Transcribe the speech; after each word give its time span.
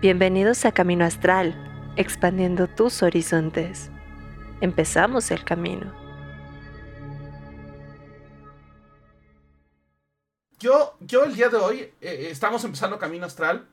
Bienvenidos 0.00 0.64
a 0.64 0.70
Camino 0.70 1.04
Astral, 1.04 1.56
expandiendo 1.96 2.68
tus 2.68 3.02
horizontes. 3.02 3.90
Empezamos 4.60 5.32
el 5.32 5.42
camino. 5.42 5.92
Yo, 10.60 10.94
yo 11.00 11.24
el 11.24 11.34
día 11.34 11.48
de 11.48 11.56
hoy 11.56 11.80
eh, 12.00 12.28
estamos 12.30 12.62
empezando 12.62 12.96
Camino 12.96 13.26
Astral 13.26 13.66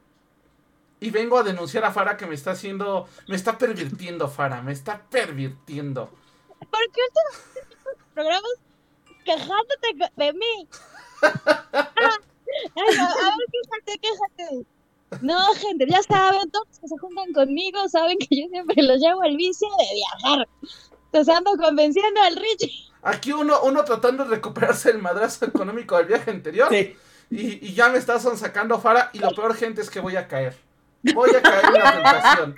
y 0.99 1.11
vengo 1.11 1.37
a 1.37 1.43
denunciar 1.43 1.85
a 1.85 1.91
Fara 1.91 2.17
que 2.17 2.25
me 2.25 2.33
está 2.33 2.51
haciendo, 2.51 3.07
me 3.27 3.35
está 3.35 3.59
pervirtiendo, 3.59 4.27
Fara, 4.27 4.63
me 4.63 4.71
está 4.71 5.03
pervirtiendo. 5.07 6.09
¿Por 6.57 6.91
qué 6.91 7.01
usted 7.07 7.99
programas 8.15 8.51
quejándote 9.23 10.11
de 10.15 10.33
mí? 10.33 10.69
Ah, 12.77 12.79
a 12.79 13.37
ver, 13.37 13.47
quéjate, 13.51 13.99
quéjate. 13.99 14.74
No, 15.21 15.53
gente, 15.55 15.85
ya 15.87 16.01
saben, 16.03 16.49
todos 16.51 16.67
los 16.67 16.79
que 16.79 16.87
se 16.87 16.97
juntan 16.97 17.31
conmigo 17.33 17.87
saben 17.89 18.17
que 18.17 18.27
yo 18.29 18.47
siempre 18.49 18.83
los 18.83 18.99
llevo 18.99 19.21
al 19.21 19.37
vicio 19.37 19.67
de 19.77 19.85
viajar. 19.93 20.47
Entonces 21.05 21.35
ando 21.35 21.51
convenciendo 21.57 22.21
al 22.21 22.35
Richie. 22.35 22.71
Aquí 23.01 23.31
uno, 23.31 23.61
uno 23.61 23.85
tratando 23.85 24.25
de 24.25 24.35
recuperarse 24.35 24.89
el 24.89 24.97
madrazo 24.97 25.45
económico 25.45 25.95
del 25.97 26.07
viaje 26.07 26.31
anterior. 26.31 26.67
Sí. 26.71 26.97
Y, 27.29 27.67
y 27.67 27.73
ya 27.73 27.89
me 27.89 27.97
estás 27.97 28.23
sacando 28.37 28.79
Fara. 28.79 29.11
Y 29.13 29.19
lo 29.19 29.29
peor, 29.33 29.55
gente, 29.55 29.81
es 29.81 29.89
que 29.89 29.99
voy 29.99 30.15
a 30.15 30.27
caer. 30.27 30.57
Voy 31.13 31.29
a 31.29 31.41
caer 31.41 31.65
en 31.65 31.73
la 31.73 31.91
tentación. 31.93 32.55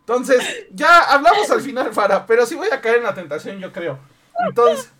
Entonces, 0.00 0.66
ya 0.72 1.02
hablamos 1.02 1.48
al 1.50 1.60
final, 1.60 1.94
Fara. 1.94 2.26
Pero 2.26 2.44
sí 2.44 2.56
voy 2.56 2.68
a 2.72 2.80
caer 2.80 2.96
en 2.96 3.04
la 3.04 3.14
tentación, 3.14 3.58
yo 3.60 3.72
creo. 3.72 4.00
Entonces, 4.48 4.90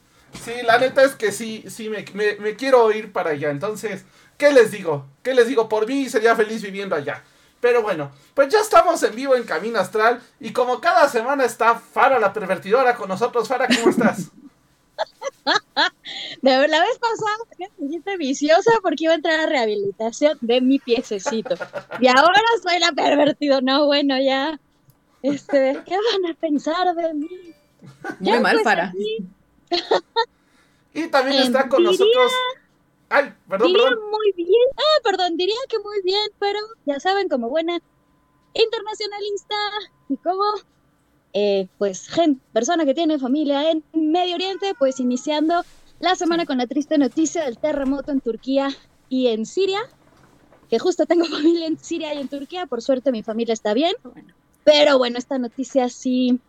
sí, 0.44 0.52
la 0.64 0.78
neta 0.78 1.02
es 1.02 1.16
que 1.16 1.32
sí, 1.32 1.64
sí, 1.68 1.88
me, 1.88 2.04
me, 2.14 2.36
me 2.36 2.56
quiero 2.56 2.90
ir 2.92 3.12
para 3.12 3.30
allá. 3.30 3.50
Entonces, 3.50 4.04
¿qué 4.36 4.52
les 4.52 4.70
digo? 4.70 5.06
¿Qué 5.22 5.34
les 5.34 5.46
digo? 5.46 5.68
Por 5.68 5.86
mí 5.86 6.08
sería 6.08 6.36
feliz 6.36 6.62
viviendo 6.62 6.96
allá. 6.96 7.22
Pero 7.60 7.80
bueno, 7.80 8.10
pues 8.34 8.48
ya 8.48 8.58
estamos 8.58 9.00
en 9.04 9.14
vivo 9.14 9.36
en 9.36 9.44
Camino 9.44 9.78
Astral. 9.78 10.20
Y 10.40 10.52
como 10.52 10.80
cada 10.80 11.08
semana 11.08 11.44
está 11.44 11.76
Fara 11.76 12.18
la 12.18 12.32
pervertidora 12.32 12.96
con 12.96 13.08
nosotros. 13.08 13.46
Fara, 13.46 13.68
¿cómo 13.68 13.90
estás? 13.90 14.30
De 16.42 16.68
la 16.68 16.80
vez 16.80 16.98
pasada 16.98 17.36
me 17.58 17.68
sentiste 17.78 18.16
viciosa 18.16 18.72
porque 18.82 19.04
iba 19.04 19.12
a 19.12 19.16
entrar 19.16 19.40
a 19.40 19.46
rehabilitación 19.46 20.38
de 20.40 20.60
mi 20.60 20.78
piececito. 20.80 21.54
Y 22.00 22.08
ahora 22.08 22.42
soy 22.62 22.80
la 22.80 22.92
pervertida. 22.92 23.60
No, 23.60 23.86
bueno, 23.86 24.20
ya. 24.20 24.58
Este, 25.22 25.80
¿qué 25.86 25.94
van 25.94 26.32
a 26.32 26.34
pensar 26.34 26.94
de 26.96 27.14
mí? 27.14 27.54
Muy 28.18 28.40
mal, 28.40 28.54
pues, 28.54 28.64
Fara. 28.64 28.88
aquí, 28.88 29.24
Y 30.94 31.06
también 31.08 31.42
está 31.42 31.68
con 31.68 31.84
nosotros. 31.84 32.32
Ay, 33.14 33.30
perdón, 33.46 33.68
diría 33.68 33.88
perdón. 33.90 34.10
muy 34.10 34.32
bien. 34.34 34.68
Ah, 34.74 35.00
perdón, 35.04 35.36
diría 35.36 35.54
que 35.68 35.78
muy 35.80 36.00
bien, 36.02 36.30
pero 36.38 36.58
ya 36.86 36.98
saben, 36.98 37.28
como 37.28 37.50
buena 37.50 37.78
internacionalista 38.54 39.54
y 40.08 40.16
como, 40.16 40.42
eh, 41.34 41.68
pues, 41.76 42.08
gente, 42.08 42.42
persona 42.54 42.86
que 42.86 42.94
tiene 42.94 43.18
familia 43.18 43.70
en 43.70 43.84
Medio 43.92 44.36
Oriente, 44.36 44.72
pues 44.78 44.98
iniciando 44.98 45.62
la 46.00 46.14
semana 46.14 46.46
con 46.46 46.56
la 46.56 46.66
triste 46.66 46.96
noticia 46.96 47.44
del 47.44 47.58
terremoto 47.58 48.12
en 48.12 48.22
Turquía 48.22 48.70
y 49.10 49.26
en 49.26 49.44
Siria, 49.44 49.80
que 50.70 50.78
justo 50.78 51.04
tengo 51.04 51.24
familia 51.26 51.66
en 51.66 51.78
Siria 51.78 52.14
y 52.14 52.18
en 52.18 52.28
Turquía, 52.28 52.64
por 52.64 52.80
suerte 52.80 53.12
mi 53.12 53.22
familia 53.22 53.52
está 53.52 53.74
bien, 53.74 53.92
pero 54.64 54.96
bueno, 54.96 55.18
esta 55.18 55.36
noticia 55.36 55.90
sí... 55.90 56.40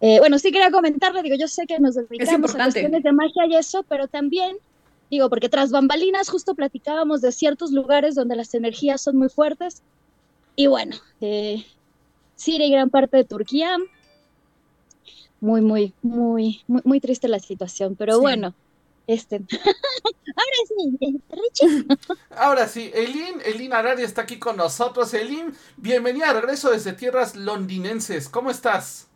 eh, 0.00 0.18
bueno, 0.18 0.40
sí 0.40 0.50
quería 0.50 0.72
comentarle, 0.72 1.22
digo, 1.22 1.36
yo 1.38 1.46
sé 1.46 1.66
que 1.68 1.78
nos 1.78 1.94
dedicamos 1.94 2.52
a 2.56 2.64
cuestiones 2.64 3.04
de 3.04 3.12
magia 3.12 3.46
y 3.46 3.54
eso, 3.54 3.84
pero 3.84 4.08
también 4.08 4.56
Digo, 5.12 5.28
porque 5.28 5.50
tras 5.50 5.70
bambalinas 5.70 6.30
justo 6.30 6.54
platicábamos 6.54 7.20
de 7.20 7.32
ciertos 7.32 7.70
lugares 7.70 8.14
donde 8.14 8.34
las 8.34 8.54
energías 8.54 9.02
son 9.02 9.18
muy 9.18 9.28
fuertes. 9.28 9.82
Y 10.56 10.68
bueno, 10.68 10.96
eh, 11.20 11.66
Siria 12.34 12.66
y 12.66 12.70
gran 12.70 12.88
parte 12.88 13.18
de 13.18 13.24
Turquía. 13.24 13.76
Muy, 15.38 15.60
muy, 15.60 15.92
muy, 16.00 16.62
muy, 16.66 16.80
muy 16.84 16.98
triste 16.98 17.28
la 17.28 17.40
situación. 17.40 17.94
Pero 17.94 18.14
Sí. 18.14 18.20
bueno, 18.22 18.54
este. 19.06 19.42
Ahora 20.34 20.58
sí, 20.66 21.20
Richie. 21.28 21.86
Ahora 22.30 22.66
sí, 22.66 22.90
Elin, 22.94 23.34
Elin 23.44 23.74
Arari 23.74 24.04
está 24.04 24.22
aquí 24.22 24.38
con 24.38 24.56
nosotros. 24.56 25.12
Elin, 25.12 25.54
bienvenida 25.76 26.28
de 26.32 26.40
regreso 26.40 26.70
desde 26.70 26.94
tierras 26.94 27.36
londinenses. 27.36 28.30
¿Cómo 28.30 28.50
estás? 28.50 29.08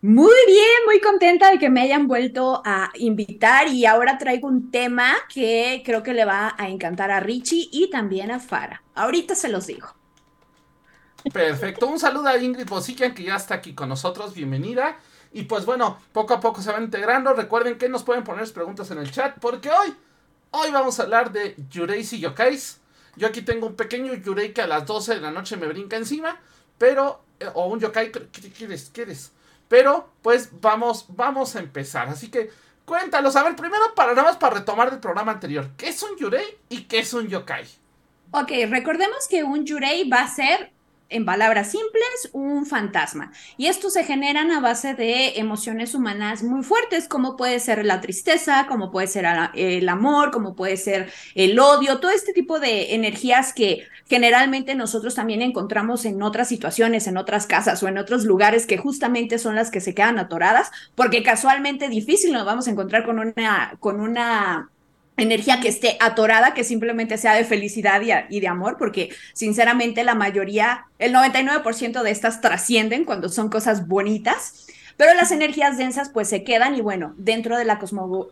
Muy 0.00 0.34
bien, 0.46 0.84
muy 0.86 1.00
contenta 1.00 1.50
de 1.50 1.58
que 1.58 1.70
me 1.70 1.80
hayan 1.80 2.08
vuelto 2.08 2.62
a 2.64 2.90
invitar 2.94 3.68
y 3.68 3.86
ahora 3.86 4.18
traigo 4.18 4.48
un 4.48 4.70
tema 4.70 5.14
que 5.32 5.82
creo 5.84 6.02
que 6.02 6.14
le 6.14 6.24
va 6.24 6.54
a 6.58 6.68
encantar 6.68 7.10
a 7.10 7.20
Richie 7.20 7.68
y 7.70 7.88
también 7.90 8.30
a 8.30 8.40
Fara. 8.40 8.82
Ahorita 8.94 9.34
se 9.34 9.48
los 9.48 9.66
digo. 9.66 9.88
Perfecto. 11.32 11.86
Un 11.86 11.98
saludo 11.98 12.28
a 12.28 12.38
Ingrid 12.38 12.66
Bosikian, 12.68 13.14
que 13.14 13.24
ya 13.24 13.36
está 13.36 13.54
aquí 13.54 13.74
con 13.74 13.88
nosotros. 13.88 14.34
Bienvenida. 14.34 14.98
Y 15.32 15.42
pues 15.42 15.64
bueno, 15.64 15.98
poco 16.12 16.34
a 16.34 16.40
poco 16.40 16.62
se 16.62 16.72
van 16.72 16.84
integrando. 16.84 17.34
Recuerden 17.34 17.78
que 17.78 17.88
nos 17.88 18.02
pueden 18.02 18.24
poner 18.24 18.50
preguntas 18.52 18.90
en 18.90 18.98
el 18.98 19.10
chat, 19.10 19.38
porque 19.40 19.70
hoy, 19.70 19.94
hoy 20.52 20.70
vamos 20.70 20.98
a 20.98 21.04
hablar 21.04 21.32
de 21.32 21.54
Yureis 21.70 22.12
y 22.12 22.20
Yokais. 22.20 22.80
Yo 23.16 23.26
aquí 23.26 23.42
tengo 23.42 23.66
un 23.66 23.74
pequeño 23.74 24.14
Yurei 24.14 24.52
que 24.54 24.62
a 24.62 24.66
las 24.66 24.86
12 24.86 25.16
de 25.16 25.20
la 25.20 25.30
noche 25.30 25.56
me 25.56 25.66
brinca 25.66 25.96
encima, 25.96 26.40
pero, 26.78 27.20
eh, 27.40 27.48
o 27.54 27.66
un 27.66 27.80
Yokai, 27.80 28.12
¿qué 28.12 28.28
qué 28.30 28.50
quieres? 28.92 29.32
Pero, 29.68 30.10
pues 30.22 30.48
vamos, 30.60 31.06
vamos 31.08 31.54
a 31.56 31.60
empezar. 31.60 32.08
Así 32.08 32.30
que, 32.30 32.50
cuéntalos. 32.84 33.36
A 33.36 33.42
ver, 33.42 33.54
primero, 33.54 33.94
para 33.94 34.14
nada 34.14 34.28
más 34.28 34.36
para 34.36 34.56
retomar 34.56 34.90
del 34.90 35.00
programa 35.00 35.32
anterior. 35.32 35.70
¿Qué 35.76 35.88
es 35.88 36.02
un 36.02 36.16
Yurei 36.16 36.58
y 36.68 36.84
qué 36.84 37.00
es 37.00 37.12
un 37.12 37.28
Yokai? 37.28 37.66
Ok, 38.30 38.50
recordemos 38.68 39.26
que 39.28 39.44
un 39.44 39.64
Yurei 39.64 40.08
va 40.08 40.22
a 40.22 40.28
ser, 40.28 40.70
en 41.10 41.24
palabras 41.24 41.70
simples, 41.70 42.30
un 42.32 42.66
fantasma. 42.66 43.32
Y 43.56 43.66
esto 43.66 43.90
se 43.90 44.04
generan 44.04 44.50
a 44.50 44.60
base 44.60 44.94
de 44.94 45.38
emociones 45.38 45.94
humanas 45.94 46.42
muy 46.42 46.62
fuertes, 46.62 47.08
como 47.08 47.36
puede 47.36 47.60
ser 47.60 47.84
la 47.84 48.00
tristeza, 48.00 48.66
como 48.68 48.90
puede 48.90 49.06
ser 49.06 49.26
el 49.54 49.88
amor, 49.88 50.30
como 50.30 50.54
puede 50.54 50.76
ser 50.76 51.10
el 51.34 51.58
odio, 51.58 51.98
todo 52.00 52.10
este 52.10 52.32
tipo 52.32 52.60
de 52.60 52.94
energías 52.94 53.52
que 53.52 53.86
generalmente 54.08 54.74
nosotros 54.74 55.14
también 55.14 55.42
encontramos 55.42 56.04
en 56.04 56.22
otras 56.22 56.48
situaciones, 56.48 57.06
en 57.06 57.16
otras 57.16 57.46
casas 57.46 57.82
o 57.82 57.88
en 57.88 57.98
otros 57.98 58.24
lugares 58.24 58.66
que 58.66 58.78
justamente 58.78 59.38
son 59.38 59.54
las 59.54 59.70
que 59.70 59.80
se 59.80 59.94
quedan 59.94 60.18
atoradas, 60.18 60.70
porque 60.94 61.22
casualmente 61.22 61.88
difícil 61.88 62.32
nos 62.32 62.44
vamos 62.44 62.68
a 62.68 62.70
encontrar 62.70 63.04
con 63.04 63.18
una, 63.18 63.76
con 63.80 64.00
una 64.00 64.70
energía 65.18 65.60
que 65.60 65.68
esté 65.68 65.96
atorada, 66.00 66.54
que 66.54 66.64
simplemente 66.64 67.18
sea 67.18 67.34
de 67.34 67.44
felicidad 67.44 68.00
y, 68.28 68.40
de 68.40 68.48
amor, 68.48 68.76
porque 68.78 69.10
sinceramente 69.34 70.04
la 70.04 70.14
mayoría, 70.14 70.86
el 70.98 71.12
99% 71.12 72.02
de 72.02 72.10
estas 72.10 72.40
trascienden 72.40 73.04
cuando 73.04 73.28
son 73.28 73.48
cosas 73.48 73.86
bonitas, 73.86 74.66
pero 74.98 75.14
las 75.14 75.30
energías 75.30 75.78
densas 75.78 76.10
pues 76.10 76.28
se 76.28 76.42
quedan 76.42 76.74
y 76.74 76.80
bueno, 76.80 77.14
dentro 77.16 77.56
de 77.56 77.64
la 77.64 77.78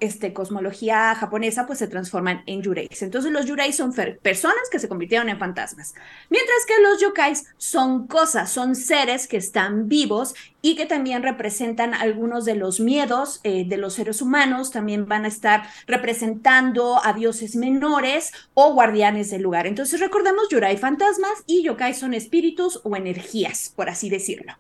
este, 0.01 0.33
cosmología 0.33 1.15
japonesa 1.15 1.65
pues 1.65 1.79
se 1.79 1.87
transforman 1.87 2.43
en 2.47 2.61
yureis. 2.61 3.01
Entonces 3.03 3.31
los 3.31 3.47
yureis 3.47 3.77
son 3.77 3.95
personas 4.21 4.69
que 4.71 4.81
se 4.81 4.89
convirtieron 4.89 5.29
en 5.29 5.39
fantasmas, 5.39 5.95
mientras 6.29 6.67
que 6.67 6.83
los 6.83 7.01
yokais 7.01 7.47
son 7.57 8.09
cosas, 8.09 8.51
son 8.51 8.75
seres 8.75 9.29
que 9.29 9.37
están 9.37 9.89
vivos 9.89 10.35
y 10.61 10.75
que 10.75 10.87
también 10.87 11.23
representan 11.23 11.95
algunos 11.95 12.45
de 12.45 12.57
los 12.57 12.81
miedos 12.81 13.39
eh, 13.45 13.65
de 13.65 13.77
los 13.77 13.95
seres 13.95 14.21
humanos, 14.21 14.73
también 14.73 15.07
van 15.07 15.25
a 15.25 15.29
estar 15.29 15.69
representando 15.87 17.01
a 17.05 17.13
dioses 17.13 17.55
menores 17.55 18.33
o 18.55 18.75
guardianes 18.75 19.31
del 19.31 19.43
lugar. 19.43 19.69
Entonces 19.69 20.01
recordemos, 20.01 20.49
Yurai 20.51 20.77
fantasmas 20.77 21.45
y 21.47 21.63
yokai 21.63 21.95
son 21.95 22.13
espíritus 22.13 22.81
o 22.83 22.97
energías, 22.97 23.73
por 23.77 23.89
así 23.89 24.11
decirlo. 24.11 24.55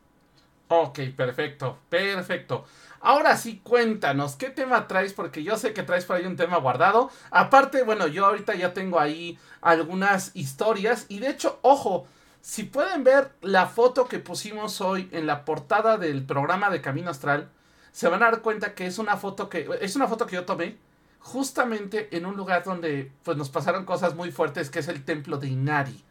Ok, 0.68 0.98
perfecto, 1.16 1.78
perfecto. 1.88 2.64
Ahora 3.00 3.36
sí, 3.36 3.60
cuéntanos, 3.62 4.34
¿qué 4.34 4.50
tema 4.50 4.88
traes? 4.88 5.12
Porque 5.12 5.44
yo 5.44 5.56
sé 5.56 5.72
que 5.72 5.84
traes 5.84 6.04
por 6.04 6.16
ahí 6.16 6.26
un 6.26 6.36
tema 6.36 6.56
guardado. 6.56 7.10
Aparte, 7.30 7.84
bueno, 7.84 8.08
yo 8.08 8.26
ahorita 8.26 8.54
ya 8.56 8.74
tengo 8.74 8.98
ahí 8.98 9.38
algunas 9.60 10.34
historias. 10.34 11.06
Y 11.08 11.20
de 11.20 11.30
hecho, 11.30 11.60
ojo, 11.62 12.06
si 12.40 12.64
pueden 12.64 13.04
ver 13.04 13.30
la 13.42 13.66
foto 13.66 14.06
que 14.08 14.18
pusimos 14.18 14.80
hoy 14.80 15.08
en 15.12 15.26
la 15.26 15.44
portada 15.44 15.98
del 15.98 16.26
programa 16.26 16.68
de 16.70 16.80
Camino 16.80 17.10
Astral, 17.10 17.48
se 17.92 18.08
van 18.08 18.22
a 18.22 18.30
dar 18.30 18.42
cuenta 18.42 18.74
que 18.74 18.86
es 18.86 18.98
una 18.98 19.16
foto 19.16 19.48
que 19.48 19.68
es 19.80 19.94
una 19.94 20.08
foto 20.08 20.26
que 20.26 20.36
yo 20.36 20.44
tomé 20.44 20.78
justamente 21.20 22.16
en 22.16 22.26
un 22.26 22.36
lugar 22.36 22.62
donde 22.64 23.12
pues 23.22 23.36
nos 23.36 23.50
pasaron 23.50 23.84
cosas 23.84 24.14
muy 24.14 24.30
fuertes, 24.32 24.70
que 24.70 24.80
es 24.80 24.88
el 24.88 25.04
templo 25.04 25.38
de 25.38 25.48
Inari. 25.48 26.04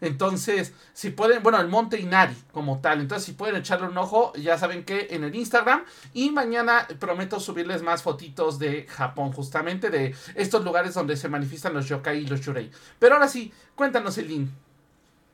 Entonces, 0.00 0.72
si 0.92 1.10
pueden, 1.10 1.42
bueno, 1.42 1.60
el 1.60 1.68
monte 1.68 1.98
Inari 1.98 2.34
como 2.52 2.80
tal. 2.80 3.00
Entonces, 3.00 3.24
si 3.26 3.32
pueden 3.32 3.56
echarle 3.56 3.88
un 3.88 3.96
ojo, 3.98 4.32
ya 4.34 4.58
saben 4.58 4.84
que 4.84 5.08
en 5.10 5.24
el 5.24 5.34
Instagram. 5.34 5.84
Y 6.12 6.30
mañana 6.30 6.86
prometo 6.98 7.40
subirles 7.40 7.82
más 7.82 8.02
fotitos 8.02 8.58
de 8.58 8.86
Japón, 8.88 9.32
justamente 9.32 9.90
de 9.90 10.14
estos 10.34 10.64
lugares 10.64 10.94
donde 10.94 11.16
se 11.16 11.28
manifiestan 11.28 11.74
los 11.74 11.88
yokai 11.88 12.18
y 12.18 12.26
los 12.26 12.40
yurei. 12.40 12.70
Pero 12.98 13.14
ahora 13.14 13.28
sí, 13.28 13.52
cuéntanos, 13.74 14.18
Elin. 14.18 14.50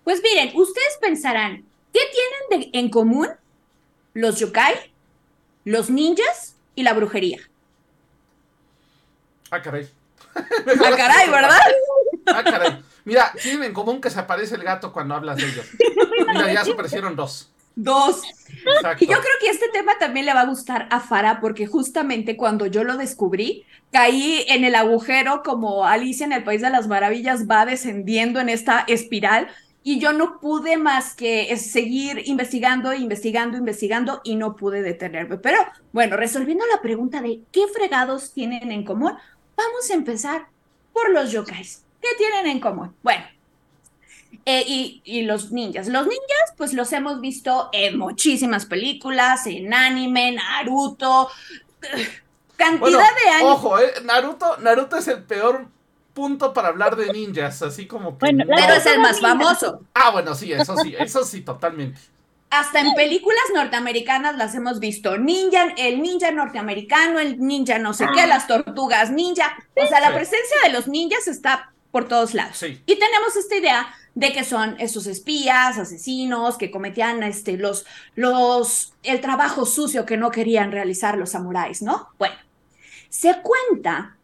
Pues 0.04 0.20
miren, 0.22 0.52
ustedes 0.56 0.98
pensarán, 1.00 1.64
¿qué 1.92 2.00
tienen 2.50 2.70
de- 2.72 2.78
en 2.78 2.88
común 2.90 3.28
los 4.14 4.38
yokai, 4.38 4.92
los 5.64 5.90
ninjas 5.90 6.56
y 6.74 6.82
la 6.82 6.92
brujería? 6.92 7.38
Ah, 9.50 9.60
caray. 9.62 9.88
Ah, 10.34 10.96
caray, 10.96 11.28
¿verdad? 11.30 11.60
Ah, 12.26 12.42
caray. 12.42 12.82
Mira, 13.04 13.32
tienen 13.40 13.64
en 13.64 13.72
común 13.72 14.00
que 14.00 14.10
se 14.10 14.18
aparece 14.18 14.54
el 14.54 14.62
gato 14.62 14.92
cuando 14.92 15.14
hablas 15.14 15.36
de 15.36 15.44
ellos. 15.44 15.66
Mira, 16.28 16.52
ya 16.52 16.64
se 16.64 16.72
aparecieron 16.72 17.16
dos. 17.16 17.50
Dos. 17.74 18.22
Exacto. 18.66 19.04
Y 19.04 19.08
yo 19.08 19.14
creo 19.14 19.34
que 19.40 19.48
este 19.48 19.68
tema 19.70 19.98
también 19.98 20.26
le 20.26 20.34
va 20.34 20.42
a 20.42 20.46
gustar 20.46 20.86
a 20.90 21.00
Farah 21.00 21.40
porque 21.40 21.66
justamente 21.66 22.36
cuando 22.36 22.66
yo 22.66 22.84
lo 22.84 22.96
descubrí, 22.96 23.64
caí 23.90 24.44
en 24.48 24.64
el 24.64 24.74
agujero 24.74 25.42
como 25.42 25.86
Alicia 25.86 26.26
en 26.26 26.32
el 26.32 26.44
País 26.44 26.60
de 26.60 26.70
las 26.70 26.86
Maravillas 26.86 27.48
va 27.48 27.64
descendiendo 27.64 28.40
en 28.40 28.48
esta 28.48 28.84
espiral 28.86 29.48
y 29.82 29.98
yo 29.98 30.12
no 30.12 30.38
pude 30.38 30.76
más 30.76 31.14
que 31.14 31.56
seguir 31.56 32.22
investigando, 32.26 32.92
investigando, 32.92 33.56
investigando 33.56 34.20
y 34.22 34.36
no 34.36 34.54
pude 34.54 34.82
detenerme. 34.82 35.38
Pero 35.38 35.58
bueno, 35.92 36.16
resolviendo 36.16 36.64
la 36.72 36.80
pregunta 36.80 37.20
de 37.20 37.40
qué 37.50 37.66
fregados 37.68 38.32
tienen 38.32 38.70
en 38.70 38.84
común, 38.84 39.12
vamos 39.56 39.90
a 39.90 39.94
empezar 39.94 40.46
por 40.92 41.10
los 41.10 41.32
yokais. 41.32 41.81
¿Qué 42.02 42.08
tienen 42.18 42.46
en 42.46 42.60
común? 42.60 42.94
Bueno, 43.02 43.24
eh, 44.44 44.64
y, 44.66 45.02
y, 45.04 45.22
los 45.22 45.52
ninjas. 45.52 45.86
Los 45.86 46.04
ninjas, 46.04 46.54
pues 46.56 46.72
los 46.72 46.92
hemos 46.92 47.20
visto 47.20 47.68
en 47.72 47.96
muchísimas 47.96 48.66
películas, 48.66 49.46
en 49.46 49.72
anime, 49.72 50.32
Naruto, 50.32 51.28
cantidad 52.56 52.80
Bueno, 52.80 52.98
de 52.98 53.30
años. 53.30 53.50
Ojo, 53.52 53.78
eh, 53.78 53.92
Naruto, 54.04 54.56
Naruto 54.58 54.96
es 54.96 55.06
el 55.06 55.22
peor 55.22 55.68
punto 56.12 56.52
para 56.52 56.68
hablar 56.68 56.96
de 56.96 57.12
ninjas, 57.12 57.62
así 57.62 57.86
como 57.86 58.18
que. 58.18 58.26
Bueno, 58.26 58.44
no. 58.44 58.56
Pero 58.56 58.74
es 58.74 58.86
el 58.86 58.98
más 58.98 59.20
famoso. 59.20 59.82
Ah, 59.94 60.10
bueno, 60.10 60.34
sí, 60.34 60.52
eso 60.52 60.76
sí, 60.78 60.94
eso 60.98 61.24
sí, 61.24 61.42
totalmente. 61.42 62.00
Hasta 62.50 62.80
en 62.80 62.92
películas 62.94 63.44
norteamericanas 63.54 64.36
las 64.36 64.54
hemos 64.54 64.78
visto. 64.78 65.16
Ninja, 65.16 65.72
el 65.78 66.02
ninja 66.02 66.32
norteamericano, 66.32 67.18
el 67.18 67.38
ninja 67.38 67.78
no 67.78 67.94
sé 67.94 68.06
qué, 68.14 68.26
las 68.26 68.46
tortugas 68.46 69.10
ninja. 69.10 69.56
O 69.74 69.86
sea, 69.86 70.00
la 70.00 70.12
presencia 70.12 70.56
de 70.64 70.72
los 70.72 70.86
ninjas 70.86 71.28
está 71.28 71.71
por 71.92 72.08
todos 72.08 72.34
lados. 72.34 72.56
Sí. 72.56 72.82
Y 72.86 72.98
tenemos 72.98 73.36
esta 73.36 73.54
idea 73.54 73.94
de 74.14 74.32
que 74.32 74.44
son 74.44 74.76
esos 74.80 75.06
espías, 75.06 75.78
asesinos, 75.78 76.58
que 76.58 76.70
cometían 76.70 77.22
este, 77.22 77.56
los, 77.56 77.86
los, 78.16 78.94
el 79.02 79.20
trabajo 79.20 79.64
sucio 79.64 80.04
que 80.04 80.16
no 80.16 80.30
querían 80.30 80.72
realizar 80.72 81.16
los 81.16 81.30
samuráis, 81.30 81.82
¿no? 81.82 82.08
Bueno, 82.18 82.34
se 83.08 83.40
cuenta 83.42 84.16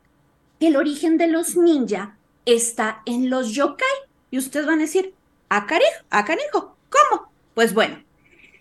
que 0.58 0.68
el 0.68 0.76
origen 0.76 1.16
de 1.18 1.28
los 1.28 1.56
ninja 1.56 2.16
está 2.44 3.02
en 3.06 3.30
los 3.30 3.52
yokai. 3.52 3.86
Y 4.30 4.38
ustedes 4.38 4.66
van 4.66 4.78
a 4.78 4.82
decir, 4.82 5.14
¿a 5.48 5.66
canijo? 5.66 5.90
¿A 6.10 6.24
canijo? 6.24 6.76
¿Cómo? 6.90 7.30
Pues 7.54 7.72
bueno, 7.72 8.02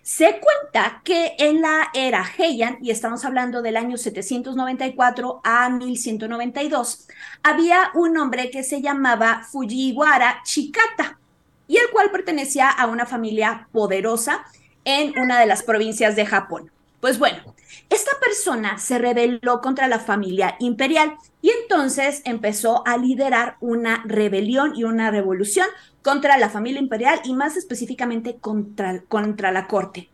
se 0.08 0.40
cuenta 0.40 1.02
que 1.04 1.34
en 1.38 1.60
la 1.60 1.90
era 1.92 2.24
Heian, 2.38 2.78
y 2.80 2.90
estamos 2.90 3.26
hablando 3.26 3.60
del 3.60 3.76
año 3.76 3.98
794 3.98 5.42
a 5.44 5.68
1192, 5.68 7.08
había 7.42 7.90
un 7.92 8.16
hombre 8.16 8.50
que 8.50 8.62
se 8.62 8.80
llamaba 8.80 9.42
Fujiwara 9.44 10.40
Chikata, 10.44 11.18
y 11.66 11.76
el 11.76 11.90
cual 11.92 12.10
pertenecía 12.10 12.70
a 12.70 12.86
una 12.86 13.04
familia 13.04 13.68
poderosa 13.70 14.46
en 14.86 15.12
una 15.18 15.38
de 15.40 15.46
las 15.46 15.62
provincias 15.62 16.16
de 16.16 16.24
Japón. 16.24 16.70
Pues 17.02 17.18
bueno, 17.18 17.54
esta 17.90 18.12
persona 18.18 18.78
se 18.78 18.98
rebeló 18.98 19.60
contra 19.60 19.88
la 19.88 19.98
familia 19.98 20.56
imperial 20.58 21.16
y 21.42 21.50
entonces 21.50 22.22
empezó 22.24 22.82
a 22.86 22.96
liderar 22.96 23.56
una 23.60 24.02
rebelión 24.06 24.72
y 24.74 24.84
una 24.84 25.10
revolución 25.10 25.66
contra 26.02 26.38
la 26.38 26.50
familia 26.50 26.80
imperial 26.80 27.20
y 27.24 27.34
más 27.34 27.56
específicamente 27.56 28.36
contra, 28.36 29.00
contra 29.02 29.52
la 29.52 29.66
corte. 29.66 30.08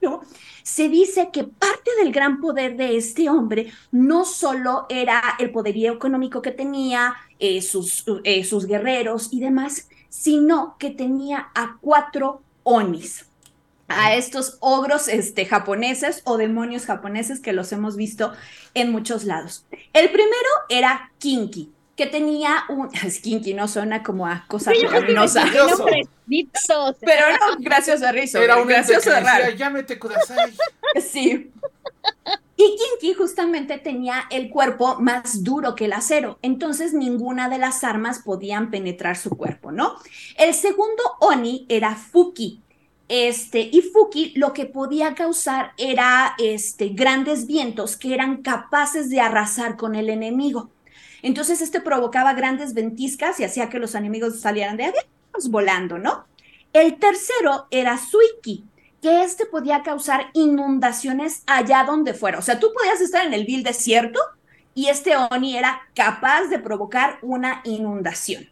¿no? 0.00 0.22
Se 0.62 0.88
dice 0.88 1.30
que 1.32 1.44
parte 1.44 1.90
del 2.02 2.12
gran 2.12 2.40
poder 2.40 2.76
de 2.76 2.96
este 2.96 3.28
hombre 3.28 3.72
no 3.90 4.24
solo 4.24 4.86
era 4.88 5.22
el 5.38 5.50
poderío 5.50 5.92
económico 5.92 6.42
que 6.42 6.52
tenía, 6.52 7.14
eh, 7.38 7.62
sus, 7.62 8.04
eh, 8.24 8.44
sus 8.44 8.66
guerreros 8.66 9.28
y 9.32 9.40
demás, 9.40 9.88
sino 10.08 10.76
que 10.78 10.90
tenía 10.90 11.48
a 11.54 11.76
cuatro 11.80 12.42
onis 12.62 13.26
a 13.88 14.14
estos 14.14 14.56
ogros 14.60 15.08
este, 15.08 15.46
japoneses 15.46 16.22
o 16.24 16.36
demonios 16.36 16.86
japoneses 16.86 17.40
que 17.40 17.52
los 17.52 17.72
hemos 17.72 17.96
visto 17.96 18.32
en 18.74 18.90
muchos 18.90 19.24
lados. 19.24 19.66
El 19.92 20.08
primero 20.08 20.48
era 20.68 21.12
Kinky, 21.18 21.70
que 21.96 22.06
tenía 22.06 22.64
un... 22.68 22.88
Es 23.04 23.20
Kinky, 23.20 23.54
no 23.54 23.68
suena 23.68 24.02
como 24.02 24.26
a 24.26 24.44
cosa 24.48 24.70
pecaminosa. 24.72 25.42
Gracioso. 25.42 25.78
Nombrecitos. 25.78 26.96
Pero 27.00 27.26
no, 27.30 27.56
gracioso 27.58 28.10
Rizo. 28.12 28.38
Era 28.38 28.56
un 28.56 28.68
gracioso 28.68 29.10
que 29.10 29.16
de 29.16 29.20
raro. 29.20 29.50
llámete 29.50 29.98
Kudasai. 29.98 30.52
Sí. 31.00 31.50
Y 32.56 32.76
Kinky 32.76 33.14
justamente 33.14 33.78
tenía 33.78 34.24
el 34.30 34.48
cuerpo 34.48 35.00
más 35.00 35.42
duro 35.42 35.74
que 35.74 35.86
el 35.86 35.92
acero, 35.92 36.38
entonces 36.40 36.94
ninguna 36.94 37.48
de 37.48 37.58
las 37.58 37.82
armas 37.82 38.20
podían 38.20 38.70
penetrar 38.70 39.16
su 39.16 39.30
cuerpo, 39.30 39.72
¿no? 39.72 39.96
El 40.38 40.54
segundo 40.54 41.02
Oni 41.20 41.66
era 41.68 41.96
Fuki. 41.96 42.62
Este, 43.08 43.60
y 43.60 43.82
Fuki 43.82 44.32
lo 44.36 44.52
que 44.52 44.66
podía 44.66 45.14
causar 45.14 45.72
era 45.76 46.34
este, 46.38 46.90
grandes 46.90 47.46
vientos 47.46 47.96
que 47.96 48.14
eran 48.14 48.42
capaces 48.42 49.10
de 49.10 49.20
arrasar 49.20 49.76
con 49.76 49.94
el 49.94 50.08
enemigo. 50.08 50.70
Entonces 51.24 51.62
este 51.62 51.80
provocaba 51.80 52.34
grandes 52.34 52.74
ventiscas 52.74 53.40
y 53.40 53.44
hacía 53.44 53.70
que 53.70 53.78
los 53.78 53.94
enemigos 53.94 54.40
salieran 54.40 54.76
de 54.76 54.84
aviones 54.84 55.50
volando, 55.50 55.96
¿no? 55.96 56.26
El 56.74 56.98
tercero 56.98 57.66
era 57.70 57.96
Suiki, 57.96 58.66
que 59.00 59.22
este 59.22 59.46
podía 59.46 59.82
causar 59.82 60.26
inundaciones 60.34 61.42
allá 61.46 61.84
donde 61.84 62.12
fuera. 62.12 62.38
O 62.38 62.42
sea, 62.42 62.60
tú 62.60 62.70
podías 62.74 63.00
estar 63.00 63.24
en 63.24 63.32
el 63.32 63.46
vil 63.46 63.62
desierto 63.62 64.20
y 64.74 64.88
este 64.88 65.16
Oni 65.16 65.56
era 65.56 65.80
capaz 65.94 66.48
de 66.48 66.58
provocar 66.58 67.20
una 67.22 67.62
inundación. 67.64 68.46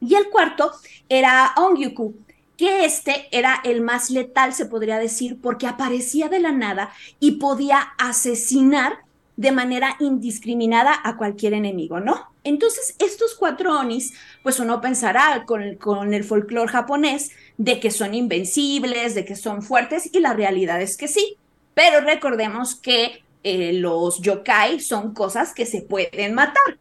Y 0.00 0.14
el 0.14 0.30
cuarto 0.30 0.70
era 1.08 1.54
Ongyuku, 1.56 2.14
que 2.56 2.84
este 2.84 3.26
era 3.32 3.60
el 3.64 3.80
más 3.80 4.10
letal, 4.10 4.54
se 4.54 4.66
podría 4.66 4.98
decir, 4.98 5.40
porque 5.40 5.66
aparecía 5.66 6.28
de 6.28 6.38
la 6.38 6.52
nada 6.52 6.92
y 7.18 7.32
podía 7.32 7.80
asesinar 7.98 9.05
de 9.36 9.52
manera 9.52 9.96
indiscriminada 10.00 10.98
a 11.04 11.16
cualquier 11.16 11.54
enemigo, 11.54 12.00
¿no? 12.00 12.30
Entonces, 12.42 12.94
estos 12.98 13.34
cuatro 13.34 13.78
Onis, 13.78 14.14
pues 14.42 14.60
uno 14.60 14.80
pensará 14.80 15.44
con, 15.46 15.76
con 15.76 16.14
el 16.14 16.24
folclore 16.24 16.70
japonés 16.70 17.32
de 17.58 17.80
que 17.80 17.90
son 17.90 18.14
invencibles, 18.14 19.14
de 19.14 19.24
que 19.24 19.36
son 19.36 19.62
fuertes, 19.62 20.10
y 20.12 20.20
la 20.20 20.32
realidad 20.32 20.80
es 20.80 20.96
que 20.96 21.08
sí. 21.08 21.36
Pero 21.74 22.00
recordemos 22.00 22.74
que 22.74 23.22
eh, 23.42 23.74
los 23.74 24.20
yokai 24.20 24.80
son 24.80 25.12
cosas 25.12 25.52
que 25.54 25.66
se 25.66 25.82
pueden 25.82 26.34
matar. 26.34 26.78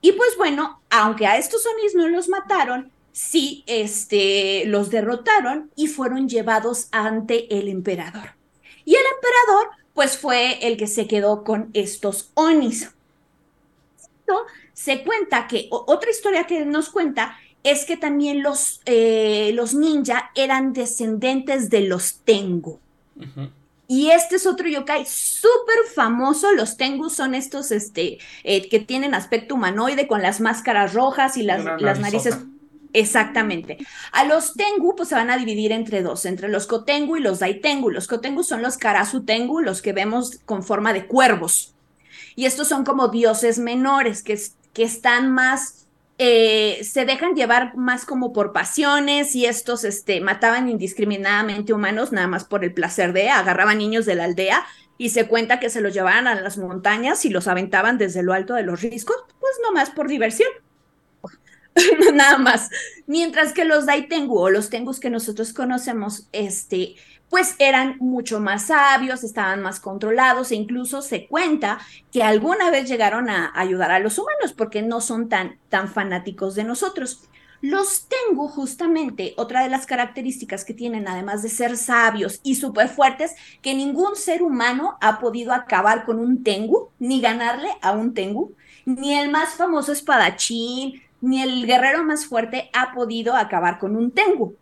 Y 0.00 0.12
pues 0.12 0.36
bueno, 0.36 0.80
aunque 0.90 1.26
a 1.26 1.36
estos 1.36 1.64
Onis 1.66 1.94
no 1.94 2.08
los 2.08 2.28
mataron, 2.28 2.90
sí 3.12 3.64
este, 3.66 4.64
los 4.66 4.90
derrotaron 4.90 5.70
y 5.76 5.88
fueron 5.88 6.28
llevados 6.28 6.88
ante 6.92 7.58
el 7.58 7.68
emperador. 7.68 8.36
Y 8.84 8.94
el 8.94 9.02
emperador, 9.16 9.68
pues 9.98 10.16
fue 10.16 10.64
el 10.64 10.76
que 10.76 10.86
se 10.86 11.08
quedó 11.08 11.42
con 11.42 11.70
estos 11.72 12.30
Onis. 12.34 12.82
Esto 13.98 14.46
se 14.72 15.02
cuenta 15.02 15.48
que, 15.48 15.66
otra 15.72 16.12
historia 16.12 16.44
que 16.44 16.64
nos 16.64 16.88
cuenta 16.88 17.36
es 17.64 17.84
que 17.84 17.96
también 17.96 18.44
los, 18.44 18.80
eh, 18.84 19.50
los 19.54 19.74
ninja 19.74 20.30
eran 20.36 20.72
descendentes 20.72 21.68
de 21.68 21.80
los 21.80 22.20
Tengu. 22.20 22.78
Y 23.88 24.10
este 24.12 24.36
es 24.36 24.46
otro 24.46 24.68
yokai 24.68 25.04
súper 25.04 25.78
famoso. 25.92 26.52
Los 26.52 26.76
Tengu 26.76 27.10
son 27.10 27.34
estos 27.34 27.72
este, 27.72 28.18
eh, 28.44 28.68
que 28.68 28.78
tienen 28.78 29.16
aspecto 29.16 29.56
humanoide 29.56 30.06
con 30.06 30.22
las 30.22 30.40
máscaras 30.40 30.94
rojas 30.94 31.36
y 31.36 31.42
las, 31.42 31.64
las 31.82 31.98
narices. 31.98 32.38
Exactamente. 32.92 33.78
A 34.12 34.24
los 34.24 34.54
Tengu 34.54 34.96
pues 34.96 35.10
se 35.10 35.14
van 35.14 35.30
a 35.30 35.36
dividir 35.36 35.72
entre 35.72 36.02
dos, 36.02 36.24
entre 36.24 36.48
los 36.48 36.66
Kotengu 36.66 37.16
y 37.16 37.20
los 37.20 37.38
Daitengu. 37.40 37.90
Los 37.90 38.06
Kotengu 38.06 38.42
son 38.42 38.62
los 38.62 38.78
Karasu 38.78 39.24
Tengu, 39.24 39.60
los 39.60 39.82
que 39.82 39.92
vemos 39.92 40.38
con 40.44 40.62
forma 40.62 40.92
de 40.92 41.06
cuervos. 41.06 41.74
Y 42.34 42.46
estos 42.46 42.68
son 42.68 42.84
como 42.84 43.08
dioses 43.08 43.58
menores 43.58 44.22
que, 44.22 44.38
que 44.72 44.84
están 44.84 45.30
más, 45.32 45.86
eh, 46.18 46.80
se 46.82 47.04
dejan 47.04 47.34
llevar 47.34 47.76
más 47.76 48.04
como 48.04 48.32
por 48.32 48.52
pasiones 48.52 49.34
y 49.34 49.46
estos 49.46 49.84
este, 49.84 50.20
mataban 50.20 50.68
indiscriminadamente 50.68 51.72
humanos 51.72 52.12
nada 52.12 52.26
más 52.26 52.44
por 52.44 52.64
el 52.64 52.72
placer 52.72 53.12
de, 53.12 53.28
agarraban 53.28 53.78
niños 53.78 54.06
de 54.06 54.14
la 54.14 54.24
aldea 54.24 54.64
y 54.96 55.10
se 55.10 55.28
cuenta 55.28 55.60
que 55.60 55.70
se 55.70 55.80
los 55.80 55.94
llevaban 55.94 56.26
a 56.26 56.40
las 56.40 56.58
montañas 56.58 57.24
y 57.24 57.30
los 57.30 57.46
aventaban 57.48 57.98
desde 57.98 58.22
lo 58.22 58.32
alto 58.32 58.54
de 58.54 58.64
los 58.64 58.82
riscos, 58.82 59.16
pues 59.40 59.52
nomás 59.62 59.90
por 59.90 60.08
diversión. 60.08 60.48
nada 62.14 62.38
más. 62.38 62.70
Mientras 63.06 63.52
que 63.52 63.64
los 63.64 63.86
Daitengu 63.86 64.38
o 64.38 64.50
los 64.50 64.70
Tengus 64.70 65.00
que 65.00 65.10
nosotros 65.10 65.52
conocemos, 65.52 66.28
este, 66.32 66.96
pues 67.28 67.54
eran 67.58 67.96
mucho 67.98 68.40
más 68.40 68.66
sabios, 68.66 69.22
estaban 69.24 69.62
más 69.62 69.80
controlados 69.80 70.50
e 70.50 70.56
incluso 70.56 71.02
se 71.02 71.26
cuenta 71.26 71.78
que 72.10 72.22
alguna 72.22 72.70
vez 72.70 72.88
llegaron 72.88 73.28
a 73.28 73.52
ayudar 73.54 73.90
a 73.90 73.98
los 73.98 74.18
humanos 74.18 74.52
porque 74.56 74.82
no 74.82 75.00
son 75.00 75.28
tan, 75.28 75.58
tan 75.68 75.88
fanáticos 75.88 76.54
de 76.54 76.64
nosotros. 76.64 77.28
Los 77.60 78.06
Tengu, 78.06 78.46
justamente, 78.46 79.34
otra 79.36 79.64
de 79.64 79.68
las 79.68 79.84
características 79.84 80.64
que 80.64 80.74
tienen, 80.74 81.08
además 81.08 81.42
de 81.42 81.48
ser 81.48 81.76
sabios 81.76 82.38
y 82.44 82.54
súper 82.54 82.88
fuertes, 82.88 83.34
que 83.62 83.74
ningún 83.74 84.14
ser 84.14 84.42
humano 84.42 84.96
ha 85.00 85.18
podido 85.18 85.52
acabar 85.52 86.04
con 86.04 86.20
un 86.20 86.44
Tengu, 86.44 86.90
ni 87.00 87.20
ganarle 87.20 87.70
a 87.82 87.92
un 87.92 88.14
Tengu, 88.14 88.54
ni 88.84 89.18
el 89.18 89.28
más 89.28 89.54
famoso 89.54 89.90
espadachín, 89.90 91.02
ni 91.20 91.42
el 91.42 91.66
guerrero 91.66 92.04
más 92.04 92.26
fuerte 92.26 92.70
ha 92.72 92.92
podido 92.94 93.34
acabar 93.34 93.78
con 93.78 93.96
un 93.96 94.10
Tengu. 94.10 94.56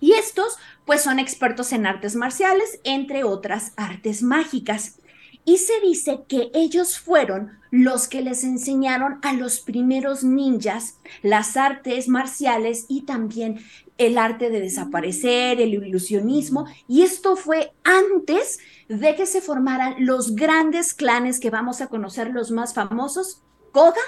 Y 0.00 0.12
estos, 0.12 0.56
pues 0.86 1.02
son 1.02 1.18
expertos 1.18 1.72
en 1.72 1.86
artes 1.86 2.16
marciales, 2.16 2.80
entre 2.84 3.24
otras 3.24 3.72
artes 3.76 4.22
mágicas. 4.22 4.98
Y 5.44 5.58
se 5.58 5.80
dice 5.80 6.22
que 6.28 6.50
ellos 6.54 6.98
fueron 6.98 7.58
los 7.70 8.08
que 8.08 8.22
les 8.22 8.44
enseñaron 8.44 9.18
a 9.22 9.32
los 9.32 9.60
primeros 9.60 10.24
ninjas 10.24 10.98
las 11.22 11.56
artes 11.56 12.08
marciales 12.08 12.86
y 12.88 13.02
también 13.02 13.60
el 13.96 14.16
arte 14.16 14.48
de 14.48 14.60
desaparecer, 14.60 15.60
el 15.60 15.74
ilusionismo. 15.74 16.66
Y 16.88 17.02
esto 17.02 17.36
fue 17.36 17.72
antes 17.84 18.58
de 18.88 19.14
que 19.14 19.26
se 19.26 19.40
formaran 19.40 19.94
los 19.98 20.34
grandes 20.34 20.94
clanes 20.94 21.38
que 21.38 21.50
vamos 21.50 21.80
a 21.80 21.88
conocer, 21.88 22.30
los 22.30 22.50
más 22.50 22.74
famosos, 22.74 23.42
Koga 23.72 24.00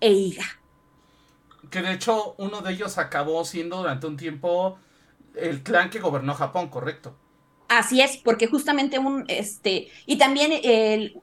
e 0.00 0.12
Iga. 0.12 0.59
Que 1.70 1.82
de 1.82 1.92
hecho 1.92 2.34
uno 2.38 2.60
de 2.62 2.72
ellos 2.72 2.98
acabó 2.98 3.44
siendo 3.44 3.78
durante 3.78 4.06
un 4.06 4.16
tiempo 4.16 4.78
el 5.34 5.62
clan 5.62 5.90
que 5.90 6.00
gobernó 6.00 6.34
Japón, 6.34 6.68
correcto. 6.68 7.14
Así 7.68 8.00
es, 8.00 8.16
porque 8.16 8.48
justamente 8.48 8.98
un, 8.98 9.24
este, 9.28 9.88
y 10.04 10.18
también 10.18 10.50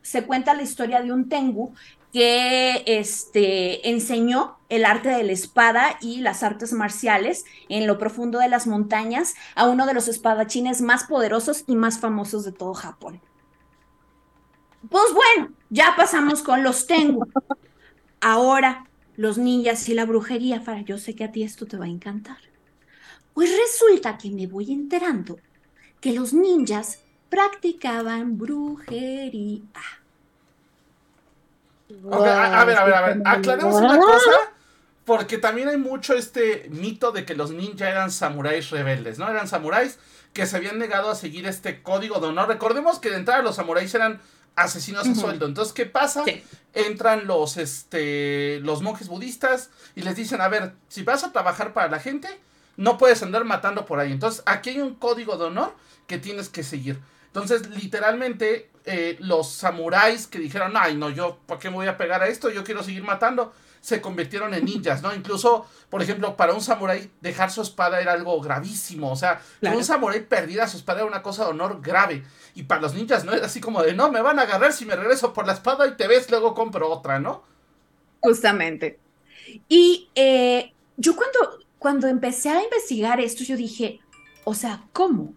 se 0.02 0.26
cuenta 0.26 0.54
la 0.54 0.62
historia 0.62 1.02
de 1.02 1.12
un 1.12 1.28
Tengu 1.28 1.74
que 2.14 2.84
este, 2.86 3.90
enseñó 3.90 4.58
el 4.70 4.86
arte 4.86 5.10
de 5.10 5.24
la 5.24 5.34
espada 5.34 5.98
y 6.00 6.22
las 6.22 6.44
artes 6.44 6.72
marciales 6.72 7.44
en 7.68 7.86
lo 7.86 7.98
profundo 7.98 8.40
de 8.40 8.48
las 8.48 8.66
montañas 8.66 9.36
a 9.56 9.66
uno 9.66 9.86
de 9.86 9.94
los 9.94 10.08
espadachines 10.08 10.82
más 10.82 11.04
poderosos 11.04 11.66
y 11.68 11.76
más 11.76 12.00
famosos 12.00 12.46
de 12.46 12.54
todo 12.54 12.74
Japón. 12.74 13.22
Pues 14.90 15.14
bueno, 15.14 15.54
ya 15.70 15.96
pasamos 15.98 16.42
con 16.42 16.64
los 16.64 16.88
Tengu. 16.88 17.28
Ahora, 18.22 18.87
los 19.18 19.38
ninjas 19.38 19.90
y 19.90 19.96
la 19.96 20.06
brujería, 20.06 20.62
Fara, 20.62 20.82
yo 20.82 20.98
sé 20.98 21.16
que 21.16 21.24
a 21.24 21.32
ti 21.32 21.44
esto 21.44 21.66
te 21.66 21.76
va 21.76 21.86
a 21.86 21.90
encantar. 21.90 22.38
Pues 23.34 23.52
resulta 23.58 24.18
que 24.18 24.30
me 24.30 24.48
voy 24.48 24.72
enterando 24.72 25.40
que 26.00 26.14
los 26.14 26.34
ninjas 26.34 27.00
practicaban 27.30 28.38
brujería. 28.38 29.62
a, 32.12 32.66
ver, 32.66 32.78
a 32.78 32.86
ver, 32.86 32.94
a 32.94 33.02
ver, 33.02 33.22
aclaremos 33.26 33.76
una 33.76 34.00
cosa, 34.00 34.32
porque 35.04 35.40
también 35.40 35.70
hay 35.70 35.78
mucho 35.78 36.14
este 36.14 36.68
mito 36.70 37.12
de 37.12 37.26
que 37.26 37.36
los 37.36 37.52
ninjas 37.52 37.90
eran 37.90 38.12
samuráis 38.12 38.70
rebeldes, 38.70 39.18
¿no? 39.18 39.28
Eran 39.30 39.48
samuráis 39.48 39.98
que 40.34 40.46
se 40.46 40.58
habían 40.58 40.78
negado 40.78 41.10
a 41.10 41.16
seguir 41.16 41.48
este 41.48 41.82
código 41.82 42.20
de 42.20 42.28
honor. 42.28 42.48
Recordemos 42.48 43.00
que 43.00 43.10
de 43.10 43.16
entrada 43.16 43.42
los 43.42 43.56
samuráis 43.56 43.94
eran 43.96 44.22
asesinos 44.58 45.08
a 45.08 45.16
sueldo. 45.16 45.46
Entonces, 45.46 45.74
¿qué 45.74 45.86
pasa? 45.86 46.26
Entran 46.74 47.28
los, 47.28 47.58
este, 47.58 48.60
los 48.62 48.82
monjes 48.82 49.08
budistas 49.08 49.70
y 49.96 50.02
les 50.02 50.16
dicen, 50.16 50.42
a 50.42 50.50
ver, 50.50 50.74
si 50.90 51.04
vas 51.04 51.24
a 51.24 51.32
trabajar 51.32 51.74
para 51.74 51.88
la 51.90 52.00
gente, 52.00 52.28
no 52.76 52.98
puedes 52.98 53.24
andar 53.24 53.46
matando 53.46 53.86
por 53.86 54.00
ahí. 54.00 54.12
Entonces, 54.12 54.44
aquí 54.46 54.72
hay 54.72 54.82
un 54.82 54.96
código 54.96 55.38
de 55.38 55.46
honor 55.46 55.74
que 56.08 56.18
tienes 56.18 56.50
que 56.50 56.64
seguir. 56.64 57.00
Entonces, 57.40 57.70
literalmente, 57.70 58.70
eh, 58.86 59.18
los 59.20 59.52
samuráis 59.52 60.28
que 60.28 60.40
dijeron, 60.40 60.74
ay, 60.76 60.96
no, 60.96 61.10
yo, 61.10 61.40
¿por 61.46 61.60
qué 61.60 61.70
me 61.70 61.76
voy 61.76 61.88
a 61.88 61.98
pegar 61.98 62.24
a 62.24 62.28
esto? 62.28 62.50
Yo 62.50 62.64
quiero 62.64 62.84
seguir 62.84 63.04
matando, 63.04 63.54
se 63.82 64.02
convirtieron 64.02 64.54
en 64.54 64.66
ninjas, 64.66 65.02
¿no? 65.02 65.14
Incluso, 65.14 65.68
por 65.90 66.02
ejemplo, 66.02 66.36
para 66.36 66.54
un 66.54 66.62
samurái, 66.62 67.12
dejar 67.22 67.52
su 67.52 67.62
espada 67.62 68.02
era 68.02 68.14
algo 68.14 68.40
gravísimo. 68.42 69.12
O 69.12 69.16
sea, 69.16 69.42
que 69.62 69.70
un 69.70 69.84
samurái 69.84 70.22
perdiera 70.22 70.68
su 70.68 70.78
espada 70.78 71.00
era 71.00 71.08
una 71.08 71.22
cosa 71.22 71.44
de 71.44 71.52
honor 71.52 71.82
grave. 71.82 72.24
Y 72.56 72.64
para 72.64 72.82
los 72.82 72.94
ninjas, 72.94 73.24
¿no? 73.24 73.34
Era 73.34 73.46
así 73.46 73.62
como 73.62 73.84
de, 73.84 73.94
no, 73.94 74.12
me 74.12 74.22
van 74.22 74.40
a 74.40 74.44
agarrar 74.44 74.74
si 74.74 74.86
me 74.86 74.96
regreso 74.96 75.34
por 75.34 75.46
la 75.46 75.54
espada 75.54 75.88
y 75.88 75.96
te 75.96 76.08
ves, 76.08 76.30
luego 76.32 76.54
compro 76.54 76.90
otra, 76.90 77.20
¿no? 77.20 77.44
Justamente. 78.20 79.00
Y 79.70 80.10
eh, 80.16 80.74
yo 80.98 81.16
cuando 81.16 81.68
cuando 81.80 82.08
empecé 82.08 82.50
a 82.50 82.64
investigar 82.64 83.20
esto, 83.20 83.44
yo 83.44 83.56
dije, 83.56 84.00
o 84.44 84.54
sea, 84.54 84.84
¿cómo? 84.94 85.34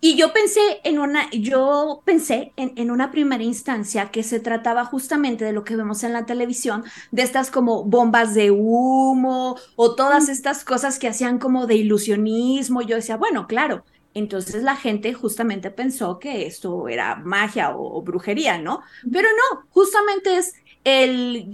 Y 0.00 0.16
yo 0.16 0.32
pensé 0.32 0.60
en 0.84 0.98
una, 0.98 1.30
yo 1.30 2.02
pensé 2.04 2.52
en, 2.56 2.72
en, 2.76 2.90
una 2.90 3.10
primera 3.10 3.42
instancia 3.42 4.10
que 4.10 4.22
se 4.22 4.40
trataba 4.40 4.84
justamente 4.84 5.44
de 5.44 5.52
lo 5.52 5.64
que 5.64 5.76
vemos 5.76 6.04
en 6.04 6.12
la 6.12 6.26
televisión, 6.26 6.84
de 7.10 7.22
estas 7.22 7.50
como 7.50 7.84
bombas 7.84 8.34
de 8.34 8.50
humo 8.50 9.56
o 9.76 9.94
todas 9.94 10.28
estas 10.28 10.64
cosas 10.64 10.98
que 10.98 11.08
hacían 11.08 11.38
como 11.38 11.66
de 11.66 11.76
ilusionismo. 11.76 12.82
Yo 12.82 12.96
decía, 12.96 13.16
bueno, 13.16 13.46
claro. 13.46 13.84
Entonces 14.14 14.62
la 14.62 14.76
gente 14.76 15.14
justamente 15.14 15.70
pensó 15.70 16.18
que 16.18 16.46
esto 16.46 16.88
era 16.88 17.16
magia 17.16 17.74
o, 17.74 18.02
brujería, 18.02 18.58
¿no? 18.58 18.82
Pero 19.10 19.28
no, 19.30 19.66
justamente 19.70 20.36
es 20.36 20.54
el 20.84 21.48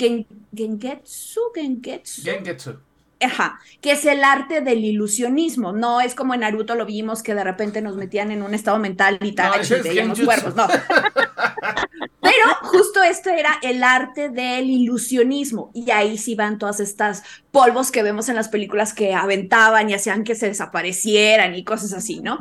gengetsu, 0.54 1.40
gengetsu. 1.54 2.22
Gengetsu. 2.22 2.87
Ajá, 3.20 3.58
que 3.80 3.92
es 3.92 4.04
el 4.04 4.22
arte 4.22 4.60
del 4.60 4.84
ilusionismo. 4.84 5.72
No 5.72 6.00
es 6.00 6.14
como 6.14 6.34
en 6.34 6.40
Naruto 6.40 6.76
lo 6.76 6.86
vimos 6.86 7.22
que 7.22 7.34
de 7.34 7.42
repente 7.42 7.82
nos 7.82 7.96
metían 7.96 8.30
en 8.30 8.42
un 8.42 8.54
estado 8.54 8.78
mental 8.78 9.18
y 9.20 9.32
tal, 9.32 9.60
y 9.64 9.82
veíamos 9.82 10.20
cuerpos, 10.20 10.54
no. 10.54 10.68
Pero 12.20 12.54
justo 12.62 13.02
esto 13.02 13.30
era 13.30 13.58
el 13.62 13.82
arte 13.82 14.28
del 14.28 14.70
ilusionismo. 14.70 15.70
Y 15.74 15.90
ahí 15.90 16.16
sí 16.16 16.36
van 16.36 16.58
todas 16.58 16.78
estas 16.78 17.22
polvos 17.50 17.90
que 17.90 18.02
vemos 18.02 18.28
en 18.28 18.36
las 18.36 18.48
películas 18.48 18.94
que 18.94 19.14
aventaban 19.14 19.90
y 19.90 19.94
hacían 19.94 20.22
que 20.22 20.36
se 20.36 20.46
desaparecieran 20.46 21.54
y 21.56 21.64
cosas 21.64 21.92
así, 21.92 22.20
¿no? 22.20 22.38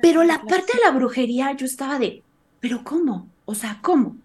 Pero 0.00 0.22
la 0.22 0.42
parte 0.42 0.74
de 0.74 0.84
la 0.84 0.92
brujería, 0.92 1.52
yo 1.56 1.66
estaba 1.66 1.98
de, 1.98 2.22
¿pero 2.60 2.84
cómo? 2.84 3.28
O 3.46 3.54
sea, 3.54 3.78
¿cómo? 3.82 4.16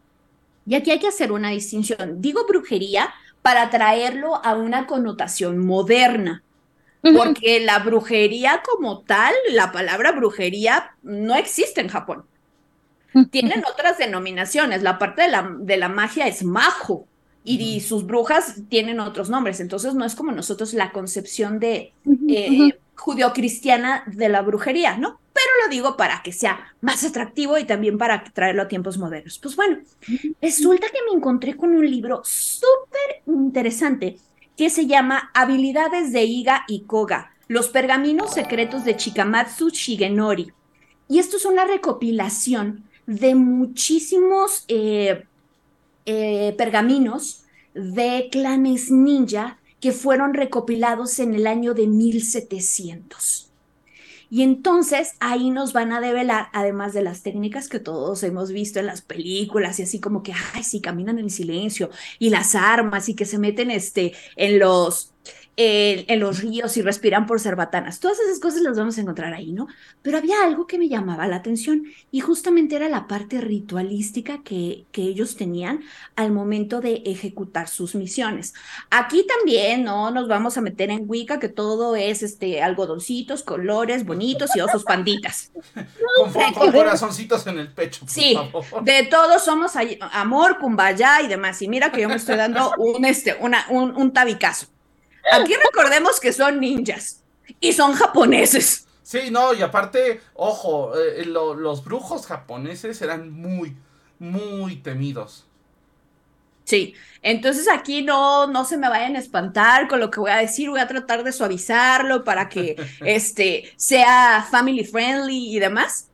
Y 0.65 0.75
aquí 0.75 0.91
hay 0.91 0.99
que 0.99 1.07
hacer 1.07 1.31
una 1.31 1.49
distinción. 1.49 2.21
Digo 2.21 2.45
brujería 2.47 3.09
para 3.43 3.69
traerlo 3.69 4.43
a 4.43 4.55
una 4.55 4.87
connotación 4.87 5.59
moderna. 5.59 6.43
Porque 7.17 7.59
la 7.59 7.79
brujería 7.79 8.63
como 8.65 9.01
tal, 9.01 9.33
la 9.51 9.73
palabra 9.73 10.13
brujería 10.13 10.95
no 11.03 11.35
existe 11.35 11.81
en 11.81 11.89
Japón. 11.89 12.25
Tienen 13.29 13.61
otras 13.69 13.97
denominaciones. 13.97 14.81
La 14.81 14.97
parte 14.97 15.23
de 15.23 15.27
la, 15.27 15.53
de 15.59 15.75
la 15.75 15.89
magia 15.89 16.27
es 16.27 16.43
majo 16.43 17.05
y, 17.43 17.81
sus 17.81 18.05
brujas 18.05 18.55
tienen 18.69 18.99
otros 18.99 19.29
nombres. 19.29 19.59
Entonces 19.59 19.93
no 19.95 20.05
es 20.05 20.15
como 20.15 20.31
nosotros 20.31 20.73
la 20.73 20.91
concepción 20.91 21.59
de 21.59 21.93
eh, 22.27 22.79
judio-cristiana 22.95 24.03
de 24.07 24.29
la 24.29 24.41
brujería, 24.41 24.97
¿no? 24.97 25.19
Pero 25.33 25.47
lo 25.63 25.69
digo 25.69 25.97
para 25.97 26.21
que 26.23 26.31
sea 26.31 26.73
más 26.81 27.03
atractivo 27.03 27.57
y 27.57 27.65
también 27.65 27.97
para 27.97 28.23
traerlo 28.23 28.61
a 28.61 28.67
tiempos 28.67 28.97
modernos. 28.97 29.39
Pues 29.39 29.55
bueno, 29.55 29.79
resulta 30.41 30.87
que 30.87 30.99
me 31.09 31.17
encontré 31.17 31.57
con 31.57 31.75
un 31.75 31.89
libro 31.89 32.21
súper 32.23 33.23
interesante 33.25 34.17
que 34.55 34.69
se 34.69 34.85
llama 34.85 35.31
Habilidades 35.33 36.13
de 36.13 36.23
Iga 36.23 36.63
y 36.67 36.83
Koga, 36.83 37.33
los 37.47 37.69
pergaminos 37.69 38.33
secretos 38.33 38.85
de 38.85 38.95
Chikamatsu 38.95 39.69
Shigenori. 39.69 40.51
Y 41.09 41.19
esto 41.19 41.37
es 41.37 41.45
una 41.45 41.65
recopilación 41.65 42.85
de 43.05 43.35
muchísimos 43.35 44.65
eh, 44.67 45.25
eh, 46.05 46.53
pergaminos 46.57 47.43
de 47.73 48.29
clanes 48.31 48.91
ninja 48.91 49.59
que 49.79 49.91
fueron 49.91 50.33
recopilados 50.33 51.19
en 51.19 51.33
el 51.33 51.47
año 51.47 51.73
de 51.73 51.87
1700. 51.87 53.49
Y 54.29 54.41
entonces 54.41 55.13
ahí 55.19 55.51
nos 55.51 55.73
van 55.73 55.91
a 55.91 56.01
develar, 56.01 56.47
además 56.53 56.93
de 56.93 57.03
las 57.03 57.21
técnicas 57.21 57.69
que 57.69 57.79
todos 57.79 58.23
hemos 58.23 58.51
visto 58.51 58.79
en 58.79 58.87
las 58.87 59.01
películas 59.01 59.79
y 59.79 59.83
así 59.83 59.99
como 59.99 60.23
que, 60.23 60.33
ay, 60.55 60.63
sí, 60.63 60.81
caminan 60.81 61.19
en 61.19 61.29
silencio 61.29 61.91
y 62.17 62.31
las 62.31 62.55
armas 62.55 63.09
y 63.09 63.13
que 63.13 63.25
se 63.25 63.37
meten 63.37 63.69
este, 63.69 64.13
en 64.35 64.57
los 64.57 65.13
en 65.55 66.19
los 66.19 66.39
ríos 66.39 66.77
y 66.77 66.81
respiran 66.81 67.27
por 67.27 67.39
cerbatanas. 67.39 67.99
Todas 67.99 68.19
esas 68.19 68.39
cosas 68.39 68.61
las 68.61 68.77
vamos 68.77 68.97
a 68.97 69.01
encontrar 69.01 69.33
ahí, 69.33 69.51
¿no? 69.51 69.67
Pero 70.01 70.17
había 70.17 70.43
algo 70.43 70.65
que 70.65 70.79
me 70.79 70.89
llamaba 70.89 71.27
la 71.27 71.35
atención 71.35 71.83
y 72.11 72.21
justamente 72.21 72.75
era 72.75 72.89
la 72.89 73.07
parte 73.07 73.39
ritualística 73.39 74.41
que, 74.43 74.85
que 74.91 75.03
ellos 75.03 75.35
tenían 75.35 75.83
al 76.15 76.31
momento 76.31 76.81
de 76.81 77.03
ejecutar 77.05 77.67
sus 77.67 77.93
misiones. 77.93 78.53
Aquí 78.89 79.27
también, 79.27 79.83
¿no? 79.83 80.09
Nos 80.09 80.27
vamos 80.27 80.57
a 80.57 80.61
meter 80.61 80.89
en 80.89 81.03
Wicca 81.07 81.39
que 81.39 81.49
todo 81.49 81.95
es 81.95 82.23
este, 82.23 82.63
algodoncitos, 82.63 83.43
colores 83.43 84.05
bonitos 84.05 84.55
y 84.55 84.61
osos 84.61 84.83
panditas. 84.83 85.51
con, 86.55 86.71
corazoncitos 86.71 87.45
en 87.45 87.59
el 87.59 87.71
pecho. 87.71 88.05
sí, 88.07 88.35
de 88.81 89.03
todos 89.03 89.43
somos 89.43 89.73
amor, 90.11 90.57
cumbaya 90.57 91.21
y 91.21 91.27
demás. 91.27 91.61
Y 91.61 91.67
mira 91.67 91.91
que 91.91 92.01
yo 92.01 92.09
me 92.09 92.15
estoy 92.15 92.37
dando 92.37 92.73
un, 92.77 93.05
este, 93.05 93.37
una, 93.39 93.65
un, 93.69 93.95
un 93.95 94.13
tabicazo. 94.13 94.73
Aquí 95.31 95.53
recordemos 95.55 96.19
que 96.19 96.33
son 96.33 96.59
ninjas 96.59 97.23
y 97.59 97.73
son 97.73 97.93
japoneses. 97.93 98.87
Sí, 99.03 99.29
no, 99.31 99.53
y 99.53 99.61
aparte, 99.61 100.21
ojo, 100.33 100.93
eh, 100.97 101.25
los 101.25 101.83
brujos 101.83 102.25
japoneses 102.25 103.01
eran 103.01 103.31
muy, 103.31 103.75
muy 104.19 104.77
temidos. 104.77 105.45
Sí, 106.63 106.95
entonces 107.21 107.67
aquí 107.67 108.01
no, 108.01 108.47
no 108.47 108.63
se 108.63 108.77
me 108.77 108.87
vayan 108.87 109.17
a 109.17 109.19
espantar 109.19 109.89
con 109.89 109.99
lo 109.99 110.09
que 110.09 110.21
voy 110.21 110.31
a 110.31 110.37
decir, 110.37 110.69
voy 110.69 110.79
a 110.79 110.87
tratar 110.87 111.23
de 111.23 111.33
suavizarlo 111.33 112.23
para 112.23 112.47
que 112.47 112.77
este 113.01 113.71
sea 113.75 114.47
family 114.49 114.85
friendly 114.85 115.55
y 115.55 115.59
demás. 115.59 116.09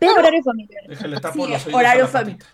Pero, 0.00 0.14
horario 0.14 0.42
familiar. 0.42 0.82
sí, 1.32 1.70
horario 1.72 2.06
familiar. 2.06 2.48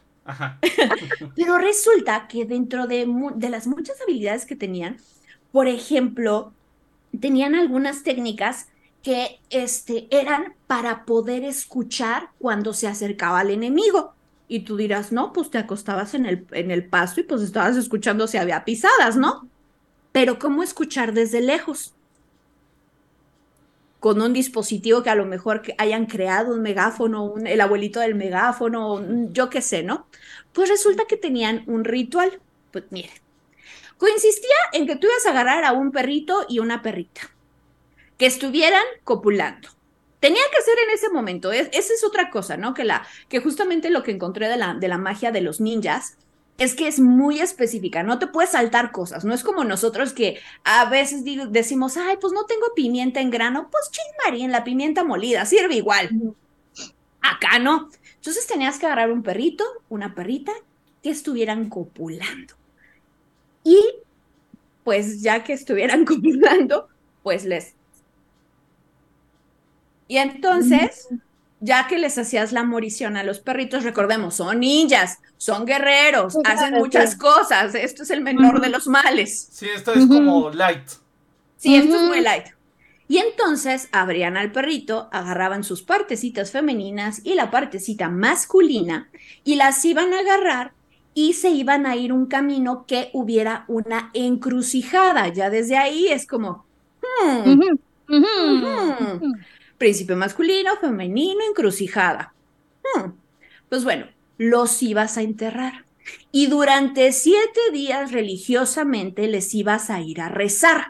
Pero 1.36 1.58
resulta 1.58 2.26
que 2.26 2.46
dentro 2.46 2.86
de, 2.86 3.06
de 3.34 3.48
las 3.50 3.66
muchas 3.66 4.00
habilidades 4.00 4.46
que 4.46 4.56
tenían, 4.56 4.96
por 5.54 5.68
ejemplo, 5.68 6.52
tenían 7.20 7.54
algunas 7.54 8.02
técnicas 8.02 8.66
que 9.04 9.38
este, 9.50 10.08
eran 10.10 10.54
para 10.66 11.04
poder 11.04 11.44
escuchar 11.44 12.30
cuando 12.40 12.72
se 12.72 12.88
acercaba 12.88 13.38
al 13.38 13.52
enemigo. 13.52 14.14
Y 14.48 14.64
tú 14.64 14.76
dirás, 14.76 15.12
no, 15.12 15.32
pues 15.32 15.50
te 15.50 15.58
acostabas 15.58 16.14
en 16.14 16.26
el, 16.26 16.44
en 16.50 16.72
el 16.72 16.84
pasto 16.84 17.20
y 17.20 17.22
pues 17.22 17.40
estabas 17.40 17.76
escuchando 17.76 18.26
si 18.26 18.36
había 18.36 18.64
pisadas, 18.64 19.16
¿no? 19.16 19.48
Pero 20.10 20.40
¿cómo 20.40 20.64
escuchar 20.64 21.12
desde 21.12 21.40
lejos? 21.40 21.94
Con 24.00 24.20
un 24.20 24.32
dispositivo 24.32 25.04
que 25.04 25.10
a 25.10 25.14
lo 25.14 25.24
mejor 25.24 25.62
hayan 25.78 26.06
creado 26.06 26.52
un 26.52 26.62
megáfono, 26.62 27.34
el 27.46 27.60
abuelito 27.60 28.00
del 28.00 28.16
megáfono, 28.16 29.30
yo 29.30 29.50
qué 29.50 29.62
sé, 29.62 29.84
¿no? 29.84 30.08
Pues 30.52 30.68
resulta 30.68 31.04
que 31.08 31.16
tenían 31.16 31.62
un 31.68 31.84
ritual. 31.84 32.40
Pues 32.72 32.86
miren, 32.90 33.23
consistía 34.04 34.56
en 34.72 34.86
que 34.86 34.96
tú 34.96 35.06
ibas 35.06 35.26
a 35.26 35.30
agarrar 35.30 35.64
a 35.64 35.72
un 35.72 35.90
perrito 35.90 36.44
y 36.48 36.58
una 36.58 36.82
perrita 36.82 37.22
que 38.18 38.26
estuvieran 38.26 38.84
copulando. 39.02 39.68
Tenía 40.20 40.42
que 40.54 40.62
ser 40.62 40.74
en 40.86 40.94
ese 40.94 41.10
momento. 41.10 41.52
esa 41.52 41.70
es 41.72 42.04
otra 42.04 42.30
cosa, 42.30 42.56
¿no? 42.56 42.74
Que, 42.74 42.84
la, 42.84 43.06
que 43.28 43.40
justamente 43.40 43.90
lo 43.90 44.02
que 44.02 44.12
encontré 44.12 44.48
de 44.48 44.56
la, 44.56 44.74
de 44.74 44.88
la 44.88 44.98
magia 44.98 45.32
de 45.32 45.40
los 45.40 45.60
ninjas 45.60 46.16
es 46.56 46.74
que 46.74 46.86
es 46.86 47.00
muy 47.00 47.40
específica, 47.40 48.04
no 48.04 48.20
te 48.20 48.28
puedes 48.28 48.50
saltar 48.52 48.92
cosas, 48.92 49.24
no 49.24 49.34
es 49.34 49.42
como 49.42 49.64
nosotros 49.64 50.12
que 50.12 50.38
a 50.62 50.84
veces 50.84 51.24
decimos, 51.50 51.96
ay, 51.96 52.16
pues 52.20 52.32
no 52.32 52.46
tengo 52.46 52.66
pimienta 52.76 53.20
en 53.20 53.32
grano, 53.32 53.68
pues 53.72 53.90
ching 53.90 54.40
en 54.40 54.52
la 54.52 54.62
pimienta 54.62 55.02
molida, 55.02 55.46
sirve 55.46 55.74
igual. 55.74 56.10
Acá 57.20 57.58
no. 57.58 57.90
Entonces 58.14 58.46
tenías 58.46 58.78
que 58.78 58.86
agarrar 58.86 59.10
un 59.10 59.24
perrito, 59.24 59.64
una 59.88 60.14
perrita, 60.14 60.52
que 61.02 61.10
estuvieran 61.10 61.68
copulando. 61.68 62.54
Y 63.64 63.80
pues 64.84 65.22
ya 65.22 65.42
que 65.42 65.54
estuvieran 65.54 66.04
copulando, 66.06 66.88
pues 67.22 67.44
les 67.44 67.74
y 70.08 70.18
entonces, 70.18 71.08
ya 71.60 71.86
que 71.86 71.98
les 71.98 72.18
hacías 72.18 72.52
la 72.52 72.62
morición 72.62 73.16
a 73.16 73.24
los 73.24 73.40
perritos, 73.40 73.84
recordemos, 73.84 74.34
son 74.36 74.60
ninjas, 74.60 75.18
son 75.36 75.64
guerreros, 75.64 76.36
hacen 76.44 76.74
muchas 76.74 77.16
cosas. 77.16 77.74
Esto 77.74 78.02
es 78.02 78.10
el 78.10 78.20
menor 78.20 78.60
de 78.60 78.68
los 78.68 78.86
males. 78.86 79.48
Sí, 79.50 79.66
esto 79.74 79.92
es 79.94 80.06
como 80.06 80.50
light. 80.50 80.88
Sí, 81.56 81.74
esto 81.74 81.96
es 81.96 82.02
muy 82.02 82.20
light. 82.20 82.48
Y 83.08 83.18
entonces 83.18 83.88
abrían 83.92 84.36
al 84.36 84.52
perrito, 84.52 85.08
agarraban 85.12 85.62
sus 85.62 85.82
partecitas 85.82 86.50
femeninas 86.50 87.20
y 87.22 87.34
la 87.34 87.50
partecita 87.50 88.08
masculina 88.08 89.10
y 89.44 89.56
las 89.56 89.84
iban 89.84 90.12
a 90.14 90.20
agarrar 90.20 90.72
y 91.14 91.34
se 91.34 91.50
iban 91.50 91.86
a 91.86 91.96
ir 91.96 92.12
un 92.12 92.26
camino 92.26 92.84
que 92.86 93.10
hubiera 93.12 93.64
una 93.68 94.10
encrucijada. 94.14 95.28
Ya 95.28 95.48
desde 95.48 95.76
ahí 95.76 96.08
es 96.08 96.26
como, 96.26 96.66
hmm, 97.00 97.60
Príncipe 99.78 100.14
masculino, 100.14 100.76
femenino, 100.76 101.40
encrucijada. 101.48 102.34
Hmm. 102.82 103.12
Pues 103.68 103.84
bueno, 103.84 104.06
los 104.38 104.82
ibas 104.82 105.16
a 105.16 105.22
enterrar. 105.22 105.84
Y 106.32 106.48
durante 106.48 107.12
siete 107.12 107.60
días 107.72 108.12
religiosamente 108.12 109.26
les 109.28 109.54
ibas 109.54 109.88
a 109.90 110.00
ir 110.00 110.20
a 110.20 110.28
rezar 110.28 110.88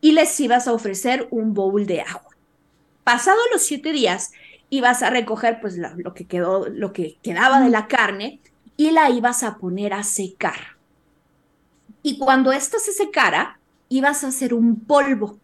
y 0.00 0.12
les 0.12 0.38
ibas 0.40 0.66
a 0.66 0.72
ofrecer 0.72 1.28
un 1.30 1.54
bowl 1.54 1.86
de 1.86 2.00
agua. 2.00 2.30
Pasado 3.04 3.38
los 3.52 3.62
siete 3.62 3.92
días, 3.92 4.32
ibas 4.68 5.02
a 5.02 5.10
recoger 5.10 5.60
pues 5.60 5.76
lo 5.76 6.14
que 6.14 6.26
quedó, 6.26 6.68
lo 6.68 6.92
que 6.92 7.18
quedaba 7.22 7.60
de 7.60 7.70
la 7.70 7.86
carne 7.86 8.40
y 8.82 8.90
la 8.90 9.10
ibas 9.10 9.44
a 9.44 9.58
poner 9.58 9.92
a 9.92 10.02
secar. 10.02 10.76
Y 12.02 12.18
cuando 12.18 12.50
esto 12.50 12.80
se 12.80 12.92
secara, 12.92 13.60
ibas 13.88 14.24
a 14.24 14.28
hacer 14.28 14.54
un 14.54 14.80
polvo. 14.80 15.38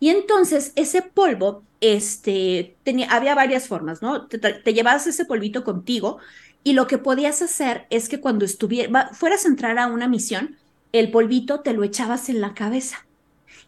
Y 0.00 0.08
entonces 0.08 0.72
ese 0.74 1.02
polvo 1.02 1.64
este, 1.82 2.74
tenía, 2.82 3.10
había 3.10 3.34
varias 3.34 3.68
formas, 3.68 4.00
¿no? 4.00 4.26
Te, 4.26 4.72
llevabas 4.72 5.06
ese 5.06 5.26
polvito 5.26 5.64
contigo 5.64 6.16
y 6.64 6.72
lo 6.72 6.86
que 6.86 6.96
podías 6.96 7.42
hacer 7.42 7.86
es 7.90 8.08
que 8.08 8.20
cuando 8.20 8.46
estuviera, 8.46 9.10
fueras 9.12 9.44
a 9.44 9.48
entrar 9.48 9.78
a 9.78 9.88
una 9.88 10.08
misión, 10.08 10.56
el 10.92 11.10
polvito 11.10 11.60
te 11.60 11.74
lo 11.74 11.84
echabas 11.84 12.30
en 12.30 12.40
la 12.40 12.54
cabeza. 12.54 13.06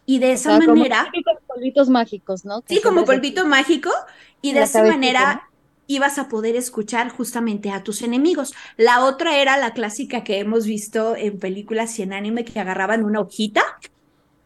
Y 0.07 0.17
de 0.17 0.31
esa 0.31 0.57
manera... 0.57 1.11
Como 1.13 1.39
polvitos 1.45 1.89
mágicos, 1.89 2.43
¿no? 2.43 2.63
sí, 2.67 2.81
como 2.81 3.05
polvito 3.05 3.45
mágico. 3.45 3.91
Y 4.41 4.53
de 4.53 4.63
esa 4.63 4.83
manera 4.83 5.47
ibas 5.87 6.17
a 6.17 6.27
poder 6.27 6.55
escuchar 6.55 7.09
justamente 7.09 7.71
a 7.71 7.83
tus 7.83 8.01
enemigos. 8.01 8.53
La 8.77 9.05
otra 9.05 9.37
era 9.39 9.57
la 9.57 9.71
clásica 9.71 10.23
que 10.23 10.39
hemos 10.39 10.65
visto 10.65 11.15
en 11.15 11.39
películas 11.39 11.97
y 11.99 12.03
en 12.03 12.13
anime 12.13 12.45
que 12.45 12.59
agarraban 12.59 13.03
una 13.03 13.21
hojita, 13.21 13.63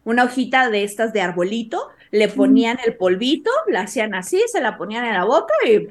una 0.04 0.24
hojita 0.24 0.70
de 0.70 0.84
estas 0.84 1.12
de 1.12 1.20
arbolito, 1.20 1.88
le 2.10 2.28
ponían 2.28 2.78
el 2.84 2.96
polvito, 2.96 3.50
la 3.68 3.82
hacían 3.82 4.14
así, 4.14 4.42
se 4.50 4.60
la 4.60 4.76
ponían 4.76 5.04
en 5.04 5.14
la 5.14 5.24
boca 5.24 5.54
y, 5.66 5.88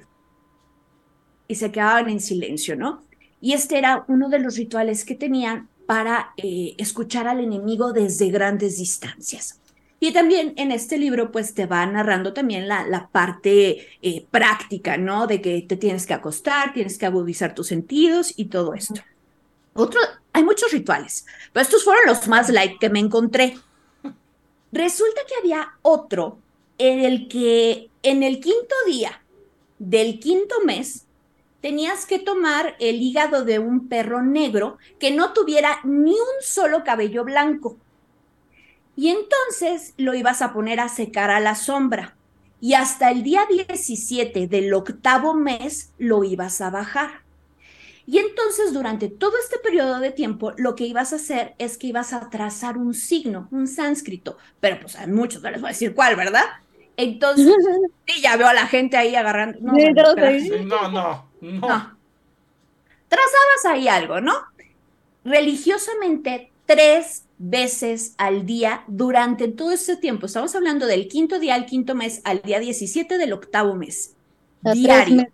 y 1.47 1.55
se 1.55 1.71
quedaban 1.71 2.09
en 2.09 2.19
silencio, 2.19 2.75
¿no? 2.75 3.03
Y 3.41 3.53
este 3.53 3.77
era 3.77 4.03
uno 4.07 4.29
de 4.29 4.39
los 4.39 4.57
rituales 4.57 5.05
que 5.05 5.15
tenían 5.15 5.69
para 5.85 6.33
eh, 6.37 6.75
escuchar 6.77 7.27
al 7.27 7.39
enemigo 7.39 7.93
desde 7.93 8.29
grandes 8.29 8.77
distancias. 8.77 9.59
Y 9.99 10.13
también 10.13 10.53
en 10.55 10.71
este 10.71 10.97
libro, 10.97 11.31
pues 11.31 11.53
te 11.53 11.65
va 11.65 11.85
narrando 11.85 12.31
también 12.33 12.67
la, 12.67 12.87
la 12.87 13.07
parte 13.09 13.87
eh, 14.01 14.25
práctica, 14.31 14.97
¿no? 14.97 15.27
De 15.27 15.41
que 15.41 15.61
te 15.61 15.75
tienes 15.75 16.05
que 16.05 16.13
acostar, 16.13 16.73
tienes 16.73 16.97
que 16.97 17.05
agudizar 17.05 17.53
tus 17.53 17.67
sentidos 17.67 18.33
y 18.37 18.45
todo 18.45 18.73
esto. 18.73 19.01
Otro, 19.73 19.99
hay 20.31 20.43
muchos 20.43 20.71
rituales, 20.71 21.25
pero 21.51 21.63
estos 21.63 21.83
fueron 21.83 22.05
los 22.05 22.27
más 22.27 22.49
light 22.49 22.79
que 22.79 22.89
me 22.89 22.99
encontré. 22.99 23.57
Resulta 24.71 25.21
que 25.27 25.35
había 25.39 25.73
otro 25.81 26.39
en 26.77 26.99
el 26.99 27.27
que 27.27 27.89
en 28.03 28.23
el 28.23 28.39
quinto 28.39 28.75
día 28.85 29.21
del 29.79 30.19
quinto 30.19 30.55
mes 30.65 31.05
tenías 31.61 32.05
que 32.05 32.19
tomar 32.19 32.75
el 32.79 33.01
hígado 33.01 33.43
de 33.43 33.59
un 33.59 33.89
perro 33.89 34.21
negro 34.21 34.77
que 34.99 35.11
no 35.11 35.33
tuviera 35.33 35.79
ni 35.83 36.11
un 36.11 36.41
solo 36.41 36.83
cabello 36.83 37.23
blanco. 37.23 37.77
Y 38.99 39.07
entonces 39.11 39.93
lo 39.95 40.13
ibas 40.13 40.41
a 40.41 40.51
poner 40.51 40.81
a 40.81 40.89
secar 40.89 41.31
a 41.31 41.39
la 41.39 41.55
sombra. 41.55 42.17
Y 42.59 42.73
hasta 42.73 43.11
el 43.11 43.23
día 43.23 43.45
17 43.49 44.47
del 44.47 44.73
octavo 44.73 45.33
mes 45.33 45.93
lo 45.97 46.25
ibas 46.25 46.59
a 46.59 46.69
bajar. 46.69 47.21
Y 48.05 48.17
entonces 48.17 48.73
durante 48.73 49.07
todo 49.07 49.31
este 49.41 49.57
periodo 49.59 50.01
de 50.01 50.11
tiempo 50.11 50.51
lo 50.57 50.75
que 50.75 50.85
ibas 50.85 51.13
a 51.13 51.15
hacer 51.15 51.55
es 51.59 51.77
que 51.77 51.87
ibas 51.87 52.11
a 52.11 52.29
trazar 52.29 52.77
un 52.77 52.93
signo, 52.93 53.47
un 53.51 53.69
sánscrito, 53.69 54.37
pero 54.59 54.81
pues 54.81 54.97
a 54.97 55.07
muchos 55.07 55.41
no 55.41 55.49
les 55.49 55.61
voy 55.61 55.69
a 55.69 55.71
decir 55.71 55.95
cuál, 55.95 56.17
¿verdad? 56.17 56.43
Entonces, 56.97 57.55
sí, 58.05 58.21
ya 58.21 58.35
veo 58.35 58.47
a 58.47 58.53
la 58.53 58.67
gente 58.67 58.97
ahí 58.97 59.15
agarrando. 59.15 59.59
No, 59.61 59.71
no, 59.71 60.89
no, 60.89 61.29
no, 61.39 61.97
Trazabas 63.07 63.65
ahí 63.65 63.87
algo, 63.87 64.19
¿no? 64.19 64.33
Religiosamente 65.23 66.51
tres 66.65 67.28
veces 67.39 68.13
al 68.17 68.45
día 68.45 68.83
durante 68.87 69.47
todo 69.47 69.71
ese 69.71 69.97
tiempo. 69.97 70.27
Estamos 70.27 70.53
hablando 70.53 70.85
del 70.85 71.07
quinto 71.07 71.39
día 71.39 71.55
al 71.55 71.65
quinto 71.65 71.95
mes 71.95 72.21
al 72.25 72.41
día 72.43 72.59
17 72.59 73.17
del 73.17 73.33
octavo 73.33 73.73
mes. 73.73 74.13
diario 74.61 75.25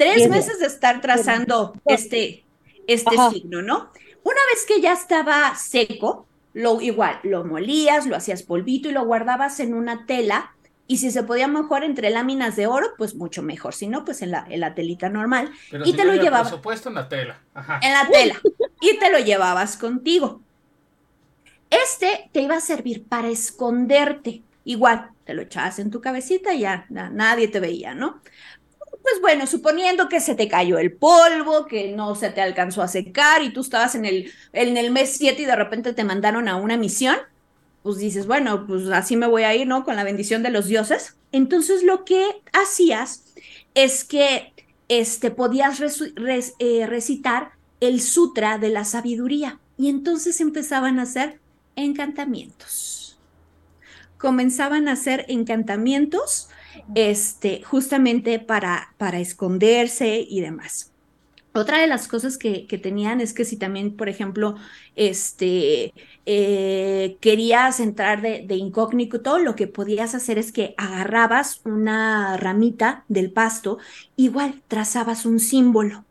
tres 0.00 0.30
meses 0.30 0.58
de 0.58 0.66
estar 0.66 1.02
trazando 1.02 1.74
este, 1.84 2.42
este 2.86 3.16
signo, 3.32 3.60
¿no? 3.60 3.90
Una 4.22 4.40
vez 4.52 4.64
que 4.66 4.80
ya 4.80 4.94
estaba 4.94 5.54
seco, 5.56 6.26
lo 6.54 6.80
igual, 6.80 7.20
lo 7.22 7.44
molías, 7.44 8.06
lo 8.06 8.16
hacías 8.16 8.42
polvito 8.42 8.88
y 8.88 8.92
lo 8.92 9.04
guardabas 9.04 9.60
en 9.60 9.74
una 9.74 10.06
tela. 10.06 10.54
Y 10.86 10.96
si 10.96 11.10
se 11.10 11.22
podía 11.22 11.48
mejor 11.48 11.84
entre 11.84 12.08
láminas 12.08 12.56
de 12.56 12.66
oro, 12.66 12.88
pues 12.96 13.14
mucho 13.14 13.42
mejor. 13.42 13.74
Si 13.74 13.88
no, 13.88 14.04
pues 14.06 14.22
en 14.22 14.30
la, 14.30 14.46
en 14.48 14.60
la 14.60 14.74
telita 14.74 15.10
normal. 15.10 15.52
y 15.84 15.92
te 15.92 16.04
lo 16.04 16.14
llevabas. 16.14 16.48
Por 16.48 16.58
supuesto, 16.58 16.88
en 16.88 16.94
la 16.94 17.08
tela. 17.08 17.38
En 17.82 17.92
la 17.92 18.08
tela. 18.10 18.40
y 18.80 18.98
te 18.98 19.10
lo 19.10 19.18
llevabas 19.18 19.76
contigo. 19.76 20.40
Este 21.70 22.28
te 22.32 22.42
iba 22.42 22.56
a 22.56 22.60
servir 22.60 23.04
para 23.04 23.28
esconderte. 23.28 24.42
Igual, 24.64 25.10
te 25.24 25.34
lo 25.34 25.42
echabas 25.42 25.78
en 25.78 25.90
tu 25.90 26.00
cabecita 26.00 26.52
y 26.52 26.60
ya 26.60 26.86
nadie 26.88 27.48
te 27.48 27.60
veía, 27.60 27.94
¿no? 27.94 28.20
pues 29.02 29.20
bueno, 29.20 29.46
suponiendo 29.46 30.08
que 30.08 30.20
se 30.20 30.34
te 30.34 30.48
cayó 30.48 30.78
el 30.78 30.92
polvo, 30.92 31.66
que 31.66 31.92
no 31.92 32.14
se 32.14 32.30
te 32.30 32.40
alcanzó 32.40 32.82
a 32.82 32.88
secar 32.88 33.42
y 33.42 33.52
tú 33.52 33.60
estabas 33.60 33.94
en 33.94 34.04
el, 34.04 34.30
en 34.52 34.76
el 34.76 34.90
mes 34.90 35.16
7 35.16 35.42
y 35.42 35.46
de 35.46 35.56
repente 35.56 35.92
te 35.92 36.04
mandaron 36.04 36.48
a 36.48 36.56
una 36.56 36.76
misión, 36.76 37.16
pues 37.82 37.98
dices, 37.98 38.26
bueno, 38.26 38.66
pues 38.66 38.88
así 38.90 39.16
me 39.16 39.26
voy 39.26 39.44
a 39.44 39.54
ir, 39.54 39.66
¿no? 39.66 39.84
Con 39.84 39.96
la 39.96 40.04
bendición 40.04 40.42
de 40.42 40.50
los 40.50 40.66
dioses. 40.66 41.16
Entonces 41.32 41.82
lo 41.82 42.04
que 42.04 42.24
hacías 42.52 43.24
es 43.74 44.04
que 44.04 44.52
este, 44.88 45.30
podías 45.30 45.80
eh, 46.58 46.86
recitar 46.86 47.52
el 47.80 48.00
sutra 48.02 48.58
de 48.58 48.68
la 48.68 48.84
sabiduría 48.84 49.58
y 49.78 49.88
entonces 49.88 50.40
empezaban 50.40 50.98
a 50.98 51.04
hacer 51.04 51.39
encantamientos. 51.80 53.18
Comenzaban 54.18 54.88
a 54.88 54.92
hacer 54.92 55.24
encantamientos 55.28 56.48
este, 56.94 57.62
justamente 57.62 58.38
para, 58.38 58.94
para 58.98 59.20
esconderse 59.20 60.24
y 60.28 60.40
demás. 60.40 60.92
Otra 61.52 61.80
de 61.80 61.88
las 61.88 62.06
cosas 62.06 62.38
que, 62.38 62.66
que, 62.68 62.78
tenían 62.78 63.20
es 63.20 63.32
que 63.32 63.44
si 63.44 63.56
también, 63.56 63.96
por 63.96 64.08
ejemplo, 64.08 64.54
este, 64.94 65.92
eh, 66.24 67.16
querías 67.20 67.80
entrar 67.80 68.22
de, 68.22 68.44
de, 68.46 68.54
incógnito, 68.54 69.38
lo 69.38 69.56
que 69.56 69.66
podías 69.66 70.14
hacer 70.14 70.38
es 70.38 70.52
que 70.52 70.74
agarrabas 70.76 71.60
una 71.64 72.36
ramita 72.36 73.04
del 73.08 73.32
pasto, 73.32 73.78
igual 74.16 74.62
trazabas 74.68 75.26
un 75.26 75.40
símbolo 75.40 76.04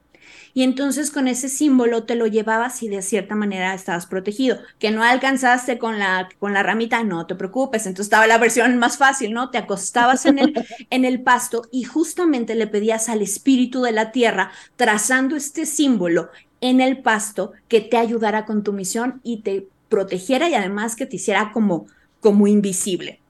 y 0.60 0.64
entonces 0.64 1.10
con 1.10 1.30
ese 1.30 1.48
símbolo 1.48 2.04
te 2.04 2.16
lo 2.16 2.28
llevabas 2.28 2.84
y 2.84 2.90
de 2.90 3.02
cierta 3.02 3.34
manera 3.34 3.74
estabas 3.74 4.08
protegido. 4.08 4.58
Que 4.78 4.92
no 4.92 5.06
alcanzaste 5.06 5.78
con 5.78 6.00
la, 6.00 6.28
con 6.38 6.54
la 6.54 6.64
ramita, 6.64 7.02
no 7.02 7.26
te 7.28 7.36
preocupes. 7.36 7.86
Entonces 7.86 8.08
estaba 8.08 8.28
la 8.28 8.40
versión 8.40 8.78
más 8.78 8.98
fácil, 8.98 9.32
¿no? 9.32 9.52
Te 9.52 9.58
acostabas 9.58 10.26
en 10.26 10.38
el, 10.38 10.54
en 10.90 11.06
el 11.06 11.22
pasto 11.22 11.62
y 11.72 11.86
justamente 11.86 12.56
le 12.56 12.68
pedías 12.68 13.08
al 13.08 13.22
espíritu 13.22 13.84
de 13.84 13.94
la 13.94 14.12
tierra, 14.12 14.52
trazando 14.76 15.38
este 15.38 15.66
símbolo 15.66 16.28
en 16.60 16.82
el 16.82 17.02
pasto, 17.02 17.54
que 17.70 17.80
te 17.80 17.96
ayudara 17.96 18.46
con 18.46 18.62
tu 18.62 18.74
misión 18.74 19.22
y 19.24 19.44
te 19.44 19.70
protegiera 19.88 20.50
y 20.50 20.56
además 20.56 20.98
que 20.98 21.06
te 21.06 21.16
hiciera 21.16 21.54
como, 21.54 21.86
como 22.20 22.48
invisible. 22.48 23.22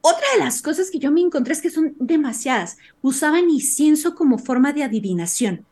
Otra 0.00 0.26
de 0.34 0.44
las 0.44 0.62
cosas 0.62 0.90
que 0.90 0.98
yo 0.98 1.12
me 1.12 1.20
encontré 1.20 1.52
es 1.52 1.62
que 1.62 1.70
son 1.70 1.94
demasiadas. 2.00 2.76
Usaban 3.02 3.50
incienso 3.50 4.16
como 4.16 4.38
forma 4.38 4.72
de 4.72 4.82
adivinación. 4.82 5.64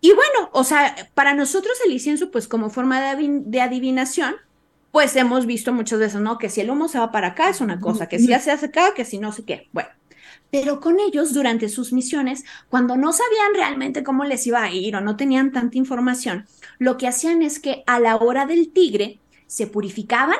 Y 0.00 0.12
bueno, 0.12 0.50
o 0.52 0.64
sea, 0.64 0.96
para 1.14 1.34
nosotros 1.34 1.74
el 1.84 1.92
incienso, 1.92 2.30
pues 2.30 2.48
como 2.48 2.70
forma 2.70 3.14
de, 3.14 3.60
adivinación, 3.60 4.34
pues 4.92 5.14
hemos 5.16 5.46
visto 5.46 5.72
muchas 5.72 5.98
veces, 5.98 6.20
¿no? 6.20 6.38
Que 6.38 6.48
si 6.48 6.62
el 6.62 6.70
humo 6.70 6.88
se 6.88 6.98
va 6.98 7.12
para 7.12 7.28
acá 7.28 7.50
es 7.50 7.60
una 7.60 7.80
cosa, 7.80 8.08
que 8.08 8.18
si 8.18 8.28
ya 8.28 8.40
se 8.40 8.50
hace 8.50 8.66
acá, 8.66 8.94
que 8.94 9.04
si 9.04 9.18
no 9.18 9.30
sé 9.30 9.44
qué. 9.44 9.68
Bueno, 9.72 9.90
pero 10.50 10.80
con 10.80 10.98
ellos 10.98 11.32
durante 11.34 11.68
sus 11.68 11.92
misiones, 11.92 12.44
cuando 12.68 12.96
no 12.96 13.12
sabían 13.12 13.54
realmente 13.54 14.02
cómo 14.02 14.24
les 14.24 14.46
iba 14.46 14.62
a 14.62 14.72
ir 14.72 14.96
o 14.96 15.00
no 15.00 15.16
tenían 15.16 15.52
tanta 15.52 15.78
información, 15.78 16.46
lo 16.78 16.96
que 16.96 17.06
hacían 17.06 17.42
es 17.42 17.60
que 17.60 17.84
a 17.86 18.00
la 18.00 18.16
hora 18.16 18.46
del 18.46 18.72
tigre 18.72 19.20
se 19.46 19.66
purificaban 19.66 20.38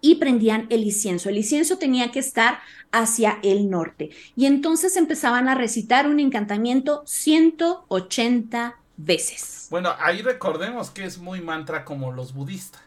y 0.00 0.16
prendían 0.16 0.66
el 0.70 0.84
incienso. 0.84 1.28
El 1.28 1.38
incienso 1.38 1.78
tenía 1.78 2.10
que 2.10 2.18
estar 2.18 2.60
hacia 2.92 3.38
el 3.42 3.70
norte. 3.70 4.10
Y 4.36 4.46
entonces 4.46 4.96
empezaban 4.96 5.48
a 5.48 5.54
recitar 5.54 6.06
un 6.06 6.20
encantamiento 6.20 7.02
180 7.06 8.76
veces. 8.96 9.68
Bueno, 9.70 9.94
ahí 9.98 10.22
recordemos 10.22 10.90
que 10.90 11.04
es 11.04 11.18
muy 11.18 11.40
mantra 11.40 11.84
como 11.84 12.12
los 12.12 12.34
budistas. 12.34 12.82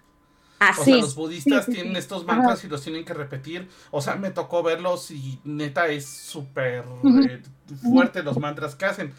Ah, 0.59 0.73
o 0.79 0.83
sea, 0.83 0.95
los 0.95 1.15
budistas 1.15 1.65
tienen 1.65 1.95
estos 1.97 2.25
mantras 2.25 2.63
y 2.63 2.69
los 2.69 2.81
tienen 2.81 3.03
que 3.03 3.13
repetir. 3.13 3.67
O 3.91 4.01
sea, 4.01 4.15
me 4.15 4.31
tocó 4.31 4.63
verlos 4.63 5.11
y 5.11 5.39
neta 5.43 5.87
es 5.87 6.05
súper 6.05 6.85
eh, 7.29 7.41
fuerte 7.81 8.23
los 8.23 8.37
mantras 8.37 8.75
que 8.75 8.85
hacen. 8.85 9.13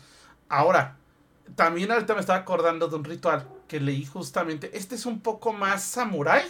Ahora, 0.48 0.96
también 1.54 1.90
ahorita 1.92 2.14
me 2.14 2.20
estaba 2.20 2.38
acordando 2.38 2.88
de 2.88 2.96
un 2.96 3.04
ritual 3.04 3.46
que 3.68 3.78
leí 3.78 4.06
justamente. 4.06 4.70
Este 4.72 4.94
es 4.94 5.04
un 5.04 5.20
poco 5.20 5.52
más 5.52 5.82
samurai 5.82 6.44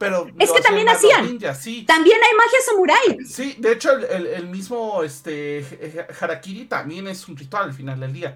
pero 0.00 0.26
es 0.38 0.50
que 0.50 0.62
también 0.62 0.88
hacían. 0.88 1.38
También 1.38 2.18
hay 2.22 2.34
magia 2.34 2.58
samurai. 2.64 3.18
Sí, 3.26 3.56
de 3.58 3.72
hecho, 3.72 3.98
el, 3.98 4.46
mismo 4.48 5.02
este, 5.02 6.08
Harakiri 6.18 6.64
también 6.64 7.06
es 7.06 7.28
un 7.28 7.36
ritual 7.36 7.64
al 7.64 7.74
final 7.74 8.00
del 8.00 8.14
día. 8.14 8.34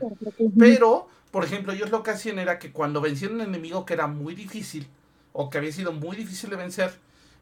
Pero, 0.58 1.08
por 1.30 1.42
ejemplo, 1.42 1.72
ellos 1.72 1.90
lo 1.90 2.02
que 2.02 2.10
hacían 2.10 2.38
era 2.38 2.58
que 2.58 2.70
cuando 2.70 3.00
vencían 3.00 3.32
un 3.32 3.40
enemigo 3.40 3.86
que 3.86 3.94
era 3.94 4.06
muy 4.06 4.34
difícil, 4.34 4.86
o 5.32 5.48
que 5.48 5.56
había 5.56 5.72
sido 5.72 5.94
muy 5.94 6.18
difícil 6.18 6.50
de 6.50 6.56
vencer, 6.56 6.92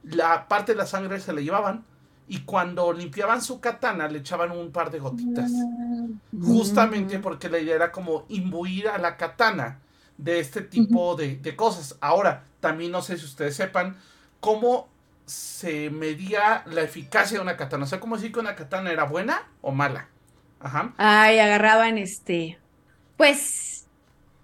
la 0.04 0.46
parte 0.46 0.70
de 0.70 0.78
la 0.78 0.86
sangre 0.86 1.18
se 1.18 1.32
le 1.32 1.42
llevaban. 1.42 1.84
Y 2.28 2.42
cuando 2.42 2.92
limpiaban 2.92 3.42
su 3.42 3.58
katana, 3.58 4.06
le 4.06 4.20
echaban 4.20 4.52
un 4.52 4.70
par 4.70 4.92
de 4.92 5.00
gotitas. 5.00 5.50
Mm. 5.50 6.44
Justamente 6.44 7.18
porque 7.18 7.48
la 7.48 7.58
idea 7.58 7.74
era 7.74 7.90
como 7.90 8.24
imbuir 8.28 8.86
a 8.86 8.98
la 8.98 9.16
katana 9.16 9.80
de 10.16 10.38
este 10.38 10.60
tipo 10.60 11.16
de, 11.16 11.38
de 11.38 11.56
cosas. 11.56 11.96
Ahora, 12.00 12.44
también 12.60 12.92
no 12.92 13.02
sé 13.02 13.18
si 13.18 13.24
ustedes 13.24 13.56
sepan, 13.56 13.96
cómo 14.42 14.88
se 15.24 15.88
medía 15.88 16.64
la 16.66 16.82
eficacia 16.82 17.38
de 17.38 17.42
una 17.42 17.56
katana. 17.56 17.84
O 17.84 17.86
sea, 17.86 18.00
cómo 18.00 18.16
decir 18.16 18.32
que 18.32 18.40
una 18.40 18.56
katana 18.56 18.90
era 18.90 19.04
buena 19.04 19.48
o 19.60 19.70
mala. 19.70 20.08
Ajá. 20.58 20.92
Ay, 20.98 21.38
agarraban 21.38 21.96
este. 21.96 22.58
Pues. 23.16 23.86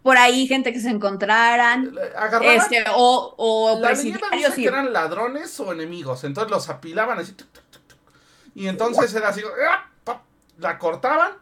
Por 0.05 0.17
ahí 0.17 0.47
gente 0.47 0.73
que 0.73 0.79
se 0.79 0.89
encontraran. 0.89 1.93
Agarraban. 2.17 2.57
Este, 2.57 2.85
o, 2.95 3.35
o 3.37 3.81
la 3.81 3.93
que 4.55 4.65
eran 4.65 4.93
ladrones 4.93 5.59
o 5.59 5.73
enemigos. 5.73 6.23
Entonces 6.23 6.51
los 6.51 6.69
apilaban 6.69 7.19
así. 7.19 7.35
Y 8.55 8.69
entonces 8.69 9.13
era 9.13 9.31
así. 9.31 9.43
¡ah! 9.69 10.21
La 10.59 10.79
cortaban 10.79 11.33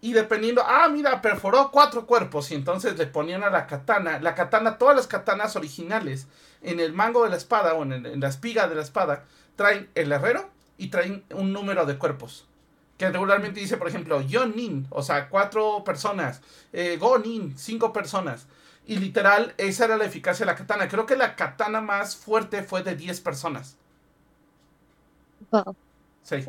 y 0.00 0.12
dependiendo, 0.12 0.62
ah, 0.64 0.88
mira, 0.88 1.20
perforó 1.20 1.70
cuatro 1.72 2.06
cuerpos 2.06 2.52
y 2.52 2.54
entonces 2.54 2.96
le 2.96 3.06
ponían 3.06 3.42
a 3.42 3.50
la 3.50 3.66
katana, 3.66 4.20
la 4.20 4.36
katana, 4.36 4.78
todas 4.78 4.94
las 4.94 5.08
katanas 5.08 5.56
originales, 5.56 6.28
en 6.62 6.80
el 6.80 6.92
mango 6.92 7.24
de 7.24 7.30
la 7.30 7.36
espada 7.36 7.74
o 7.74 7.82
en, 7.82 8.20
la 8.20 8.28
espiga 8.28 8.68
de 8.68 8.74
la 8.74 8.82
espada, 8.82 9.24
traen 9.56 9.88
el 9.94 10.12
herrero 10.12 10.48
y 10.76 10.88
traen 10.88 11.24
un 11.34 11.52
número 11.52 11.86
de 11.86 11.98
cuerpos. 11.98 12.46
Que 12.96 13.10
regularmente 13.10 13.60
dice, 13.60 13.76
por 13.76 13.88
ejemplo, 13.88 14.20
Yonin, 14.20 14.86
o 14.90 15.02
sea, 15.02 15.28
cuatro 15.28 15.84
personas, 15.84 16.40
eh, 16.72 16.96
Gonin, 16.98 17.56
cinco 17.56 17.92
personas. 17.92 18.46
Y 18.86 18.96
literal, 18.96 19.54
esa 19.58 19.84
era 19.84 19.96
la 19.96 20.06
eficacia 20.06 20.44
de 20.44 20.52
la 20.52 20.56
katana. 20.56 20.88
Creo 20.88 21.06
que 21.06 21.14
la 21.14 21.36
katana 21.36 21.80
más 21.80 22.16
fuerte 22.16 22.62
fue 22.62 22.82
de 22.82 22.96
diez 22.96 23.20
personas. 23.20 23.76
Wow. 25.50 25.76
Sí. 26.22 26.44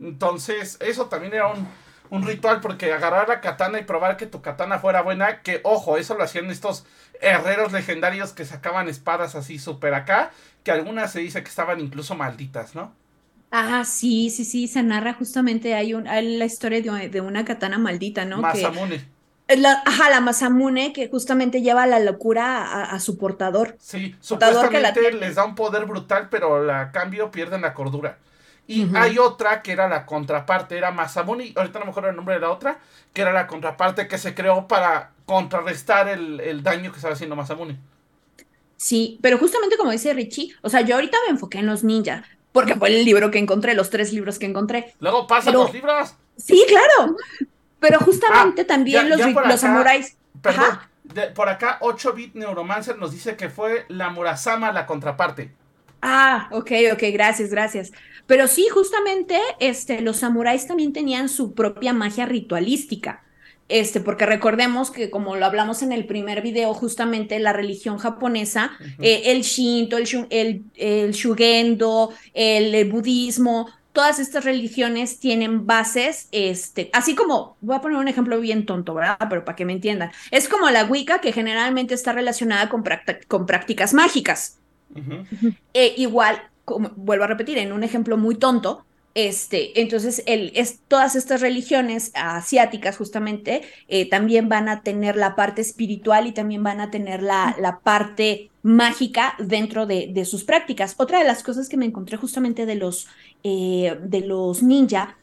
Entonces, 0.00 0.78
eso 0.80 1.06
también 1.06 1.34
era 1.34 1.48
un, 1.48 1.68
un 2.10 2.26
ritual 2.26 2.60
porque 2.60 2.92
agarrar 2.92 3.28
la 3.28 3.40
katana 3.40 3.78
y 3.78 3.84
probar 3.84 4.16
que 4.16 4.26
tu 4.26 4.42
katana 4.42 4.78
fuera 4.78 5.02
buena, 5.02 5.42
que 5.42 5.60
ojo, 5.62 5.96
eso 5.96 6.16
lo 6.16 6.24
hacían 6.24 6.50
estos 6.50 6.84
herreros 7.20 7.72
legendarios 7.72 8.32
que 8.32 8.44
sacaban 8.44 8.88
espadas 8.88 9.34
así 9.34 9.58
súper 9.58 9.94
acá, 9.94 10.32
que 10.64 10.72
algunas 10.72 11.12
se 11.12 11.20
dice 11.20 11.42
que 11.42 11.48
estaban 11.48 11.80
incluso 11.80 12.14
malditas, 12.14 12.74
¿no? 12.74 12.92
Ah, 13.52 13.84
sí, 13.84 14.30
sí, 14.30 14.44
sí, 14.44 14.68
se 14.68 14.82
narra 14.82 15.14
justamente, 15.14 15.74
hay, 15.74 15.94
un, 15.94 16.04
la 16.04 16.44
historia 16.44 16.80
de, 16.80 17.20
una 17.20 17.44
katana 17.44 17.78
maldita, 17.78 18.24
¿no? 18.24 18.38
Masamune. 18.38 19.04
ajá, 19.86 20.10
la 20.10 20.20
Masamune 20.20 20.92
que 20.92 21.08
justamente 21.08 21.60
lleva 21.60 21.86
la 21.86 21.98
locura 21.98 22.84
a, 22.84 23.00
su 23.00 23.18
portador. 23.18 23.76
Sí, 23.80 24.14
supuestamente 24.20 25.12
les 25.12 25.34
da 25.34 25.44
un 25.44 25.56
poder 25.56 25.86
brutal, 25.86 26.28
pero 26.30 26.70
a 26.70 26.92
cambio 26.92 27.32
pierden 27.32 27.62
la 27.62 27.74
cordura. 27.74 28.18
Y 28.70 28.88
hay 28.94 29.18
otra 29.18 29.62
que 29.62 29.72
era 29.72 29.88
la 29.88 30.06
contraparte, 30.06 30.76
era 30.76 30.92
Masamune, 30.92 31.52
ahorita 31.56 31.78
a 31.78 31.80
lo 31.80 31.86
mejor 31.86 32.06
el 32.06 32.14
nombre 32.14 32.34
de 32.34 32.40
la 32.40 32.50
otra, 32.50 32.78
que 33.12 33.22
era 33.22 33.32
la 33.32 33.48
contraparte 33.48 34.06
que 34.06 34.16
se 34.16 34.32
creó 34.32 34.68
para 34.68 35.10
contrarrestar 35.26 36.08
el, 36.08 36.62
daño 36.62 36.92
que 36.92 36.98
estaba 36.98 37.14
haciendo 37.14 37.34
Masamune. 37.34 37.80
Sí, 38.76 39.18
pero 39.22 39.38
justamente 39.38 39.76
como 39.76 39.90
dice 39.90 40.14
Richie, 40.14 40.54
o 40.62 40.70
sea, 40.70 40.82
yo 40.82 40.94
ahorita 40.94 41.18
me 41.26 41.32
enfoqué 41.32 41.58
en 41.58 41.66
los 41.66 41.82
ninjas, 41.82 42.24
porque 42.52 42.76
fue 42.76 42.90
el 42.90 43.04
libro 43.04 43.32
que 43.32 43.40
encontré, 43.40 43.74
los 43.74 43.90
tres 43.90 44.12
libros 44.12 44.38
que 44.38 44.46
encontré. 44.46 44.94
Luego 45.00 45.26
pasan 45.26 45.52
los 45.52 45.72
libros. 45.72 46.14
Sí, 46.36 46.64
claro. 46.68 47.16
Pero 47.80 47.98
justamente 47.98 48.62
ah, 48.62 48.66
también 48.68 49.08
los, 49.08 49.18
los 49.18 49.60
samuráis. 49.60 50.16
Perdón, 50.40 50.78
por 51.34 51.48
acá 51.48 51.80
8-bit 51.80 52.34
Neuromancer 52.34 52.96
nos 52.98 53.10
dice 53.10 53.34
que 53.34 53.48
fue 53.48 53.84
la 53.88 54.10
Murasama 54.10 54.70
la 54.70 54.86
contraparte. 54.86 55.52
Ah, 56.02 56.48
ok, 56.52 56.70
ok, 56.92 57.02
gracias, 57.12 57.50
gracias. 57.50 57.90
Pero 58.30 58.46
sí, 58.46 58.68
justamente, 58.68 59.40
este, 59.58 60.02
los 60.02 60.18
samuráis 60.18 60.64
también 60.68 60.92
tenían 60.92 61.28
su 61.28 61.52
propia 61.52 61.92
magia 61.92 62.26
ritualística. 62.26 63.24
Este, 63.68 63.98
porque 63.98 64.24
recordemos 64.24 64.92
que 64.92 65.10
como 65.10 65.34
lo 65.34 65.44
hablamos 65.44 65.82
en 65.82 65.90
el 65.90 66.06
primer 66.06 66.40
video, 66.40 66.72
justamente 66.72 67.40
la 67.40 67.52
religión 67.52 67.98
japonesa, 67.98 68.70
eh, 69.00 69.22
el 69.24 69.42
Shinto, 69.42 69.96
el, 69.98 70.62
el, 70.76 71.10
Shugendo, 71.10 72.12
el, 72.32 72.88
budismo, 72.88 73.68
todas 73.92 74.20
estas 74.20 74.44
religiones 74.44 75.18
tienen 75.18 75.66
bases, 75.66 76.28
este, 76.30 76.88
así 76.92 77.16
como, 77.16 77.56
voy 77.60 77.74
a 77.74 77.80
poner 77.80 77.98
un 77.98 78.06
ejemplo 78.06 78.38
bien 78.38 78.64
tonto, 78.64 78.94
¿verdad? 78.94 79.18
Pero 79.28 79.44
para 79.44 79.56
que 79.56 79.64
me 79.64 79.72
entiendan. 79.72 80.12
Es 80.30 80.48
como 80.48 80.70
la 80.70 80.84
Wicca, 80.84 81.20
que 81.20 81.32
generalmente 81.32 81.94
está 81.94 82.12
relacionada 82.12 82.68
con, 82.68 82.84
con 83.26 83.44
prácticas 83.44 83.92
mágicas. 83.92 84.60
Eh, 85.74 85.94
igual, 85.96 86.40
como, 86.74 86.90
vuelvo 86.96 87.24
a 87.24 87.28
repetir, 87.28 87.58
en 87.58 87.72
un 87.72 87.84
ejemplo 87.84 88.16
muy 88.16 88.36
tonto, 88.36 88.84
este, 89.14 89.80
entonces, 89.80 90.22
el, 90.26 90.52
es, 90.54 90.80
todas 90.86 91.16
estas 91.16 91.40
religiones 91.40 92.12
asiáticas 92.14 92.96
justamente 92.96 93.62
eh, 93.88 94.08
también 94.08 94.48
van 94.48 94.68
a 94.68 94.82
tener 94.82 95.16
la 95.16 95.34
parte 95.34 95.60
espiritual 95.60 96.28
y 96.28 96.32
también 96.32 96.62
van 96.62 96.80
a 96.80 96.92
tener 96.92 97.20
la, 97.22 97.56
la 97.58 97.80
parte 97.80 98.50
mágica 98.62 99.34
dentro 99.38 99.86
de, 99.86 100.10
de, 100.12 100.24
sus 100.24 100.44
prácticas. 100.44 100.94
Otra 100.96 101.18
de 101.18 101.24
las 101.24 101.42
cosas 101.42 101.68
que 101.68 101.76
me 101.76 101.86
encontré 101.86 102.16
justamente 102.18 102.66
de 102.66 102.76
los, 102.76 103.08
eh, 103.42 103.98
de 104.00 104.20
los 104.20 104.62
ninja 104.62 105.16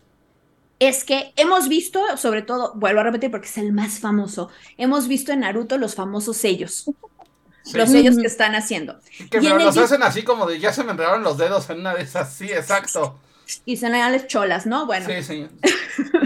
es 0.79 1.03
que 1.05 1.31
hemos 1.37 1.69
visto, 1.69 2.01
sobre 2.17 2.41
todo, 2.41 2.73
vuelvo 2.75 2.99
a 2.99 3.03
repetir 3.03 3.31
porque 3.31 3.47
es 3.47 3.57
el 3.57 3.71
más 3.71 3.99
famoso, 3.99 4.49
hemos 4.77 5.07
visto 5.07 5.31
en 5.31 5.39
Naruto 5.39 5.77
los 5.77 5.95
famosos 5.95 6.37
sellos. 6.37 6.91
Los 7.73 7.89
sellos 7.89 8.15
que 8.17 8.27
están 8.27 8.55
haciendo. 8.55 8.99
Que 9.29 9.41
me 9.41 9.49
los 9.63 9.77
hacen 9.77 10.03
así 10.03 10.23
como 10.23 10.45
de 10.45 10.59
ya 10.59 10.71
se 10.73 10.83
me 10.83 10.91
enredaron 10.91 11.23
los 11.23 11.37
dedos 11.37 11.69
en 11.69 11.79
una 11.81 11.93
de 11.95 12.03
esas, 12.03 12.33
sí, 12.33 12.51
exacto. 12.51 13.19
y 13.65 13.77
señales 13.77 14.27
cholas, 14.27 14.65
¿no? 14.65 14.85
Bueno. 14.85 15.05
Sí, 15.07 15.23
sí. 15.23 15.47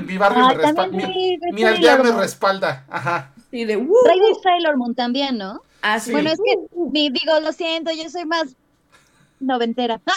Mi 0.06 0.17
barrio 0.17 0.43
Ah, 0.43 0.47
me 0.49 0.54
respalda. 0.56 0.82
también 0.84 1.10
Mi, 1.10 1.38
mi 1.54 1.63
aldea 1.63 1.97
me 1.97 2.12
respalda. 2.12 2.86
Ajá. 2.89 3.32
Y 3.51 3.65
de 3.65 3.77
uh, 3.77 3.95
Rey 4.08 4.19
de 4.19 4.36
Sailor 4.41 4.77
Moon 4.77 4.95
también, 4.95 5.38
¿no? 5.38 5.62
así. 5.82 6.08
Sí. 6.08 6.12
Bueno, 6.13 6.32
es 6.32 6.39
que 6.39 6.56
mi- 6.91 7.10
digo, 7.10 7.39
lo 7.41 7.51
siento, 7.54 7.91
yo 7.91 8.10
soy 8.10 8.25
más 8.25 8.56
noventera. 9.39 9.99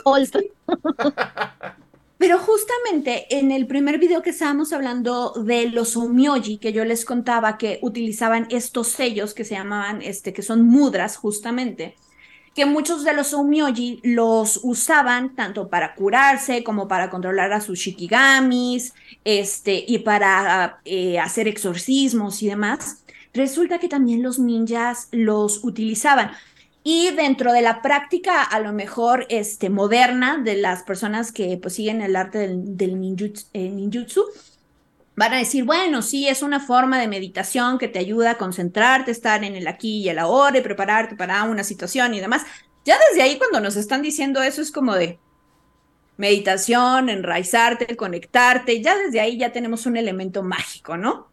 old. 0.04 0.30
Pero 2.18 2.40
justamente 2.40 3.26
en 3.38 3.52
el 3.52 3.68
primer 3.68 4.00
video 4.00 4.22
que 4.22 4.30
estábamos 4.30 4.72
hablando 4.72 5.34
de 5.34 5.70
los 5.70 5.98
omyoji, 5.98 6.58
que 6.58 6.72
yo 6.72 6.86
les 6.86 7.04
contaba 7.04 7.58
que 7.58 7.80
utilizaban 7.82 8.48
estos 8.50 8.88
sellos 8.88 9.34
que 9.34 9.44
se 9.44 9.56
llamaban, 9.56 10.02
este, 10.02 10.32
que 10.32 10.42
son 10.42 10.66
mudras 10.66 11.18
justamente, 11.18 11.96
que 12.56 12.66
muchos 12.66 13.04
de 13.04 13.14
los 13.14 13.34
omyoji 13.34 14.00
los 14.04 14.62
usaban 14.64 15.36
tanto 15.36 15.68
para 15.68 15.94
curarse 15.94 16.64
como 16.64 16.88
para 16.88 17.10
controlar 17.10 17.52
a 17.52 17.60
sus 17.60 17.80
shikigamis, 17.80 18.94
este, 19.26 19.84
y 19.86 20.00
para 20.00 20.80
eh, 20.86 21.20
hacer 21.20 21.50
exorcismos 21.50 22.42
y 22.42 22.48
demás. 22.48 23.04
Resulta 23.34 23.80
que 23.80 23.90
también 23.90 24.24
los 24.24 24.40
ninjas 24.40 25.10
los 25.12 25.66
utilizaban. 25.66 26.32
Y 26.88 27.10
dentro 27.16 27.52
de 27.52 27.64
la 27.64 27.82
práctica, 27.82 28.44
a 28.44 28.60
lo 28.60 28.72
mejor 28.72 29.26
este, 29.30 29.72
moderna, 29.72 30.38
de 30.38 30.56
las 30.56 30.84
personas 30.84 31.32
que 31.32 31.58
pues, 31.60 31.74
siguen 31.74 32.00
el 32.00 32.16
arte 32.16 32.38
del, 32.38 32.78
del 32.78 33.02
ninjutsu, 33.02 33.48
eh, 33.54 33.70
ninjutsu, 33.70 34.24
van 35.16 35.34
a 35.34 35.38
decir, 35.38 35.64
bueno, 35.64 36.04
sí, 36.04 36.28
es 36.28 36.44
una 36.44 36.60
forma 36.60 37.00
de 37.00 37.08
meditación 37.08 37.80
que 37.80 37.88
te 37.88 37.98
ayuda 37.98 38.32
a 38.32 38.38
concentrarte, 38.38 39.10
estar 39.10 39.44
en 39.44 39.56
el 39.56 39.66
aquí 39.66 40.04
y 40.04 40.10
el 40.10 40.20
ahora 40.20 40.60
y 40.60 40.62
prepararte 40.62 41.16
para 41.16 41.44
una 41.46 41.64
situación 41.64 42.14
y 42.14 42.20
demás. 42.20 42.44
Ya 42.86 43.00
desde 43.10 43.24
ahí, 43.24 43.40
cuando 43.40 43.62
nos 43.62 43.78
están 43.78 44.04
diciendo 44.04 44.44
eso, 44.44 44.62
es 44.62 44.72
como 44.72 44.94
de 44.94 45.18
meditación, 46.18 47.10
enraizarte, 47.10 47.96
conectarte, 47.98 48.80
ya 48.84 48.96
desde 48.96 49.22
ahí 49.22 49.40
ya 49.40 49.52
tenemos 49.52 49.88
un 49.88 49.98
elemento 49.98 50.44
mágico, 50.44 50.98
¿no? 50.98 51.30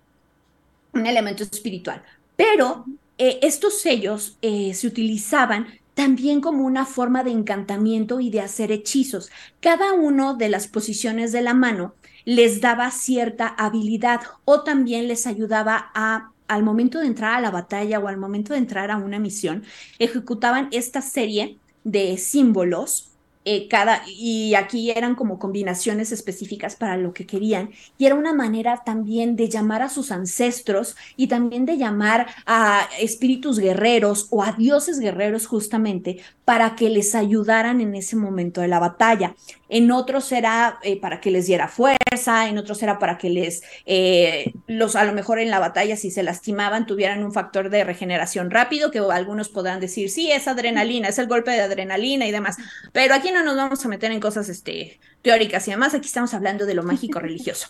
Un 0.95 1.05
elemento 1.05 1.43
espiritual. 1.43 2.03
Pero 2.37 2.87
eh, 3.25 3.39
estos 3.43 3.81
sellos 3.81 4.37
eh, 4.43 4.75
se 4.75 4.89
utilizaban 4.89 5.69
también 5.95 6.41
como 6.41 6.65
una 6.65 6.85
forma 6.85 7.23
de 7.23 7.31
encantamiento 7.31 8.19
y 8.19 8.31
de 8.31 8.41
hacer 8.41 8.73
hechizos. 8.73 9.31
Cada 9.61 9.93
uno 9.93 10.35
de 10.35 10.49
las 10.49 10.67
posiciones 10.67 11.31
de 11.31 11.41
la 11.43 11.55
mano 11.55 11.95
les 12.25 12.61
daba 12.61 12.91
cierta 12.91 13.47
habilidad 13.47 14.23
o 14.45 14.65
también 14.65 15.07
les 15.07 15.29
ayudaba 15.29 15.93
a 15.95 16.31
al 16.49 16.65
momento 16.65 16.99
de 16.99 17.07
entrar 17.07 17.35
a 17.35 17.41
la 17.41 17.53
batalla 17.53 18.01
o 18.01 18.09
al 18.09 18.17
momento 18.17 18.55
de 18.55 18.59
entrar 18.59 18.91
a 18.91 18.97
una 18.97 19.21
misión, 19.21 19.65
ejecutaban 20.01 20.69
esta 20.73 21.01
serie 21.01 21.61
de 21.85 22.19
símbolos 22.19 23.12
eh, 23.45 23.69
cada, 23.69 24.03
y 24.07 24.55
aquí 24.55 24.91
eran 24.91 25.15
como 25.15 25.39
combinaciones 25.39 26.13
específicas 26.13 26.77
para 26.77 26.97
lo 26.97 27.13
que 27.13 27.27
querían, 27.27 27.71
y 27.99 28.07
era 28.07 28.15
una 28.15 28.33
manera 28.33 28.83
también 28.85 29.37
de 29.37 29.49
llamar 29.49 29.83
a 29.83 29.89
sus 29.89 30.13
ancestros 30.13 30.97
y 31.17 31.27
también 31.27 31.67
de 31.67 31.77
llamar 31.77 32.27
a 32.47 32.89
espíritus 33.01 33.59
guerreros 33.59 34.29
o 34.31 34.43
a 34.43 34.53
dioses 34.53 35.01
guerreros 35.01 35.47
justamente 35.47 36.21
para 36.45 36.77
que 36.77 36.91
les 36.91 37.15
ayudaran 37.15 37.81
en 37.81 37.95
ese 37.95 38.17
momento 38.17 38.61
de 38.61 38.69
la 38.69 38.79
batalla. 38.79 39.35
En 39.75 39.91
otros 39.91 40.31
era 40.33 40.79
eh, 40.83 41.01
para 41.01 41.19
que 41.19 41.31
les 41.31 41.47
diera 41.47 41.67
fuerza, 41.67 42.47
en 42.47 42.59
otros 42.59 42.83
era 42.83 42.99
para 42.99 43.17
que 43.17 43.31
les, 43.31 43.63
eh, 43.87 44.53
los 44.67 44.97
a 44.97 45.05
lo 45.07 45.15
mejor 45.15 45.39
en 45.39 45.49
la 45.49 45.61
batalla 45.61 45.97
si 45.97 46.11
se 46.11 46.23
lastimaban 46.23 46.85
tuvieran 46.85 47.25
un 47.25 47.33
factor 47.33 47.71
de 47.71 47.83
regeneración 47.83 48.51
rápido, 48.51 48.91
que 48.91 48.99
algunos 48.99 49.49
podrán 49.49 49.81
decir, 49.81 50.11
sí, 50.11 50.31
es 50.31 50.47
adrenalina, 50.47 51.09
es 51.09 51.19
el 51.19 51.27
golpe 51.27 51.53
de 51.53 51.63
adrenalina 51.63 52.27
y 52.27 52.33
demás, 52.33 52.59
pero 52.93 53.15
aquí 53.15 53.31
no 53.33 53.43
nos 53.43 53.57
vamos 53.57 53.83
a 53.83 53.89
meter 53.89 54.13
en 54.13 54.21
cosas 54.21 54.51
este, 54.51 55.01
teóricas 55.23 55.67
y 55.67 55.71
demás, 55.71 55.95
aquí 55.95 56.07
estamos 56.07 56.35
hablando 56.35 56.67
de 56.67 56.75
lo 56.75 56.83
mágico 56.83 57.19
religioso. 57.21 57.69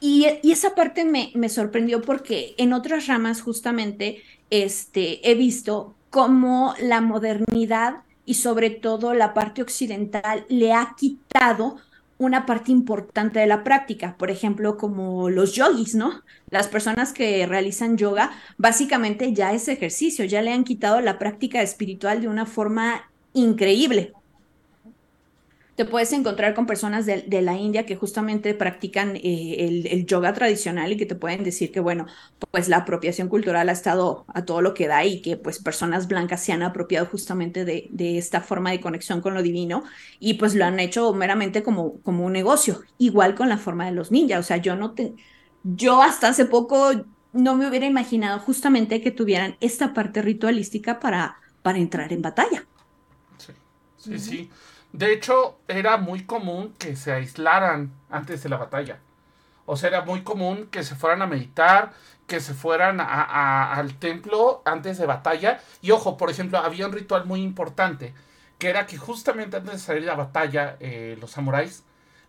Y, 0.00 0.28
y, 0.42 0.52
esa 0.52 0.74
parte 0.74 1.04
me, 1.04 1.30
me, 1.34 1.50
sorprendió 1.50 2.00
porque 2.00 2.54
en 2.56 2.72
otras 2.72 3.06
ramas 3.06 3.42
justamente 3.42 4.22
este, 4.48 5.28
he 5.30 5.34
visto 5.34 5.94
cómo 6.08 6.74
la 6.80 7.02
modernidad 7.02 7.96
y 8.26 8.34
sobre 8.34 8.70
todo 8.70 9.14
la 9.14 9.34
parte 9.34 9.62
occidental 9.62 10.46
le 10.48 10.72
ha 10.72 10.94
quitado 10.96 11.76
una 12.16 12.46
parte 12.46 12.70
importante 12.70 13.40
de 13.40 13.46
la 13.46 13.64
práctica, 13.64 14.16
por 14.16 14.30
ejemplo, 14.30 14.76
como 14.76 15.30
los 15.30 15.52
yogis, 15.52 15.94
¿no? 15.94 16.22
Las 16.48 16.68
personas 16.68 17.12
que 17.12 17.46
realizan 17.46 17.96
yoga, 17.98 18.30
básicamente 18.56 19.32
ya 19.32 19.52
es 19.52 19.68
ejercicio, 19.68 20.24
ya 20.24 20.40
le 20.40 20.52
han 20.52 20.64
quitado 20.64 21.00
la 21.00 21.18
práctica 21.18 21.60
espiritual 21.60 22.20
de 22.20 22.28
una 22.28 22.46
forma 22.46 23.10
increíble 23.32 24.12
te 25.76 25.84
puedes 25.84 26.12
encontrar 26.12 26.54
con 26.54 26.66
personas 26.66 27.04
de, 27.04 27.22
de 27.22 27.42
la 27.42 27.56
India 27.56 27.84
que 27.84 27.96
justamente 27.96 28.54
practican 28.54 29.16
eh, 29.16 29.56
el, 29.58 29.86
el, 29.88 30.06
yoga 30.06 30.32
tradicional 30.32 30.92
y 30.92 30.96
que 30.96 31.06
te 31.06 31.16
pueden 31.16 31.42
decir 31.42 31.72
que, 31.72 31.80
bueno, 31.80 32.06
pues 32.50 32.68
la 32.68 32.78
apropiación 32.78 33.28
cultural 33.28 33.68
ha 33.68 33.72
estado 33.72 34.24
a 34.28 34.44
todo 34.44 34.60
lo 34.62 34.72
que 34.72 34.86
da 34.86 35.04
y 35.04 35.20
que 35.20 35.36
pues 35.36 35.58
personas 35.58 36.06
blancas 36.06 36.44
se 36.44 36.52
han 36.52 36.62
apropiado 36.62 37.06
justamente 37.06 37.64
de, 37.64 37.88
de 37.90 38.18
esta 38.18 38.40
forma 38.40 38.70
de 38.70 38.80
conexión 38.80 39.20
con 39.20 39.34
lo 39.34 39.42
divino 39.42 39.82
y 40.20 40.34
pues 40.34 40.54
lo 40.54 40.64
han 40.64 40.78
hecho 40.78 41.12
meramente 41.12 41.62
como, 41.64 42.00
como 42.02 42.24
un 42.24 42.32
negocio, 42.32 42.82
igual 42.98 43.34
con 43.34 43.48
la 43.48 43.58
forma 43.58 43.86
de 43.86 43.92
los 43.92 44.12
ninjas, 44.12 44.40
o 44.40 44.42
sea, 44.44 44.58
yo 44.58 44.76
no 44.76 44.92
te, 44.92 45.14
yo 45.64 46.02
hasta 46.02 46.28
hace 46.28 46.44
poco 46.44 46.92
no 47.32 47.56
me 47.56 47.68
hubiera 47.68 47.86
imaginado 47.86 48.38
justamente 48.38 49.00
que 49.00 49.10
tuvieran 49.10 49.56
esta 49.60 49.92
parte 49.92 50.22
ritualística 50.22 51.00
para, 51.00 51.36
para 51.62 51.78
entrar 51.78 52.12
en 52.12 52.22
batalla. 52.22 52.64
Sí, 53.38 53.52
sí, 53.96 54.10
uh 54.10 54.14
-huh. 54.14 54.18
sí. 54.18 54.50
De 54.94 55.12
hecho, 55.12 55.58
era 55.66 55.96
muy 55.96 56.24
común 56.24 56.72
que 56.78 56.94
se 56.94 57.10
aislaran 57.10 57.90
antes 58.10 58.44
de 58.44 58.48
la 58.48 58.58
batalla. 58.58 59.00
O 59.66 59.76
sea, 59.76 59.88
era 59.88 60.02
muy 60.02 60.22
común 60.22 60.68
que 60.70 60.84
se 60.84 60.94
fueran 60.94 61.20
a 61.20 61.26
meditar, 61.26 61.92
que 62.28 62.38
se 62.38 62.54
fueran 62.54 63.00
a, 63.00 63.04
a, 63.04 63.74
al 63.74 63.98
templo 63.98 64.62
antes 64.64 64.96
de 64.98 65.06
batalla. 65.06 65.60
Y 65.82 65.90
ojo, 65.90 66.16
por 66.16 66.30
ejemplo, 66.30 66.58
había 66.58 66.86
un 66.86 66.92
ritual 66.92 67.24
muy 67.24 67.42
importante, 67.42 68.14
que 68.58 68.68
era 68.68 68.86
que 68.86 68.96
justamente 68.96 69.56
antes 69.56 69.72
de 69.72 69.78
salir 69.80 70.02
de 70.02 70.06
la 70.06 70.14
batalla, 70.14 70.76
eh, 70.78 71.18
los 71.20 71.32
samuráis 71.32 71.82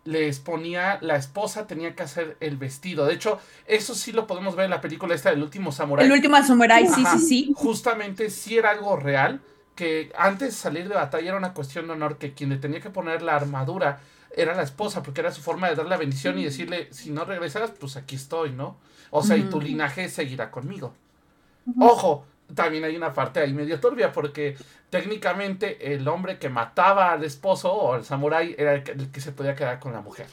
les 0.03 0.39
ponía, 0.39 0.97
la 1.01 1.17
esposa 1.17 1.67
tenía 1.67 1.93
que 1.93 2.01
hacer 2.01 2.35
el 2.39 2.57
vestido. 2.57 3.05
De 3.05 3.13
hecho, 3.13 3.39
eso 3.67 3.93
sí 3.93 4.11
lo 4.11 4.25
podemos 4.25 4.55
ver 4.55 4.65
en 4.65 4.71
la 4.71 4.81
película 4.81 5.13
esta 5.13 5.29
del 5.29 5.43
último 5.43 5.71
samurái. 5.71 6.07
El 6.07 6.11
último 6.11 6.41
samurái, 6.41 6.87
sí, 6.87 7.03
sí, 7.11 7.19
sí. 7.19 7.53
Justamente 7.55 8.31
sí 8.31 8.57
era 8.57 8.71
algo 8.71 8.95
real 8.95 9.41
que 9.75 10.11
antes 10.17 10.49
de 10.49 10.53
salir 10.53 10.87
de 10.89 10.95
batalla 10.95 11.29
era 11.29 11.37
una 11.37 11.53
cuestión 11.53 11.87
de 11.87 11.93
honor, 11.93 12.17
que 12.17 12.33
quien 12.33 12.49
le 12.49 12.57
tenía 12.57 12.79
que 12.81 12.89
poner 12.89 13.21
la 13.21 13.35
armadura 13.35 13.99
era 14.35 14.55
la 14.55 14.63
esposa, 14.63 15.03
porque 15.03 15.21
era 15.21 15.31
su 15.31 15.41
forma 15.41 15.69
de 15.69 15.75
dar 15.75 15.85
la 15.85 15.97
bendición 15.97 16.37
y 16.39 16.45
decirle, 16.45 16.89
si 16.91 17.11
no 17.11 17.25
regresas, 17.25 17.71
pues 17.71 17.95
aquí 17.97 18.15
estoy, 18.15 18.51
¿no? 18.51 18.77
O 19.11 19.23
sea, 19.23 19.35
uh 19.35 19.39
-huh. 19.39 19.47
y 19.47 19.49
tu 19.49 19.61
linaje 19.61 20.09
seguirá 20.09 20.51
conmigo. 20.51 20.93
Uh 21.65 21.71
-huh. 21.73 21.91
Ojo, 21.91 22.25
también 22.53 22.83
hay 22.83 22.95
una 22.95 23.13
parte 23.13 23.39
ahí 23.39 23.53
medio 23.53 23.79
turbia, 23.79 24.11
porque 24.11 24.57
técnicamente 24.89 25.93
el 25.93 26.07
hombre 26.07 26.37
que 26.39 26.49
mataba 26.49 27.11
al 27.11 27.23
esposo 27.23 27.73
o 27.73 27.93
al 27.93 28.05
samurái 28.05 28.55
era 28.57 28.73
el 28.75 28.83
que, 28.83 28.91
el 28.91 29.11
que 29.11 29.21
se 29.21 29.31
podía 29.31 29.55
quedar 29.55 29.79
con 29.79 29.93
la 29.93 30.01
mujer. 30.01 30.27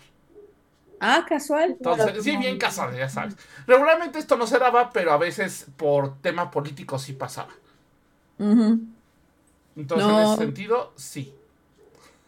Ah, 1.01 1.25
casual. 1.29 1.73
Entonces, 1.73 2.23
sí, 2.23 2.37
bien 2.37 2.59
casual, 2.59 2.97
ya 2.97 3.09
sabes. 3.09 3.37
Regularmente 3.67 4.19
esto 4.19 4.37
no 4.37 4.47
se 4.47 4.59
daba, 4.59 4.91
pero 4.93 5.13
a 5.13 5.17
veces 5.19 5.67
por 5.77 6.21
tema 6.21 6.51
político 6.51 6.99
sí 6.99 7.13
pasaba. 7.13 7.51
Uh 8.39 8.45
-huh. 8.55 8.92
Entonces, 9.77 10.07
no. 10.07 10.21
en 10.21 10.27
ese 10.27 10.37
sentido, 10.37 10.93
sí. 10.97 11.35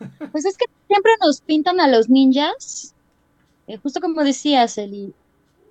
Pues 0.32 0.44
es 0.44 0.56
que 0.56 0.66
siempre 0.88 1.12
nos 1.20 1.40
pintan 1.40 1.80
a 1.80 1.88
los 1.88 2.08
ninjas, 2.08 2.94
eh, 3.66 3.78
justo 3.78 4.00
como 4.00 4.22
decías, 4.22 4.76
Eli, 4.78 5.14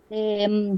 eh, 0.09 0.77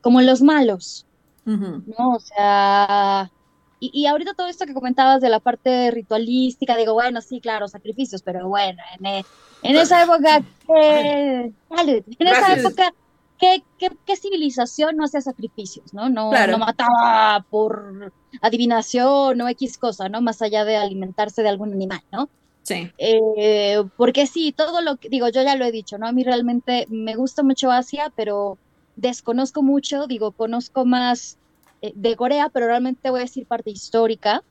como 0.00 0.20
los 0.20 0.42
malos, 0.42 1.06
uh 1.46 1.50
-huh. 1.50 1.82
¿no? 1.98 2.14
O 2.14 2.20
sea, 2.20 3.30
y, 3.78 3.90
y, 3.94 4.06
ahorita 4.06 4.34
todo 4.34 4.48
esto 4.48 4.66
que 4.66 4.74
comentabas 4.74 5.20
de 5.20 5.30
la 5.30 5.40
parte 5.40 5.90
ritualística, 5.90 6.76
digo, 6.76 6.92
bueno, 6.92 7.22
sí, 7.22 7.40
claro, 7.40 7.66
sacrificios, 7.68 8.22
pero 8.22 8.46
bueno, 8.48 8.82
en, 8.98 9.24
en 9.62 9.76
esa 9.76 10.02
época, 10.02 10.42
¿qué, 10.66 11.52
en 11.78 12.26
esa 12.26 12.54
época, 12.54 12.92
¿qué, 13.40 13.64
qué, 13.78 13.90
qué 14.04 14.16
civilización 14.16 14.96
no 14.96 15.04
hacía 15.04 15.22
sacrificios, 15.22 15.94
no? 15.94 16.08
No, 16.08 16.30
claro. 16.30 16.52
no 16.52 16.58
mataba 16.58 17.44
por 17.48 18.12
adivinación 18.42 19.40
o 19.40 19.48
X 19.48 19.78
cosa, 19.78 20.08
¿no? 20.08 20.20
Más 20.20 20.42
allá 20.42 20.64
de 20.64 20.76
alimentarse 20.76 21.42
de 21.42 21.48
algún 21.48 21.72
animal, 21.72 22.02
¿no? 22.12 22.28
Sí. 22.62 22.92
Eh, 22.98 23.82
porque 23.96 24.26
sí, 24.26 24.52
todo 24.52 24.82
lo 24.82 24.98
que 24.98 25.08
digo, 25.08 25.28
yo 25.30 25.42
ya 25.42 25.56
lo 25.56 25.64
he 25.64 25.72
dicho, 25.72 25.96
¿no? 25.96 26.06
A 26.06 26.12
mí 26.12 26.22
realmente 26.22 26.86
me 26.90 27.16
gusta 27.16 27.42
mucho 27.42 27.70
Asia, 27.70 28.12
pero 28.14 28.58
desconozco 28.96 29.62
mucho, 29.62 30.06
digo, 30.06 30.32
conozco 30.32 30.84
más 30.84 31.38
eh, 31.80 31.92
de 31.94 32.16
Corea, 32.16 32.50
pero 32.50 32.66
realmente 32.66 33.08
voy 33.08 33.20
a 33.20 33.22
decir 33.22 33.46
parte 33.46 33.70
histórica. 33.70 34.44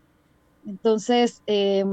Entonces, 0.65 1.43
eh, 1.45 1.85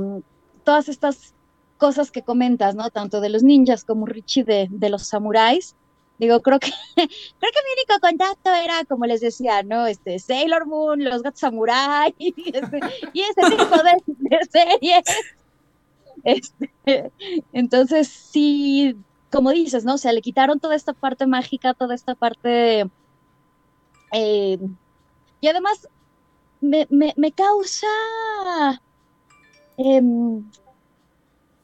todas 0.64 0.88
estas 0.88 1.34
cosas 1.76 2.10
que 2.10 2.22
comentas, 2.22 2.74
¿no? 2.74 2.88
Tanto 2.88 3.20
de 3.20 3.28
los 3.28 3.42
ninjas 3.42 3.84
como 3.84 4.06
Richie 4.06 4.44
de, 4.44 4.68
de 4.70 4.88
los 4.88 5.06
samuráis, 5.06 5.76
Digo, 6.18 6.40
creo 6.40 6.58
que, 6.58 6.70
creo 6.94 7.06
que 7.06 7.08
mi 7.08 7.72
único 7.76 8.00
contacto 8.00 8.54
era, 8.54 8.84
como 8.84 9.06
les 9.06 9.20
decía, 9.20 9.62
¿no? 9.62 9.86
Este, 9.86 10.18
Sailor 10.18 10.66
Moon, 10.66 11.04
los 11.04 11.22
gatos 11.22 11.40
samurai, 11.40 12.14
y, 12.18 12.34
este, 12.46 12.80
ese 13.14 13.56
tipo 13.56 13.76
de, 13.82 14.38
series. 14.50 15.04
Este, 16.24 17.12
entonces, 17.52 18.08
sí, 18.08 18.96
como 19.30 19.50
dices, 19.50 19.84
¿no? 19.84 19.94
O 19.94 19.98
sea, 19.98 20.12
le 20.12 20.22
quitaron 20.22 20.58
toda 20.58 20.74
esta 20.74 20.92
parte 20.92 21.26
mágica, 21.26 21.74
toda 21.74 21.94
esta 21.94 22.14
parte... 22.14 22.88
Eh, 24.12 24.58
y 25.40 25.48
además, 25.48 25.88
me, 26.60 26.86
me, 26.90 27.12
me 27.16 27.32
causa 27.32 27.86
em, 29.76 30.50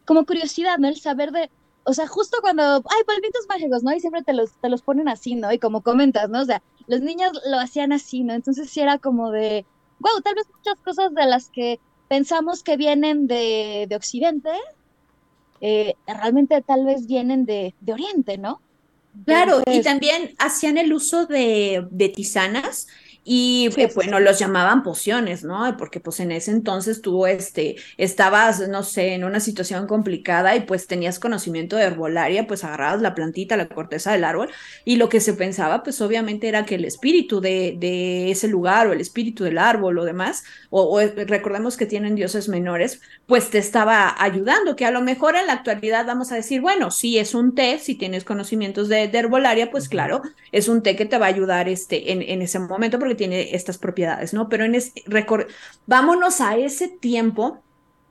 como 0.05 0.27
curiosidad, 0.27 0.79
¿no? 0.79 0.89
El 0.89 1.01
saber 1.01 1.33
de, 1.33 1.51
o 1.85 1.95
sea, 1.95 2.07
justo 2.07 2.39
cuando, 2.41 2.63
ay, 2.63 3.05
polvitos 3.07 3.47
mágicos, 3.49 3.83
¿no? 3.83 3.93
Y 3.95 4.01
siempre 4.01 4.23
te 4.23 4.33
los, 4.33 4.53
te 4.61 4.69
los 4.69 4.83
ponen 4.83 5.09
así, 5.09 5.35
¿no? 5.35 5.53
Y 5.53 5.59
como 5.59 5.83
comentas, 5.83 6.29
¿no? 6.29 6.41
O 6.41 6.45
sea, 6.45 6.63
los 6.87 7.01
niños 7.01 7.33
lo 7.49 7.59
hacían 7.59 7.93
así, 7.93 8.23
¿no? 8.23 8.35
Entonces 8.35 8.71
sí 8.71 8.81
era 8.81 8.99
como 8.99 9.31
de, 9.31 9.65
wow, 9.99 10.21
tal 10.23 10.35
vez 10.35 10.47
muchas 10.57 10.79
cosas 10.85 11.13
de 11.15 11.27
las 11.27 11.49
que 11.49 11.81
pensamos 12.09 12.63
que 12.63 12.77
vienen 12.77 13.27
de, 13.27 13.87
de 13.89 13.97
Occidente, 13.97 14.51
eh, 15.61 15.95
realmente 16.07 16.61
tal 16.63 16.85
vez 16.85 17.07
vienen 17.07 17.47
de, 17.47 17.75
de 17.81 17.93
Oriente, 17.93 18.39
¿no? 18.39 18.61
Claro, 19.27 19.63
y 19.67 19.83
también 19.83 20.35
hacían 20.39 20.79
el 20.79 20.93
uso 20.93 21.27
de, 21.27 21.87
de 21.91 22.09
tisanas 22.09 22.89
y 23.25 23.71
bueno, 23.95 24.19
los 24.19 24.39
llamaban 24.41 24.83
pociones, 24.83 25.45
¿no? 25.45 25.77
Porque 25.77 26.01
pues 26.01 26.19
en 26.19 26.33
ese 26.33 26.51
entonces 26.51 27.03
tú 27.03 27.27
este, 27.27 27.77
estabas, 27.97 28.69
no 28.69 28.83
sé, 28.83 29.15
en 29.15 29.23
una 29.23 29.39
situación 29.39 29.87
complicada 29.87 30.57
y 30.57 30.61
pues 30.61 30.89
tenías 30.89 31.21
conocimiento 31.21 31.77
de 31.77 31.85
herbolaria, 31.85 32.49
pues 32.49 32.65
agarrabas 32.65 33.01
la 33.01 33.15
plantita, 33.15 33.57
la 33.57 33.69
corteza 33.69 34.13
del 34.13 34.25
árbol 34.25 34.51
y 34.85 34.97
lo 34.97 35.09
que 35.09 35.21
se 35.21 35.35
pensaba 35.35 35.85
pues 35.85 36.01
obviamente 36.01 36.49
era 36.49 36.65
que 36.67 36.75
el 36.75 36.85
espíritu 36.85 37.41
de, 37.41 37.77
de 37.79 38.33
ese 38.33 38.49
lugar 38.49 38.89
o 38.89 38.93
el 38.93 39.01
espíritu 39.01 39.45
del 39.45 39.59
árbol 39.59 39.99
o 39.99 40.05
demás, 40.05 40.43
o, 40.71 41.01
recordemos 41.01 41.77
que 41.77 41.87
tienen 41.87 42.17
dioses 42.17 42.49
menores, 42.49 43.01
pues 43.27 43.51
te 43.51 43.59
estaba 43.59 44.15
ayudando, 44.19 44.75
que 44.75 44.85
a 44.85 44.91
lo 44.91 45.01
mejor 45.01 45.37
en 45.37 45.47
la 45.47 45.53
actualidad 45.53 46.07
vamos 46.07 46.33
a 46.33 46.37
decir, 46.37 46.61
bueno, 46.61 46.91
si 46.91 47.19
es 47.19 47.35
un 47.35 47.55
té, 47.55 47.79
si 47.79 47.95
tienes 47.95 48.25
conocimientos 48.25 48.89
de, 48.89 49.05
herbolaria, 49.13 49.71
pues 49.71 49.89
claro, 49.89 50.23
es 50.51 50.69
un 50.69 50.83
té 50.83 50.97
que 50.97 51.07
te 51.07 51.19
va 51.19 51.27
a 51.27 51.29
ayudar 51.29 51.69
este, 51.69 52.13
en, 52.13 52.23
en 52.23 52.43
ese 52.43 52.59
momento 52.59 52.99
porque 52.99 53.12
tiene 53.15 53.55
estas 53.55 53.79
propiedades, 53.79 54.33
¿no? 54.35 54.49
Pero 54.49 54.65
en 54.65 54.77
vámonos 55.87 56.41
a 56.41 56.57
ese 56.57 56.89
tiempo 56.89 57.63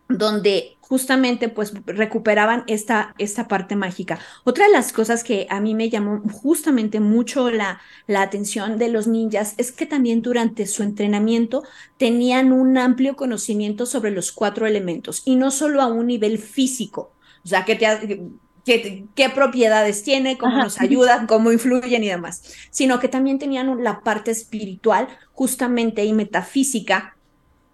donde 0.09 0.77
justamente 0.81 1.47
pues 1.47 1.73
recuperaban 1.85 2.65
esta, 2.67 3.15
esta 3.17 3.47
parte 3.47 3.77
mágica. 3.77 4.19
Otra 4.43 4.65
de 4.65 4.73
las 4.73 4.91
cosas 4.91 5.23
que 5.23 5.47
a 5.49 5.61
mí 5.61 5.73
me 5.73 5.89
llamó 5.89 6.21
justamente 6.31 6.99
mucho 6.99 7.49
la, 7.49 7.79
la 8.07 8.21
atención 8.21 8.77
de 8.77 8.89
los 8.89 9.07
ninjas 9.07 9.55
es 9.57 9.71
que 9.71 9.85
también 9.85 10.21
durante 10.21 10.65
su 10.67 10.83
entrenamiento 10.83 11.63
tenían 11.97 12.51
un 12.51 12.77
amplio 12.77 13.15
conocimiento 13.15 13.85
sobre 13.85 14.11
los 14.11 14.33
cuatro 14.33 14.67
elementos 14.67 15.21
y 15.23 15.37
no 15.37 15.49
solo 15.49 15.81
a 15.81 15.87
un 15.87 16.07
nivel 16.07 16.37
físico, 16.39 17.13
o 17.43 17.47
sea, 17.47 17.63
que 17.63 17.75
te, 17.75 18.21
qué, 18.65 19.29
propiedades 19.33 20.03
tiene, 20.03 20.37
cómo 20.37 20.57
nos 20.57 20.79
ayuda, 20.79 21.25
cómo 21.27 21.51
influyen 21.51 22.03
y 22.03 22.09
demás, 22.09 22.43
sino 22.69 22.99
que 22.99 23.07
también 23.07 23.39
tenían 23.39 23.83
la 23.83 24.01
parte 24.01 24.31
espiritual 24.31 25.07
justamente 25.33 26.05
y 26.05 26.13
metafísica 26.13 27.15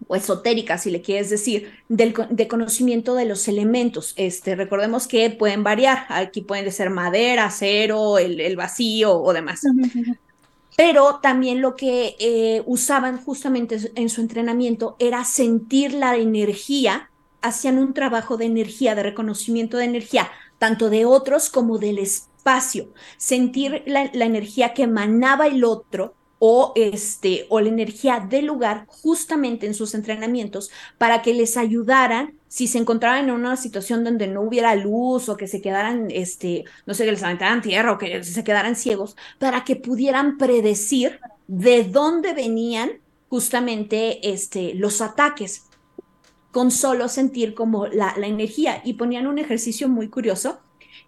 o 0.06 0.16
esotérica, 0.16 0.78
si 0.78 0.90
le 0.90 1.02
quieres 1.02 1.28
decir, 1.28 1.70
del, 1.88 2.14
de 2.30 2.48
conocimiento 2.48 3.14
de 3.14 3.26
los 3.26 3.46
elementos. 3.48 4.14
Este, 4.16 4.54
recordemos 4.54 5.06
que 5.06 5.28
pueden 5.30 5.62
variar, 5.62 6.06
aquí 6.08 6.40
pueden 6.40 6.70
ser 6.72 6.90
madera, 6.90 7.46
acero, 7.46 8.18
el, 8.18 8.56
vacío 8.56 9.20
o 9.20 9.32
demás. 9.32 9.62
Pero 10.76 11.18
también 11.20 11.60
lo 11.60 11.74
que 11.74 12.14
eh, 12.20 12.62
usaban 12.64 13.22
justamente 13.22 13.78
en 13.96 14.08
su 14.08 14.20
entrenamiento 14.20 14.96
era 14.98 15.24
sentir 15.24 15.92
la 15.92 16.16
energía, 16.16 17.10
hacían 17.42 17.78
un 17.78 17.92
trabajo 17.92 18.36
de 18.36 18.46
energía, 18.46 18.94
de 18.94 19.02
reconocimiento 19.02 19.76
de 19.76 19.84
energía, 19.84 20.30
tanto 20.58 20.90
de 20.90 21.04
otros 21.04 21.50
como 21.50 21.78
del 21.78 21.98
espacio, 21.98 22.92
sentir 23.16 23.82
la, 23.86 24.04
energía 24.12 24.74
que 24.74 24.84
emanaba 24.84 25.46
el 25.46 25.64
otro 25.64 26.14
o, 26.38 26.72
este, 26.76 27.46
o 27.48 27.60
la 27.60 27.68
energía 27.68 28.20
del 28.20 28.46
lugar 28.46 28.84
justamente 28.86 29.66
en 29.66 29.74
sus 29.74 29.94
entrenamientos 29.94 30.70
para 30.96 31.22
que 31.22 31.34
les 31.34 31.56
ayudaran 31.56 32.38
si 32.48 32.66
se 32.66 32.78
encontraban 32.78 33.24
en 33.24 33.30
una 33.30 33.56
situación 33.56 34.04
donde 34.04 34.26
no 34.26 34.42
hubiera 34.42 34.74
luz 34.74 35.28
o 35.28 35.36
que 35.36 35.46
se 35.46 35.60
quedaran, 35.60 36.08
este, 36.10 36.64
no 36.86 36.94
sé, 36.94 37.04
que 37.04 37.12
les 37.12 37.22
aventaran 37.22 37.60
tierra 37.60 37.92
o 37.92 37.98
que 37.98 38.24
se 38.24 38.44
quedaran 38.44 38.76
ciegos, 38.76 39.16
para 39.38 39.64
que 39.64 39.76
pudieran 39.76 40.38
predecir 40.38 41.20
de 41.46 41.84
dónde 41.84 42.32
venían 42.32 42.92
justamente 43.28 44.30
este, 44.32 44.74
los 44.74 45.02
ataques 45.02 45.67
con 46.58 46.72
solo 46.72 47.06
sentir 47.06 47.54
como 47.54 47.86
la, 47.86 48.14
la 48.16 48.26
energía. 48.26 48.82
Y 48.84 48.94
ponían 48.94 49.28
un 49.28 49.38
ejercicio 49.38 49.88
muy 49.88 50.08
curioso, 50.08 50.58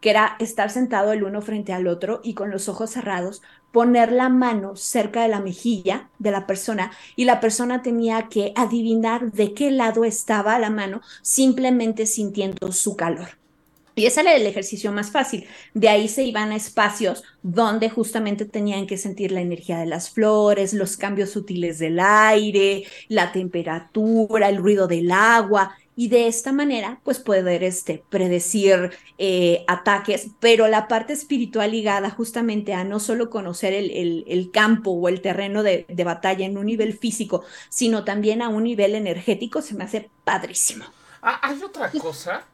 que 0.01 0.11
era 0.11 0.37
estar 0.39 0.71
sentado 0.71 1.11
el 1.11 1.25
uno 1.25 1.43
frente 1.43 1.73
al 1.73 1.89
otro 1.89 2.21
y 2.23 2.35
con 2.35 2.53
los 2.53 2.69
ojos 2.69 2.91
cerrados, 2.91 3.43
poner 3.73 4.13
la 4.13 4.29
mano 4.29 4.77
cerca 4.77 5.23
de 5.23 5.29
la 5.29 5.41
mejilla 5.41 6.09
de 6.21 6.31
la 6.31 6.47
persona 6.47 6.93
y 7.17 7.25
la 7.25 7.41
persona 7.41 7.83
tenía 7.83 8.29
que 8.29 8.53
adivinar 8.55 9.33
de 9.33 9.53
qué 9.53 9.73
lado 9.73 10.05
estaba 10.05 10.57
la 10.61 10.71
mano 10.71 11.01
simplemente 11.21 12.07
sintiendo 12.07 12.71
su 12.71 12.95
calor. 12.95 13.40
Y 14.01 14.07
ese 14.07 14.23
era 14.23 14.35
el 14.35 14.47
ejercicio 14.47 14.93
más 14.93 15.11
fácil. 15.11 15.47
De 15.75 15.91
ahí 15.91 16.09
se 16.09 16.23
iban 16.23 16.53
a 16.53 16.57
espacios 16.57 17.23
donde 17.43 17.91
justamente 17.91 18.47
tenían 18.47 18.87
que 18.87 18.97
sentir 18.97 19.31
la 19.31 19.43
energía 19.43 19.77
de 19.77 19.85
las 19.85 20.09
flores, 20.09 20.73
los 20.73 20.97
cambios 20.97 21.29
sutiles 21.29 21.79
del 21.79 22.01
aire, 22.01 22.85
la 23.09 23.31
temperatura, 23.31 24.49
el 24.49 24.57
ruido 24.57 24.87
del 24.87 25.11
agua. 25.13 25.77
Y 25.97 26.09
de 26.09 26.29
esta 26.29 26.51
manera, 26.51 26.99
pues 27.05 27.19
poder 27.19 27.63
este, 27.63 28.03
predecir 28.09 28.91
eh, 29.19 29.67
ataques, 29.69 30.29
pero 30.41 30.67
la 30.67 30.89
parte 30.89 31.13
espiritual 31.13 31.71
ligada 31.71 32.09
justamente 32.09 32.73
a 32.73 32.85
no 32.85 33.01
solo 33.01 33.29
conocer 33.29 33.75
el, 33.75 34.25
el, 34.27 34.51
campo 34.51 34.93
o 34.93 35.11
el 35.11 35.21
terreno 35.21 35.63
de, 35.63 35.85
de 35.91 36.05
batalla 36.05 36.47
en 36.47 36.57
un 36.57 36.65
nivel 36.65 36.97
físico, 36.97 37.45
sino 37.69 38.03
también 38.03 38.41
a 38.41 38.49
un 38.49 38.65
nivel 38.65 38.95
energético, 38.95 39.61
se 39.61 39.75
me 39.75 39.85
hace 39.85 40.09
padrísimo. 40.25 40.87
Ah, 41.21 41.39
hay 41.43 41.63
otra 41.63 41.91
cosa 41.91 42.47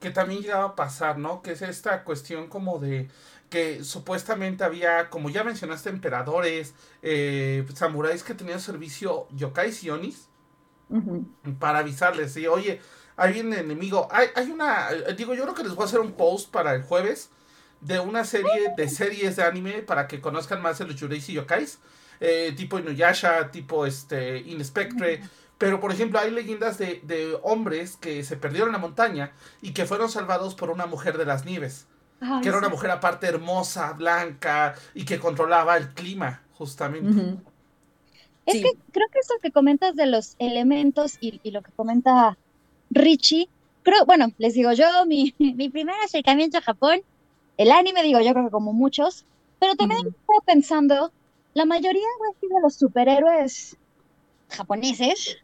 que 0.00 0.10
también 0.10 0.42
llegaba 0.42 0.64
a 0.64 0.76
pasar, 0.76 1.18
¿no? 1.18 1.42
Que 1.42 1.52
es 1.52 1.62
esta 1.62 2.04
cuestión 2.04 2.48
como 2.48 2.78
de 2.78 3.08
que 3.50 3.84
supuestamente 3.84 4.64
había, 4.64 5.10
como 5.10 5.28
ya 5.28 5.44
mencionaste, 5.44 5.90
emperadores, 5.90 6.74
eh, 7.02 7.66
samuráis 7.74 8.22
que 8.22 8.34
tenían 8.34 8.60
servicio 8.60 9.26
yokai 9.32 9.72
y 9.82 9.90
onis 9.90 10.28
para 11.58 11.80
avisarles, 11.80 12.32
sí, 12.32 12.46
oye, 12.46 12.80
hay 13.16 13.38
el 13.38 13.52
enemigo. 13.52 14.08
Hay, 14.10 14.28
hay 14.34 14.50
una, 14.50 14.90
eh, 14.90 15.14
digo, 15.16 15.34
yo 15.34 15.42
creo 15.42 15.54
que 15.54 15.62
les 15.62 15.74
voy 15.74 15.82
a 15.84 15.86
hacer 15.86 16.00
un 16.00 16.12
post 16.12 16.50
para 16.50 16.74
el 16.74 16.82
jueves 16.82 17.30
de 17.80 18.00
una 18.00 18.24
serie 18.24 18.72
de 18.76 18.88
series 18.88 19.36
de 19.36 19.42
anime 19.42 19.82
para 19.82 20.06
que 20.08 20.20
conozcan 20.20 20.62
más 20.62 20.78
de 20.78 20.86
los 20.86 20.96
yureis 20.96 21.28
y 21.28 21.34
yokais, 21.34 21.78
eh, 22.20 22.52
tipo 22.56 22.78
Inuyasha, 22.78 23.50
tipo 23.50 23.86
este, 23.86 24.38
Inspectre. 24.38 25.22
Pero, 25.60 25.78
por 25.78 25.92
ejemplo, 25.92 26.18
hay 26.18 26.30
leyendas 26.30 26.78
de, 26.78 27.38
hombres 27.42 27.98
que 27.98 28.24
se 28.24 28.38
perdieron 28.38 28.70
en 28.70 28.72
la 28.72 28.78
montaña 28.78 29.32
y 29.60 29.74
que 29.74 29.84
fueron 29.84 30.08
salvados 30.08 30.54
por 30.54 30.70
una 30.70 30.86
mujer 30.86 31.18
de 31.18 31.26
las 31.26 31.44
nieves. 31.44 31.86
que 32.42 32.48
era 32.48 32.56
una 32.56 32.70
mujer 32.70 32.90
aparte 32.90 33.26
hermosa, 33.26 33.92
blanca 33.92 34.74
y 34.94 35.04
que 35.04 35.18
controlaba 35.18 35.76
el 35.76 35.90
clima, 35.90 36.40
justamente. 36.54 37.36
Es 38.46 38.54
que 38.62 38.72
creo 38.90 39.06
que 39.12 39.18
eso 39.18 39.34
que 39.42 39.50
comentas 39.50 39.94
de 39.96 40.06
los 40.06 40.34
elementos 40.38 41.18
y, 41.20 41.50
lo 41.50 41.60
que 41.60 41.72
comenta 41.72 42.38
Richie, 42.88 43.50
creo, 43.82 44.06
bueno, 44.06 44.32
les 44.38 44.54
digo 44.54 44.72
yo, 44.72 44.86
mi, 45.06 45.34
mi 45.38 45.68
primer 45.68 45.96
acercamiento 46.02 46.56
a 46.56 46.62
Japón, 46.62 47.02
el 47.58 47.70
anime, 47.70 48.02
digo 48.02 48.18
yo 48.20 48.32
creo 48.32 48.46
que 48.46 48.50
como 48.50 48.72
muchos, 48.72 49.26
pero 49.58 49.76
también 49.76 50.06
estaba 50.06 50.40
pensando, 50.46 51.12
la 51.52 51.66
mayoría 51.66 52.06
de 52.40 52.48
los 52.62 52.76
superhéroes 52.76 53.76
japoneses 54.48 55.36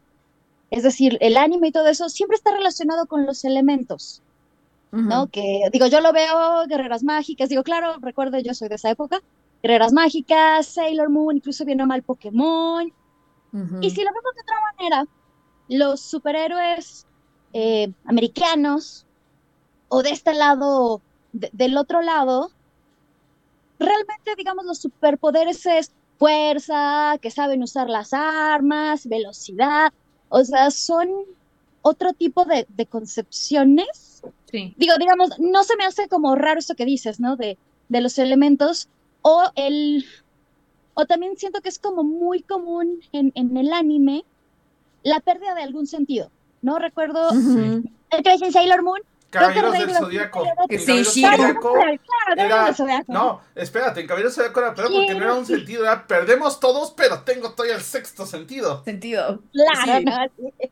es 0.69 0.83
decir, 0.83 1.17
el 1.21 1.37
anime 1.37 1.69
y 1.69 1.71
todo 1.71 1.87
eso 1.87 2.09
siempre 2.09 2.35
está 2.35 2.51
relacionado 2.51 3.05
con 3.05 3.25
los 3.25 3.45
elementos, 3.45 4.21
¿no? 4.91 5.27
Que 5.27 5.69
digo, 5.71 5.87
yo 5.87 6.01
lo 6.01 6.11
veo, 6.11 6.65
guerreras 6.67 7.03
mágicas, 7.03 7.49
digo, 7.49 7.63
claro, 7.63 7.97
recuerdo, 8.01 8.39
yo 8.39 8.53
soy 8.53 8.67
de 8.69 8.75
esa 8.75 8.89
época, 8.89 9.21
guerreras 9.61 9.93
mágicas, 9.93 10.65
Sailor 10.65 11.09
Moon, 11.09 11.37
incluso 11.37 11.65
viene 11.65 11.85
mal 11.85 12.03
Pokémon. 12.03 12.91
Y 13.81 13.89
si 13.89 14.03
lo 14.03 14.11
vemos 14.11 14.35
de 14.35 14.41
otra 14.41 14.55
manera, 14.73 15.05
los 15.67 16.01
superhéroes 16.01 17.07
eh, 17.53 17.91
americanos 18.05 19.05
o 19.87 20.03
de 20.03 20.11
este 20.11 20.33
lado, 20.33 21.01
del 21.31 21.77
otro 21.77 22.01
lado, 22.01 22.51
realmente, 23.79 24.35
digamos, 24.37 24.65
los 24.65 24.79
superpoderes 24.79 25.65
es 25.65 25.91
fuerza, 26.17 27.17
que 27.21 27.31
saben 27.31 27.63
usar 27.63 27.89
las 27.89 28.13
armas, 28.13 29.07
velocidad, 29.07 29.93
o 30.29 30.43
sea, 30.43 30.71
son 30.71 31.09
otro 31.81 32.13
tipo 32.13 32.45
de, 32.45 32.65
concepciones. 32.87 34.23
Sí. 34.51 34.73
Digo, 34.77 34.93
digamos, 34.99 35.39
no 35.39 35.63
se 35.63 35.75
me 35.77 35.85
hace 35.85 36.07
como 36.07 36.35
raro 36.35 36.59
esto 36.59 36.75
que 36.75 36.85
dices, 36.85 37.19
¿no? 37.19 37.35
De, 37.35 37.57
de 37.89 38.01
los 38.01 38.17
elementos, 38.17 38.89
O 39.21 39.43
el, 39.55 40.05
o 40.93 41.05
también 41.05 41.37
siento 41.37 41.61
que 41.61 41.69
es 41.69 41.79
como 41.79 42.03
muy 42.03 42.41
común 42.41 43.01
en, 43.11 43.31
en 43.35 43.55
el 43.57 43.73
anime 43.73 44.25
la 45.03 45.19
pérdida 45.19 45.55
de 45.55 45.63
algún 45.63 45.87
sentido. 45.87 46.29
No 46.61 46.79
recuerdo, 46.79 47.29
en 47.31 48.51
Sailor 48.51 48.83
Moon. 48.83 48.99
Caballeros 49.29 49.73
del 49.73 49.91
Zodíaco. 49.93 50.45
sí, 50.69 51.03
Zodíaco 51.05 51.73
era- 51.77 52.65
del 52.65 52.75
Zodiaco. 52.75 53.11
No, 53.13 53.41
espérate, 53.55 54.01
en 54.01 54.07
Caballeros 54.07 54.35
del 54.35 54.45
Zodíaco 54.45 54.59
era 54.61 54.73
peor 54.75 54.87
porque 54.91 55.13
no 55.15 55.23
era 55.23 55.33
un 55.33 55.45
sentido, 55.45 55.83
era 55.83 56.07
perdemos 56.07 56.59
todos, 56.59 56.91
pero 56.91 57.21
tengo 57.23 57.51
todavía 57.51 57.75
el 57.75 57.81
sexto 57.83 58.25
sentido. 58.25 58.83
Sentido. 58.85 59.41
Claro, 59.51 59.99
Sí. 60.37 60.69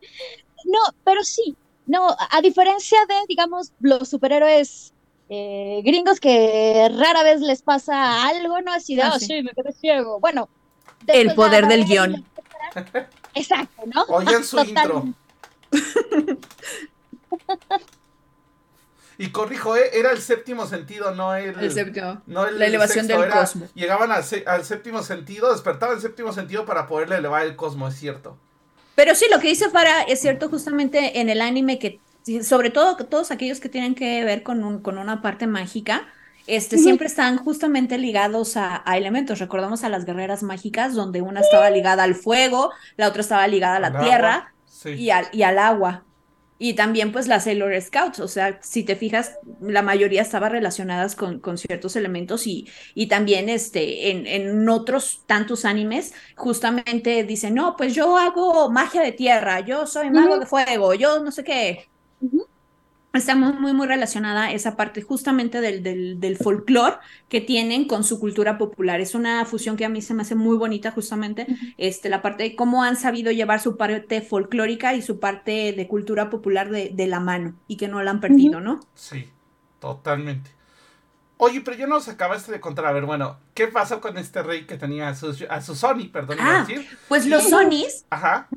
no, 0.66 0.80
pero 1.04 1.24
sí, 1.24 1.56
no, 1.86 2.08
a 2.32 2.42
diferencia 2.42 2.98
de, 3.08 3.16
digamos, 3.28 3.72
los 3.82 4.08
superhéroes 4.10 4.94
eh, 5.30 5.82
gringos 5.84 6.20
que 6.20 6.88
rara 6.98 7.24
vez 7.24 7.42
les 7.42 7.62
pasa 7.64 8.28
algo, 8.28 8.62
¿no? 8.62 8.72
Así 8.72 8.96
de, 8.96 9.02
Ah, 9.04 9.14
oh, 9.16 9.20
sí. 9.20 9.26
sí, 9.26 9.42
me 9.44 9.52
quedé 9.52 9.74
ciego. 9.74 10.20
Bueno. 10.20 10.48
El 11.08 11.34
poder 11.36 11.68
del 11.68 11.86
guion. 11.86 12.26
Exacto, 13.34 13.84
¿no? 13.94 14.04
Oigan 14.10 14.44
su 14.44 14.56
Total- 14.64 14.70
intro. 14.70 15.06
Y 19.18 19.30
corrijo, 19.30 19.76
¿eh? 19.78 19.90
era 19.94 20.12
el 20.12 20.20
séptimo 20.22 20.66
sentido, 20.68 21.14
no 21.16 21.36
el, 21.36 21.58
El 21.60 21.72
séptimo. 21.72 22.22
no 22.28 22.46
el 22.46 22.60
la 22.60 22.66
elevación 22.66 23.06
sexto, 23.06 23.22
del 23.22 23.32
era- 23.32 23.42
cosmos. 23.42 23.70
Llegaban 23.74 24.12
al, 24.12 24.24
séptimo 24.66 25.04
sentido, 25.04 25.52
despertaban 25.52 25.96
el 25.96 26.02
séptimo 26.02 26.34
sentido 26.34 26.66
para 26.66 26.88
poderle 26.88 27.18
elevar 27.18 27.46
el 27.46 27.56
cosmos, 27.56 27.94
es 27.94 28.00
cierto. 28.00 28.38
Pero 28.96 29.16
sí, 29.16 29.26
lo 29.32 29.40
que 29.40 29.48
dice 29.50 29.70
Farah 29.70 30.04
es 30.04 30.22
cierto 30.22 30.50
justamente 30.50 31.20
en 31.20 31.30
el 31.30 31.42
anime 31.42 31.80
que, 31.80 32.00
sobre 32.44 32.70
todo 32.70 32.96
todos 32.98 33.32
aquellos 33.32 33.60
que 33.60 33.70
tienen 33.70 33.96
que 33.96 34.24
ver 34.24 34.44
con, 34.44 34.64
un, 34.64 34.80
con 34.82 34.98
una 34.98 35.22
parte 35.22 35.48
mágica, 35.48 36.08
este, 36.48 36.78
siempre 36.78 37.08
están 37.08 37.38
justamente 37.38 37.98
ligados 37.98 38.56
a, 38.56 38.84
a 38.86 38.98
elementos. 38.98 39.40
Recordamos 39.40 39.84
a 39.84 39.90
las 39.90 40.06
guerreras 40.06 40.44
mágicas, 40.44 40.94
donde 40.94 41.22
una 41.22 41.40
estaba 41.42 41.70
ligada 41.72 42.04
al 42.04 42.16
fuego, 42.16 42.72
la 42.98 43.08
otra 43.08 43.22
estaba 43.22 43.48
ligada 43.48 43.78
a 43.78 43.80
la 43.80 43.88
Al 43.88 44.00
tierra 44.04 44.54
Sí. 44.68 44.92
y 44.92 45.10
al, 45.10 45.28
y 45.32 45.42
al 45.44 45.58
agua. 45.58 46.04
Y 46.58 46.74
también 46.76 47.12
pues 47.12 47.28
las 47.28 47.44
Sailor 47.46 47.80
Scouts, 47.82 48.20
o 48.22 48.28
sea, 48.30 48.60
si 48.62 48.84
te 48.86 48.96
fijas, 48.96 49.38
la 49.60 49.82
mayoría 49.82 50.22
estaba 50.22 50.48
relacionadas 50.48 51.16
con, 51.16 51.40
con 51.42 51.58
ciertos 51.58 51.96
elementos 51.98 52.48
y, 52.48 52.68
y 52.94 53.08
también 53.08 53.50
este, 53.50 54.10
en, 54.12 54.26
en 54.26 54.70
otros 54.70 55.24
tantos 55.28 55.66
animes 55.66 56.14
justamente 56.38 57.24
dicen, 57.26 57.56
no, 57.56 57.76
pues 57.76 57.94
yo 57.94 58.18
hago 58.18 58.72
magia 58.72 59.02
de 59.02 59.12
tierra, 59.12 59.60
yo 59.62 59.86
soy 59.86 60.12
mago 60.12 60.40
de 60.40 60.46
fuego, 60.46 60.94
yo 60.94 61.20
no 61.22 61.32
sé 61.32 61.44
qué. 61.44 61.90
Muy, 63.36 63.54
muy, 63.54 63.74
muy 63.74 63.88
relacionada 63.88 64.52
esa 64.52 64.76
parte 64.76 65.02
justamente 65.02 65.62
del, 65.62 65.82
del, 65.84 66.20
del 66.20 66.38
folclore 66.38 66.98
que 67.30 67.42
tienen 67.42 67.88
con 67.88 68.04
su 68.04 68.20
cultura 68.20 68.58
popular. 68.58 69.00
Es 69.02 69.16
una 69.16 69.46
fusión 69.46 69.78
que 69.78 69.86
a 69.86 69.90
mí 69.90 70.02
se 70.02 70.14
me 70.14 70.22
hace 70.24 70.36
muy 70.36 70.58
bonita 70.58 70.92
justamente, 70.92 71.48
este, 71.78 72.10
la 72.10 72.22
parte 72.22 72.44
de 72.44 72.56
cómo 72.56 72.84
han 72.84 72.96
sabido 72.96 73.32
llevar 73.32 73.60
su 73.62 73.78
parte 73.78 74.22
folclórica 74.22 74.94
y 74.96 75.02
su 75.02 75.20
parte 75.20 75.74
de 75.76 75.88
cultura 75.88 76.30
popular 76.30 76.70
de, 76.70 76.92
de 76.94 77.08
la 77.08 77.20
mano 77.20 77.56
y 77.68 77.78
que 77.78 77.88
no 77.88 78.02
la 78.04 78.12
han 78.12 78.20
perdido, 78.20 78.60
¿no? 78.62 78.80
Sí, 78.94 79.30
totalmente. 79.80 80.52
Oye, 81.38 81.60
pero 81.62 81.76
ya 81.76 81.86
nos 81.86 82.08
acabaste 82.08 82.50
de 82.52 82.62
contar, 82.62 82.86
a 82.86 82.94
ver, 82.94 83.06
bueno, 83.06 83.40
¿qué 83.54 83.68
pasó 83.68 84.00
con 84.00 84.18
este 84.18 84.42
rey 84.42 84.66
que 84.66 84.78
tenía 84.78 85.10
a 85.10 85.16
su, 85.16 85.36
a 85.50 85.62
su 85.62 85.76
Sony, 85.76 86.08
perdón, 86.12 86.38
Ah. 86.40 86.66
decir? 86.66 86.88
Pues 87.10 87.26
los 87.26 87.44
Sí. 87.44 87.50
Sonis 87.50 88.06
Ajá, 88.10 88.48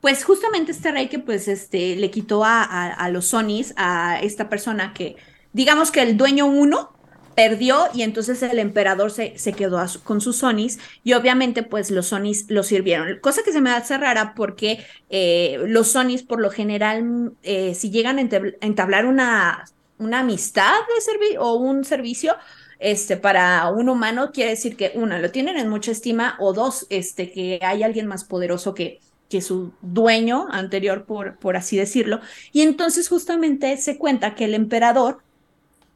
Pues 0.00 0.24
justamente 0.24 0.72
este 0.72 0.92
rey 0.92 1.08
que 1.08 1.18
pues 1.18 1.48
este 1.48 1.96
le 1.96 2.10
quitó 2.10 2.44
a, 2.44 2.62
a, 2.62 3.08
los 3.10 3.26
Sonis 3.28 3.74
a 3.76 4.20
esta 4.20 4.48
persona 4.48 4.92
que 4.94 5.16
digamos 5.52 5.90
que 5.90 6.02
el 6.02 6.16
dueño 6.16 6.46
uno 6.46 6.92
perdió 7.34 7.88
y 7.92 8.02
entonces 8.02 8.42
el 8.42 8.58
emperador 8.58 9.10
se, 9.10 9.36
se 9.38 9.52
quedó 9.52 9.84
con 10.04 10.20
sus 10.20 10.38
Sonis 10.38 10.78
y 11.02 11.14
obviamente 11.14 11.62
pues 11.62 11.90
los 11.90 12.06
Sonis 12.08 12.46
lo 12.50 12.62
sirvieron. 12.62 13.18
Cosa 13.20 13.42
que 13.42 13.52
se 13.52 13.60
me 13.60 13.70
hace 13.70 13.98
rara 13.98 14.34
porque 14.34 14.84
eh, 15.10 15.58
los 15.66 15.88
Sonis 15.88 16.22
por 16.22 16.40
lo 16.40 16.50
general 16.50 17.32
eh, 17.42 17.74
si 17.74 17.90
llegan 17.90 18.18
a 18.18 18.22
entab- 18.22 18.56
a 18.60 18.66
entablar 18.66 19.06
una, 19.06 19.64
una 19.98 20.20
amistad 20.20 20.72
de 20.94 21.00
servicio 21.00 21.42
o 21.42 21.56
un 21.56 21.84
servicio 21.84 22.36
este, 22.78 23.16
para 23.16 23.68
un 23.70 23.88
humano 23.88 24.30
quiere 24.32 24.50
decir 24.50 24.76
que 24.76 24.92
una, 24.94 25.18
lo 25.18 25.30
tienen 25.30 25.56
en 25.58 25.68
mucha 25.68 25.90
estima 25.90 26.36
o 26.38 26.52
dos, 26.52 26.86
este, 26.90 27.32
que 27.32 27.58
hay 27.62 27.82
alguien 27.82 28.06
más 28.06 28.24
poderoso 28.24 28.74
que, 28.74 29.00
que 29.28 29.40
su 29.40 29.72
dueño 29.82 30.46
anterior, 30.50 31.04
por, 31.04 31.36
por 31.38 31.56
así 31.56 31.76
decirlo. 31.76 32.20
Y 32.52 32.62
entonces 32.62 33.08
justamente 33.08 33.76
se 33.76 33.98
cuenta 33.98 34.34
que 34.34 34.44
el 34.44 34.54
emperador 34.54 35.22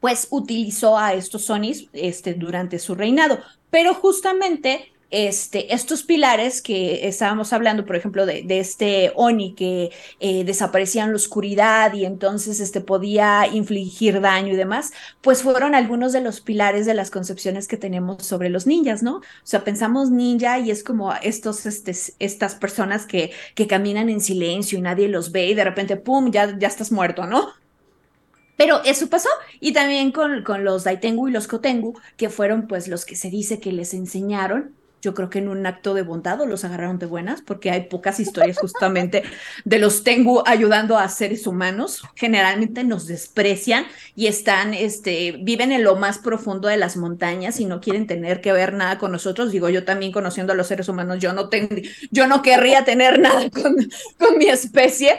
pues 0.01 0.29
utilizó 0.31 0.99
a 0.99 1.15
estos 1.15 1.45
sonis 1.45 1.89
este, 1.93 2.35
durante 2.35 2.79
su 2.79 2.95
reinado, 2.95 3.39
pero 3.71 3.95
justamente 3.95 4.93
este, 5.11 5.75
estos 5.75 6.05
pilares 6.05 6.63
que 6.63 7.09
estábamos 7.09 7.53
hablando, 7.53 7.85
por 7.85 7.97
ejemplo, 7.97 8.27
de, 8.27 8.45
este 8.61 9.13
Oni 9.17 9.55
que 9.55 9.91
eh, 10.21 10.45
desaparecía 10.45 11.05
en 11.05 11.11
la 11.11 11.17
oscuridad 11.17 11.93
y 11.95 12.05
entonces 12.05 12.61
este, 12.61 12.81
podía 12.81 13.47
infligir 13.49 14.21
daño 14.21 14.53
y 14.53 14.57
demás, 14.57 14.93
pues 15.21 15.43
fueron 15.43 15.75
algunos 15.75 16.13
de 16.13 16.21
los 16.21 16.41
pilares 16.41 16.87
de 16.87 16.95
las 16.95 17.11
concepciones 17.11 17.67
que 17.67 17.77
tenemos 17.77 18.25
sobre 18.25 18.51
los 18.51 18.67
ninjas, 18.67 19.03
¿no? 19.03 19.17
O 19.17 19.23
sea, 19.43 19.65
pensamos 19.65 20.11
ninja 20.11 20.59
y 20.61 20.71
es 20.71 20.85
como 20.85 21.13
estos, 21.23 21.67
este, 21.67 21.95
estas 22.19 22.55
personas 22.55 23.07
que, 23.07 23.33
que 23.55 23.67
caminan 23.67 24.09
en 24.09 24.21
silencio 24.21 24.79
y 24.79 24.83
nadie 24.83 25.09
los 25.09 25.33
ve 25.33 25.47
y 25.49 25.55
de 25.55 25.65
repente, 25.65 25.97
¡pum!, 25.97 26.31
ya, 26.31 26.57
ya 26.59 26.69
estás 26.69 26.93
muerto, 26.93 27.27
¿no? 27.27 27.49
Pero 28.57 28.83
eso 28.85 29.09
pasó 29.09 29.31
y 29.59 29.73
también 29.73 30.13
con, 30.13 30.45
con 30.45 30.65
los 30.65 30.85
Daitengu 30.85 31.29
y 31.29 31.33
los 31.33 31.49
Kotengu, 31.49 31.99
que 32.19 32.29
fueron 32.29 32.69
pues 32.69 32.89
los 32.89 33.07
que 33.07 33.17
se 33.17 33.31
dice 33.31 33.59
que 33.59 33.73
les 33.73 33.95
enseñaron 33.95 34.77
yo 35.01 35.15
creo 35.15 35.31
que 35.31 35.39
en 35.39 35.49
un 35.49 35.67
acto 35.67 35.95
de 35.95 36.03
bondad 36.03 36.39
los 36.47 36.65
agarraron 36.65 36.99
de 36.99 37.07
buenas, 37.07 37.43
porque 37.43 37.71
hay 37.71 37.83
pocas 37.83 38.21
historias 38.21 38.59
justamente 38.59 39.23
de 39.65 39.79
los 39.79 40.05
Tengu 40.05 40.43
ayudando 40.47 40.99
a 40.99 41.09
seres 41.09 41.47
humanos. 41.47 42.03
Generalmente 42.15 42.85
nos 42.85 43.07
desprecian 43.07 43.87
y 44.15 44.27
están, 44.27 44.75
este, 44.75 45.33
viven 45.43 45.73
en 45.73 45.85
lo 45.85 45.97
más 45.97 46.19
profundo 46.19 46.69
de 46.69 46.77
las 46.77 46.97
montañas 46.97 47.61
y 47.61 47.65
no 47.65 47.81
quieren 47.81 48.07
tener 48.07 48.41
que 48.41 48.53
ver 48.53 48.75
nada 48.75 48.99
con 48.99 49.13
nosotros. 49.13 49.53
Digo, 49.53 49.69
yo 49.69 49.85
también 49.85 50.13
conociendo 50.13 50.53
a 50.53 50.57
los 50.57 50.67
seres 50.67 50.89
humanos, 50.89 51.19
yo 51.19 51.33
no, 51.33 51.49
ten, 51.49 51.69
yo 52.11 52.27
no 52.27 52.43
querría 52.43 52.85
tener 52.85 53.19
nada 53.19 53.49
con, 53.51 53.77
con 54.19 54.39
mi 54.39 54.47
especie, 54.47 55.19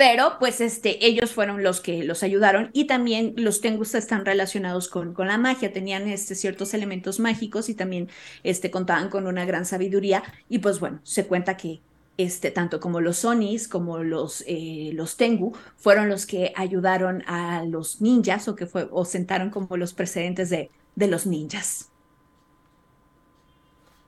pero 0.00 0.38
pues 0.38 0.62
este, 0.62 1.04
ellos 1.04 1.32
fueron 1.32 1.62
los 1.62 1.82
que 1.82 2.04
los 2.04 2.22
ayudaron 2.22 2.70
y 2.72 2.86
también 2.86 3.34
los 3.36 3.60
Tengus 3.60 3.94
están 3.94 4.24
relacionados 4.24 4.88
con, 4.88 5.12
con 5.12 5.26
la 5.26 5.36
magia, 5.36 5.74
tenían 5.74 6.08
este, 6.08 6.34
ciertos 6.34 6.72
elementos 6.72 7.20
mágicos 7.20 7.68
y 7.68 7.74
también 7.74 8.08
este, 8.42 8.70
contaban 8.70 9.10
con 9.10 9.26
una 9.26 9.44
gran 9.44 9.66
sabiduría 9.66 10.22
y 10.48 10.60
pues 10.60 10.80
bueno, 10.80 11.00
se 11.02 11.26
cuenta 11.26 11.58
que 11.58 11.82
este, 12.16 12.50
tanto 12.50 12.80
como 12.80 13.02
los 13.02 13.18
Sonis 13.18 13.68
como 13.68 13.98
los, 13.98 14.42
eh, 14.46 14.92
los 14.94 15.18
Tengu 15.18 15.54
fueron 15.76 16.08
los 16.08 16.24
que 16.24 16.54
ayudaron 16.56 17.22
a 17.26 17.62
los 17.66 18.00
ninjas 18.00 18.48
o 18.48 18.56
que 18.56 18.64
fue, 18.64 18.88
o 18.90 19.04
sentaron 19.04 19.50
como 19.50 19.76
los 19.76 19.92
precedentes 19.92 20.48
de, 20.48 20.70
de 20.94 21.08
los 21.08 21.26
ninjas. 21.26 21.90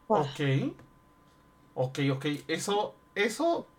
Ok. 0.09 0.40
Ok, 1.74 1.99
ok. 2.12 2.26
Eso, 2.49 2.95
eso 3.14 3.72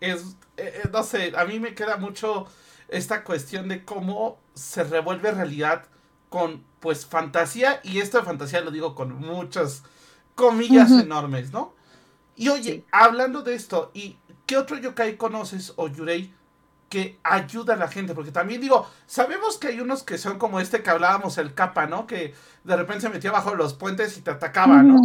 es, 0.00 0.36
eh, 0.56 0.88
no 0.92 1.02
sé, 1.02 1.32
a 1.36 1.44
mí 1.44 1.58
me 1.60 1.74
queda 1.74 1.96
mucho 1.96 2.46
esta 2.88 3.24
cuestión 3.24 3.68
de 3.68 3.84
cómo 3.84 4.38
se 4.54 4.84
revuelve 4.84 5.30
realidad 5.32 5.86
con, 6.28 6.64
pues, 6.80 7.06
fantasía, 7.06 7.80
y 7.82 8.00
esto 8.00 8.18
de 8.18 8.24
fantasía 8.24 8.60
lo 8.60 8.70
digo 8.70 8.94
con 8.94 9.14
muchas 9.14 9.82
comillas 10.34 10.90
enormes, 10.92 11.52
¿no? 11.52 11.74
Y 12.36 12.48
oye, 12.50 12.74
Sí. 12.74 12.84
hablando 12.92 13.42
de 13.42 13.54
esto, 13.54 13.90
¿y 13.94 14.18
qué 14.46 14.58
otro 14.58 14.78
yokai 14.78 15.16
conoces 15.16 15.72
o 15.76 15.88
yurei 15.88 16.34
que 16.88 17.18
ayuda 17.24 17.74
a 17.74 17.76
la 17.76 17.88
gente? 17.88 18.14
Porque 18.14 18.32
también 18.32 18.60
digo, 18.60 18.86
sabemos 19.06 19.58
que 19.58 19.68
hay 19.68 19.80
unos 19.80 20.02
que 20.04 20.18
son 20.18 20.38
como 20.38 20.60
este 20.60 20.82
que 20.82 20.90
hablábamos, 20.90 21.38
el 21.38 21.54
capa, 21.54 21.86
¿no? 21.86 22.06
Que 22.06 22.34
de 22.64 22.76
repente 22.76 23.02
se 23.02 23.08
metía 23.10 23.32
bajo 23.32 23.54
los 23.54 23.74
puentes 23.74 24.16
y 24.18 24.22
te 24.22 24.30
atacaba, 24.32 24.82
¿no? 24.82 24.96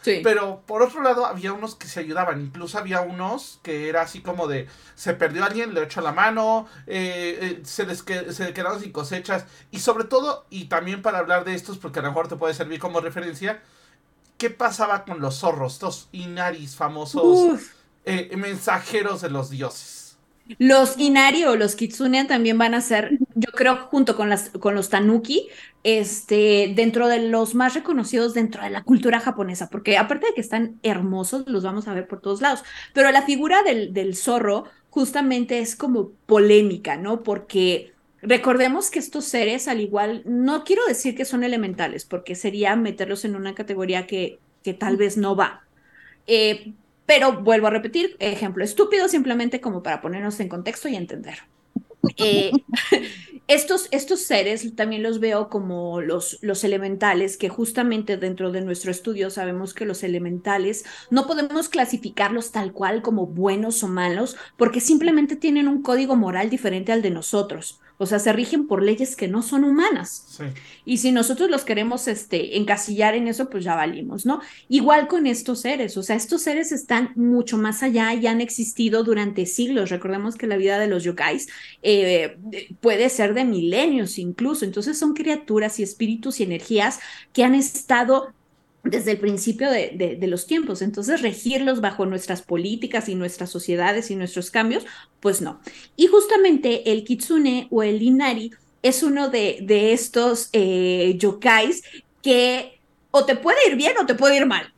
Sí. 0.00 0.20
Pero 0.22 0.62
por 0.64 0.82
otro 0.82 1.02
lado 1.02 1.26
había 1.26 1.52
unos 1.52 1.74
que 1.74 1.88
se 1.88 2.00
ayudaban, 2.00 2.40
incluso 2.40 2.78
había 2.78 3.00
unos 3.00 3.58
que 3.62 3.88
era 3.88 4.02
así 4.02 4.20
como 4.20 4.46
de 4.46 4.68
se 4.94 5.12
perdió 5.14 5.44
alguien, 5.44 5.74
le 5.74 5.82
echó 5.82 6.00
la 6.00 6.12
mano, 6.12 6.66
eh, 6.86 7.38
eh, 7.40 7.60
se 7.64 7.84
les 7.84 8.02
que- 8.02 8.32
se 8.32 8.52
quedaron 8.54 8.80
sin 8.80 8.92
cosechas 8.92 9.44
y 9.72 9.80
sobre 9.80 10.04
todo, 10.04 10.46
y 10.50 10.66
también 10.66 11.02
para 11.02 11.18
hablar 11.18 11.44
de 11.44 11.54
estos, 11.54 11.78
porque 11.78 11.98
a 11.98 12.02
lo 12.02 12.08
mejor 12.08 12.28
te 12.28 12.36
puede 12.36 12.54
servir 12.54 12.78
como 12.78 13.00
referencia, 13.00 13.60
¿qué 14.38 14.50
pasaba 14.50 15.04
con 15.04 15.20
los 15.20 15.40
zorros, 15.40 15.74
estos 15.74 16.08
inaris 16.12 16.76
famosos 16.76 17.58
eh, 18.04 18.30
mensajeros 18.36 19.20
de 19.20 19.30
los 19.30 19.50
dioses? 19.50 20.07
Los 20.56 20.98
Inari 20.98 21.44
o 21.44 21.56
los 21.56 21.74
Kitsune 21.76 22.24
también 22.24 22.56
van 22.56 22.74
a 22.74 22.80
ser, 22.80 23.18
yo 23.34 23.52
creo, 23.52 23.76
junto 23.76 24.16
con, 24.16 24.30
las, 24.30 24.50
con 24.50 24.74
los 24.74 24.88
Tanuki, 24.88 25.48
este, 25.82 26.72
dentro 26.74 27.06
de 27.08 27.28
los 27.28 27.54
más 27.54 27.74
reconocidos 27.74 28.32
dentro 28.34 28.62
de 28.62 28.70
la 28.70 28.82
cultura 28.82 29.20
japonesa, 29.20 29.68
porque 29.68 29.98
aparte 29.98 30.28
de 30.28 30.34
que 30.34 30.40
están 30.40 30.78
hermosos, 30.82 31.44
los 31.46 31.64
vamos 31.64 31.86
a 31.86 31.94
ver 31.94 32.08
por 32.08 32.20
todos 32.20 32.40
lados, 32.40 32.64
pero 32.94 33.10
la 33.12 33.22
figura 33.22 33.62
del, 33.62 33.92
del 33.92 34.16
zorro 34.16 34.64
justamente 34.90 35.58
es 35.58 35.76
como 35.76 36.12
polémica, 36.26 36.96
¿no? 36.96 37.22
Porque 37.22 37.92
Recordemos 38.20 38.90
que 38.90 38.98
estos 38.98 39.26
seres, 39.26 39.68
al 39.68 39.80
igual, 39.80 40.22
no 40.26 40.64
quiero 40.64 40.84
decir 40.86 41.14
que 41.14 41.24
son 41.24 41.44
elementales, 41.44 42.04
porque 42.04 42.34
sería 42.34 42.74
meterlos 42.74 43.24
en 43.24 43.36
una 43.36 43.54
categoría 43.54 44.06
que, 44.08 44.40
que 44.64 44.74
tal 44.74 44.96
vez 44.96 45.16
no 45.16 45.36
va. 45.36 45.62
Eh, 46.26 46.74
pero 47.08 47.40
vuelvo 47.40 47.68
a 47.68 47.70
repetir, 47.70 48.16
ejemplo 48.18 48.62
estúpido, 48.62 49.08
simplemente 49.08 49.62
como 49.62 49.82
para 49.82 50.02
ponernos 50.02 50.38
en 50.40 50.50
contexto 50.50 50.88
y 50.88 50.94
entender. 50.94 51.38
Eh, 52.18 52.52
estos, 53.48 53.88
estos 53.92 54.26
seres 54.26 54.76
también 54.76 55.02
los 55.02 55.18
veo 55.18 55.48
como 55.48 56.02
los, 56.02 56.38
los 56.42 56.64
elementales, 56.64 57.38
que 57.38 57.48
justamente 57.48 58.18
dentro 58.18 58.52
de 58.52 58.60
nuestro 58.60 58.90
estudio 58.90 59.30
sabemos 59.30 59.72
que 59.72 59.86
los 59.86 60.02
elementales 60.02 60.84
no 61.08 61.26
podemos 61.26 61.70
clasificarlos 61.70 62.52
tal 62.52 62.74
cual 62.74 63.00
como 63.00 63.26
buenos 63.26 63.82
o 63.82 63.88
malos, 63.88 64.36
porque 64.58 64.82
simplemente 64.82 65.34
tienen 65.34 65.66
un 65.66 65.80
código 65.80 66.14
moral 66.14 66.50
diferente 66.50 66.92
al 66.92 67.00
de 67.00 67.08
nosotros. 67.08 67.80
O 67.98 68.06
sea, 68.06 68.20
se 68.20 68.32
rigen 68.32 68.66
por 68.68 68.82
leyes 68.82 69.16
que 69.16 69.26
no 69.26 69.42
son 69.42 69.64
humanas. 69.64 70.38
Y 70.84 70.98
si 70.98 71.10
nosotros 71.10 71.50
los 71.50 71.64
queremos 71.64 72.06
este, 72.06 72.56
encasillar 72.56 73.14
en 73.14 73.26
eso, 73.26 73.50
pues 73.50 73.64
ya 73.64 73.74
valimos, 73.74 74.24
¿no? 74.24 74.40
Igual 74.68 75.08
con 75.08 75.26
estos 75.26 75.60
seres, 75.60 75.96
o 75.96 76.04
sea, 76.04 76.14
estos 76.14 76.42
seres 76.42 76.70
están 76.70 77.10
mucho 77.16 77.58
más 77.58 77.82
allá 77.82 78.14
y 78.14 78.26
han 78.28 78.40
existido 78.40 79.02
durante 79.02 79.46
siglos. 79.46 79.90
Recordemos 79.90 80.36
que 80.36 80.46
la 80.46 80.56
vida 80.56 80.78
de 80.78 80.86
los 80.86 81.02
yokais 81.02 81.48
eh, 81.82 82.38
puede 82.80 83.08
ser 83.08 83.34
de 83.34 83.44
milenios 83.44 84.18
incluso. 84.18 84.64
Entonces 84.64 84.98
son 84.98 85.14
criaturas 85.14 85.80
y 85.80 85.82
espíritus 85.82 86.38
y 86.38 86.44
energías 86.44 87.00
que 87.32 87.42
han 87.42 87.54
estado 87.54 88.32
desde 88.84 89.12
el 89.12 89.18
principio 89.18 89.70
de, 89.70 90.18
los 90.22 90.46
tiempos. 90.46 90.82
Entonces, 90.82 91.22
regirlos 91.22 91.80
bajo 91.80 92.06
nuestras 92.06 92.42
políticas 92.42 93.08
y 93.08 93.14
nuestras 93.14 93.50
sociedades 93.50 94.10
y 94.10 94.16
nuestros 94.16 94.50
cambios, 94.50 94.86
pues 95.20 95.40
no. 95.40 95.60
Y 95.96 96.06
justamente 96.06 96.90
el 96.92 97.04
kitsune 97.04 97.68
o 97.70 97.82
el 97.82 98.02
inari 98.02 98.52
es 98.82 99.02
uno 99.02 99.28
de, 99.28 99.92
estos 99.92 100.48
eh, 100.52 101.16
yokais 101.18 101.82
que 102.22 102.80
o 103.10 103.24
te 103.24 103.36
puede 103.36 103.58
ir 103.68 103.76
bien 103.76 103.96
o 103.98 104.06
te 104.06 104.14
puede 104.14 104.36
ir 104.36 104.46
mal. 104.46 104.72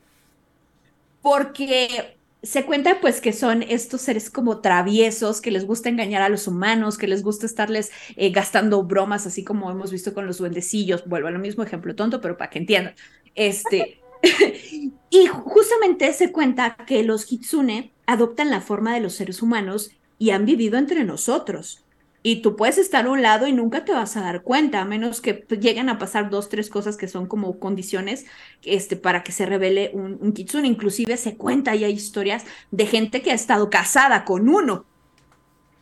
Porque 1.23 2.17
se 2.43 2.65
cuenta 2.65 3.01
pues 3.01 3.21
que 3.21 3.33
son 3.33 3.63
estos 3.63 4.01
seres 4.01 4.31
como 4.31 4.61
traviesos, 4.61 5.41
que 5.41 5.51
les 5.51 5.67
gusta 5.67 5.91
engañar 5.91 6.23
a 6.23 6.29
los 6.29 6.49
humanos, 6.49 6.97
que 6.97 7.07
les 7.07 7.23
gusta 7.23 7.45
estarles 7.45 7.91
eh, 8.17 8.31
gastando 8.31 8.83
bromas, 8.83 9.27
así 9.27 9.45
como 9.45 9.71
hemos 9.71 9.91
visto 9.91 10.15
con 10.15 10.27
los 10.27 10.39
duendecillos. 10.39 11.07
Vuelvo 11.07 11.29
a 11.29 11.33
lo 11.33 11.39
mismo 11.39 11.63
ejemplo 11.63 11.95
tonto, 11.95 12.21
pero 12.21 12.37
para 12.37 12.51
que 12.51 12.59
entiendan. 12.59 12.95
Este, 13.35 14.01
y 15.11 15.27
justamente 15.27 16.13
se 16.13 16.33
cuenta 16.33 16.77
que 16.87 17.03
los 17.03 17.25
kitsune 17.25 17.93
adoptan 18.07 18.51
la 18.51 18.61
forma 18.61 18.95
de 18.95 19.01
los 19.01 19.15
seres 19.15 19.43
humanos 19.43 19.91
y 20.19 20.31
han 20.31 20.45
vivido 20.45 20.79
entre 20.79 21.05
nosotros. 21.05 21.85
Y 22.23 22.43
tú 22.43 22.55
puedes 22.55 22.77
estar 22.77 23.07
a 23.07 23.11
un 23.11 23.23
lado 23.23 23.47
y 23.47 23.53
nunca 23.53 23.87
te 23.87 23.93
vas 23.93 24.15
a 24.17 24.21
dar 24.21 24.43
cuenta, 24.43 24.83
a 24.83 24.85
menos 24.85 25.23
que 25.23 25.47
lleguen 25.49 25.89
a 25.89 25.99
pasar 25.99 26.29
dos, 26.29 26.51
tres 26.51 26.69
cosas 26.69 26.99
que 26.99 27.09
son 27.09 27.27
como 27.27 27.59
condiciones 27.59 28.27
este, 28.63 28.97
para 28.97 29.23
que 29.23 29.33
se 29.33 29.47
revele 29.47 29.91
un, 29.95 30.19
un 30.21 30.33
kitsune. 30.35 30.69
Inclusive 30.69 31.17
se 31.17 31.39
cuenta 31.39 31.75
y 31.75 31.85
hay 31.85 31.93
historias 31.93 32.45
de 32.71 32.85
gente 32.85 33.23
que 33.23 33.31
ha 33.31 33.35
estado 33.35 33.71
casada 33.71 34.27
con 34.27 34.51
uno 34.51 34.85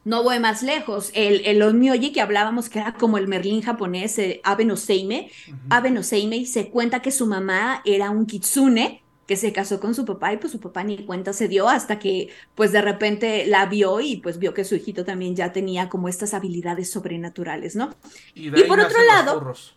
no 0.09 0.23
voy 0.23 0.41
más 0.41 0.63
lejos. 0.63 1.11
El, 1.13 1.45
el 1.45 1.61
Onmyoji 1.61 2.13
que 2.13 2.23
hablábamos, 2.23 2.71
que 2.71 2.79
era 2.79 2.95
como 2.95 3.19
el 3.19 3.29
Merlín 3.29 3.61
japonés, 3.61 4.19
eh, 4.19 4.41
Abe 4.43 4.65
no 4.65 4.79
Seime, 4.79 5.31
Abe 5.69 6.03
Seime, 6.03 6.47
se 6.47 6.71
cuenta 6.71 7.03
que 7.03 7.11
su 7.11 7.27
mamá 7.27 7.83
era 7.85 8.09
un 8.09 8.25
kitsune 8.25 9.03
que 9.27 9.37
se 9.37 9.53
casó 9.53 9.79
con 9.79 9.95
su 9.95 10.07
papá 10.07 10.33
y 10.33 10.39
pues 10.39 10.53
su 10.53 10.61
papá 10.61 10.83
ni 10.83 11.05
cuenta 11.05 11.35
se 11.35 11.47
dio 11.47 11.69
hasta 11.69 11.99
que 11.99 12.31
pues 12.55 12.73
de 12.73 12.81
repente 12.81 13.45
la 13.45 13.67
vio 13.67 14.01
y 14.01 14.17
pues 14.17 14.39
vio 14.39 14.55
que 14.55 14.65
su 14.65 14.77
hijito 14.77 15.05
también 15.05 15.37
ya 15.37 15.53
tenía 15.53 15.91
como 15.91 16.09
estas 16.09 16.33
habilidades 16.33 16.91
sobrenaturales, 16.91 17.77
¿no? 17.77 17.95
Y, 18.35 18.51
por 18.63 18.81
otro 18.81 19.05
lado... 19.05 19.43
Los, 19.45 19.77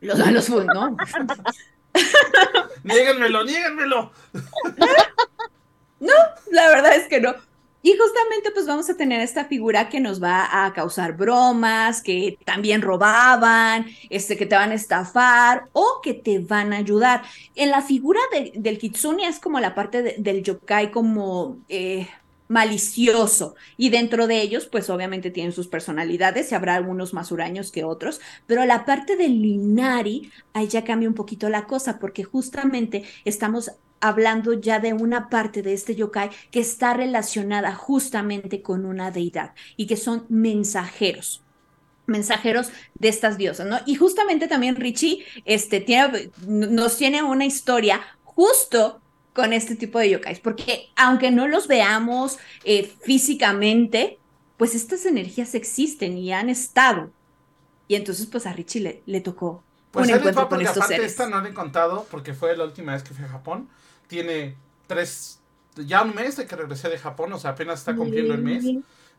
los, 0.00 0.50
los 0.50 0.66
¿no? 0.66 0.96
niéguenmelo. 2.82 3.44
no, 6.00 6.14
la 6.50 6.68
verdad 6.70 6.96
es 6.96 7.06
que 7.06 7.20
no. 7.20 7.36
Y 7.82 7.96
justamente 7.96 8.50
pues 8.52 8.66
vamos 8.66 8.90
a 8.90 8.96
tener 8.96 9.20
esta 9.20 9.46
figura 9.46 9.88
que 9.88 10.00
nos 10.00 10.22
va 10.22 10.66
a 10.66 10.72
causar 10.74 11.16
bromas, 11.16 12.02
que 12.02 12.38
también 12.44 12.82
robaban, 12.82 13.86
este, 14.10 14.36
que 14.36 14.46
te 14.46 14.54
van 14.54 14.72
a 14.72 14.74
estafar 14.74 15.64
o 15.72 16.00
que 16.02 16.14
te 16.14 16.40
van 16.40 16.72
a 16.72 16.78
ayudar. 16.78 17.22
En 17.54 17.70
la 17.70 17.80
figura 17.82 18.20
del 18.54 18.78
kitsune 18.78 19.26
es 19.26 19.38
como 19.38 19.60
la 19.60 19.74
parte 19.74 20.16
del 20.18 20.42
yokai 20.42 20.90
como 20.90 21.58
eh, 21.68 22.06
malicioso 22.50 23.54
y 23.76 23.90
dentro 23.90 24.26
de 24.26 24.42
ellos 24.42 24.66
pues 24.66 24.90
obviamente 24.90 25.30
tienen 25.30 25.52
sus 25.52 25.68
personalidades 25.68 26.50
y 26.50 26.56
habrá 26.56 26.74
algunos 26.74 27.14
más 27.14 27.30
huraños 27.30 27.70
que 27.70 27.84
otros, 27.84 28.20
pero 28.46 28.64
la 28.64 28.84
parte 28.84 29.16
del 29.16 29.44
Inari 29.44 30.32
ahí 30.52 30.66
ya 30.66 30.82
cambia 30.82 31.08
un 31.08 31.14
poquito 31.14 31.48
la 31.48 31.66
cosa 31.66 32.00
porque 32.00 32.24
justamente 32.24 33.04
estamos 33.24 33.70
hablando 34.00 34.54
ya 34.54 34.78
de 34.80 34.92
una 34.92 35.28
parte 35.28 35.62
de 35.62 35.74
este 35.74 35.94
yokai 35.94 36.30
que 36.50 36.60
está 36.60 36.94
relacionada 36.94 37.74
justamente 37.74 38.62
con 38.62 38.84
una 38.84 39.10
deidad 39.10 39.54
y 39.76 39.86
que 39.86 39.96
son 39.96 40.26
mensajeros 40.28 41.42
mensajeros 42.06 42.70
de 42.94 43.08
estas 43.08 43.38
diosas, 43.38 43.68
¿no? 43.68 43.78
Y 43.86 43.94
justamente 43.94 44.48
también 44.48 44.74
Richie 44.74 45.24
este, 45.44 45.80
tiene, 45.80 46.30
nos 46.44 46.96
tiene 46.96 47.22
una 47.22 47.46
historia 47.46 48.00
justo 48.24 49.00
con 49.32 49.52
este 49.52 49.76
tipo 49.76 49.98
de 49.98 50.10
yokais, 50.10 50.40
porque 50.40 50.88
aunque 50.96 51.30
no 51.30 51.46
los 51.46 51.68
veamos 51.68 52.38
eh, 52.64 52.92
físicamente, 53.02 54.18
pues 54.56 54.74
estas 54.74 55.06
energías 55.06 55.54
existen 55.54 56.18
y 56.18 56.32
han 56.32 56.50
estado. 56.50 57.10
Y 57.86 57.94
entonces 57.94 58.26
pues 58.26 58.44
a 58.46 58.52
Richie 58.52 58.80
le, 58.80 59.02
le 59.06 59.20
tocó 59.20 59.62
pues 59.90 60.08
un 60.08 60.14
encuentro 60.14 60.48
con 60.48 60.60
estos 60.60 60.84
aparte 60.84 61.04
Esta 61.04 61.28
no 61.28 61.40
le 61.40 61.50
he 61.50 61.54
contado 61.54 62.06
porque 62.10 62.34
fue 62.34 62.56
la 62.56 62.64
última 62.64 62.92
vez 62.92 63.02
que 63.02 63.14
fui 63.14 63.24
a 63.24 63.28
Japón 63.28 63.68
tiene 64.10 64.56
tres, 64.88 65.38
ya 65.76 66.02
un 66.02 66.16
mes 66.16 66.36
de 66.36 66.44
que 66.44 66.56
regresé 66.56 66.88
de 66.88 66.98
Japón, 66.98 67.32
o 67.32 67.38
sea, 67.38 67.52
apenas 67.52 67.78
está 67.78 67.94
cumpliendo 67.94 68.34
el 68.34 68.42
mes. 68.42 68.64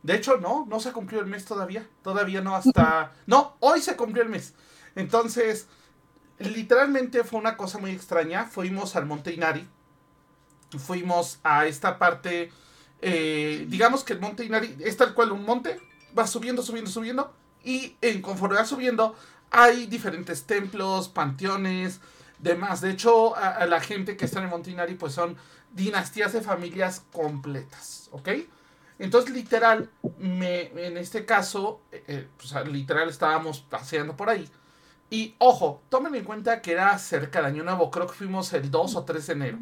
De 0.03 0.15
hecho, 0.15 0.37
no, 0.37 0.65
no 0.69 0.81
se 0.81 0.89
ha 0.89 0.93
cumplido 0.93 1.23
el 1.23 1.29
mes 1.29 1.45
todavía. 1.45 1.87
Todavía 2.03 2.41
no 2.41 2.55
hasta... 2.55 3.13
No, 3.25 3.55
hoy 3.61 3.81
se 3.81 3.95
cumplió 3.95 4.21
el 4.21 4.29
mes. 4.29 4.53
Entonces, 4.95 5.67
literalmente 6.39 7.23
fue 7.23 7.39
una 7.39 7.55
cosa 7.55 7.77
muy 7.77 7.91
extraña. 7.91 8.45
Fuimos 8.45 8.97
al 8.97 9.05
Monte 9.05 9.33
Inari. 9.33 9.65
Fuimos 10.77 11.39
a 11.43 11.65
esta 11.67 11.97
parte... 11.97 12.51
Eh, 13.01 13.65
digamos 13.69 14.03
que 14.03 14.13
el 14.13 14.19
Monte 14.19 14.43
Inari 14.43 14.75
es 14.81 14.97
tal 14.97 15.13
cual 15.13 15.31
un 15.31 15.45
monte. 15.45 15.79
Va 16.17 16.27
subiendo, 16.27 16.63
subiendo, 16.63 16.91
subiendo. 16.91 17.33
Y 17.63 17.95
en, 18.01 18.21
conforme 18.21 18.57
va 18.57 18.65
subiendo, 18.65 19.15
hay 19.51 19.85
diferentes 19.85 20.43
templos, 20.43 21.07
panteones, 21.07 22.01
demás. 22.41 22.81
De 22.81 22.91
hecho, 22.91 23.35
a, 23.35 23.65
la 23.65 23.79
gente 23.79 24.17
que 24.17 24.25
está 24.25 24.41
en 24.41 24.49
Montinari, 24.49 24.95
pues 24.95 25.13
son 25.13 25.37
dinastías 25.71 26.33
de 26.33 26.41
familias 26.41 27.03
completas, 27.11 28.09
¿ok? 28.11 28.29
Entonces, 28.99 29.33
literal, 29.33 29.89
me, 30.17 30.65
en 30.85 30.97
este 30.97 31.25
caso, 31.25 31.81
eh, 31.91 32.27
pues, 32.37 32.53
literal 32.67 33.09
estábamos 33.09 33.61
paseando 33.61 34.15
por 34.15 34.29
ahí. 34.29 34.47
Y 35.09 35.35
ojo, 35.39 35.81
tomen 35.89 36.15
en 36.15 36.23
cuenta 36.23 36.61
que 36.61 36.71
era 36.71 36.97
cerca 36.97 37.41
de 37.41 37.47
Año 37.47 37.63
Nuevo, 37.63 37.89
creo 37.91 38.07
que 38.07 38.13
fuimos 38.13 38.53
el 38.53 38.69
2 38.69 38.95
o 38.95 39.03
3 39.03 39.27
de 39.27 39.33
enero. 39.33 39.59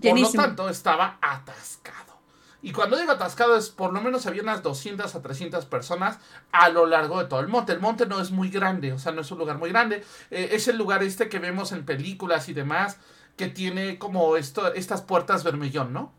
Por 0.00 0.18
lo 0.18 0.30
tanto, 0.32 0.68
estaba 0.68 1.18
atascado. 1.20 2.17
Y 2.60 2.72
cuando 2.72 2.98
digo 2.98 3.12
atascado 3.12 3.56
es 3.56 3.70
por 3.70 3.92
lo 3.92 4.00
menos 4.00 4.26
había 4.26 4.42
unas 4.42 4.62
200 4.62 5.14
a 5.14 5.22
300 5.22 5.64
personas 5.66 6.18
a 6.50 6.68
lo 6.70 6.86
largo 6.86 7.22
de 7.22 7.28
todo 7.28 7.40
el 7.40 7.48
monte. 7.48 7.72
El 7.72 7.80
monte 7.80 8.06
no 8.06 8.20
es 8.20 8.30
muy 8.30 8.50
grande, 8.50 8.92
o 8.92 8.98
sea, 8.98 9.12
no 9.12 9.20
es 9.20 9.30
un 9.30 9.38
lugar 9.38 9.58
muy 9.58 9.70
grande. 9.70 10.04
Eh, 10.30 10.50
es 10.52 10.66
el 10.66 10.76
lugar 10.76 11.02
este 11.02 11.28
que 11.28 11.38
vemos 11.38 11.70
en 11.72 11.84
películas 11.84 12.48
y 12.48 12.54
demás, 12.54 12.98
que 13.36 13.46
tiene 13.46 13.98
como 13.98 14.36
esto, 14.36 14.72
estas 14.74 15.02
puertas 15.02 15.44
vermellón, 15.44 15.92
¿no? 15.92 16.12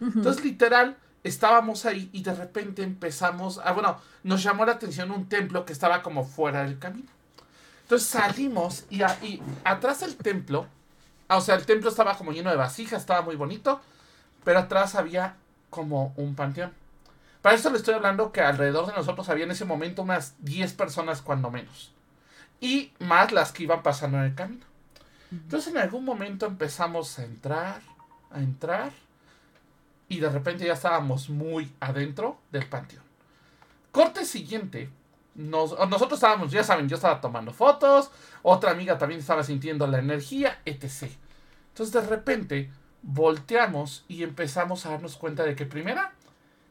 Entonces, 0.00 0.44
literal, 0.44 0.98
estábamos 1.22 1.86
ahí 1.86 2.10
y 2.12 2.22
de 2.22 2.34
repente 2.34 2.82
empezamos 2.82 3.58
a, 3.58 3.72
bueno, 3.72 3.98
nos 4.22 4.42
llamó 4.42 4.66
la 4.66 4.72
atención 4.72 5.10
un 5.10 5.28
templo 5.28 5.64
que 5.64 5.72
estaba 5.72 6.02
como 6.02 6.24
fuera 6.24 6.64
del 6.64 6.78
camino. 6.78 7.08
Entonces 7.82 8.08
salimos 8.08 8.84
y, 8.90 9.02
y 9.02 9.42
atrás 9.62 10.00
del 10.00 10.16
templo, 10.16 10.66
o 11.28 11.40
sea, 11.40 11.54
el 11.54 11.64
templo 11.64 11.88
estaba 11.88 12.16
como 12.16 12.32
lleno 12.32 12.50
de 12.50 12.56
vasijas, 12.56 13.00
estaba 13.00 13.22
muy 13.22 13.36
bonito, 13.36 13.80
pero 14.42 14.58
atrás 14.58 14.94
había 14.94 15.36
como 15.74 16.14
un 16.16 16.36
panteón. 16.36 16.72
Para 17.42 17.56
esto 17.56 17.68
le 17.68 17.78
estoy 17.78 17.94
hablando 17.94 18.30
que 18.30 18.40
alrededor 18.40 18.86
de 18.86 18.92
nosotros 18.92 19.28
había 19.28 19.44
en 19.44 19.50
ese 19.50 19.64
momento 19.64 20.02
unas 20.02 20.36
10 20.38 20.72
personas 20.74 21.20
cuando 21.20 21.50
menos. 21.50 21.92
Y 22.60 22.92
más 23.00 23.32
las 23.32 23.50
que 23.50 23.64
iban 23.64 23.82
pasando 23.82 24.18
en 24.18 24.24
el 24.24 24.34
camino. 24.36 24.64
Entonces 25.32 25.72
en 25.72 25.78
algún 25.78 26.04
momento 26.04 26.46
empezamos 26.46 27.18
a 27.18 27.24
entrar, 27.24 27.82
a 28.30 28.38
entrar. 28.38 28.92
Y 30.08 30.20
de 30.20 30.30
repente 30.30 30.64
ya 30.64 30.74
estábamos 30.74 31.28
muy 31.28 31.72
adentro 31.80 32.38
del 32.52 32.66
panteón. 32.66 33.02
Corte 33.90 34.24
siguiente. 34.24 34.90
nosotros 35.34 36.14
estábamos, 36.14 36.52
ya 36.52 36.62
saben, 36.62 36.88
yo 36.88 36.94
estaba 36.94 37.20
tomando 37.20 37.52
fotos. 37.52 38.12
Otra 38.42 38.70
amiga 38.70 38.96
también 38.96 39.20
estaba 39.20 39.42
sintiendo 39.42 39.86
la 39.88 39.98
energía, 39.98 40.60
etc. 40.64 41.10
Entonces 41.72 41.92
de 41.92 42.08
repente 42.08 42.70
volteamos 43.04 44.04
y 44.08 44.22
empezamos 44.22 44.86
a 44.86 44.90
darnos 44.90 45.16
cuenta 45.16 45.44
de 45.44 45.54
que 45.54 45.66
primera, 45.66 46.12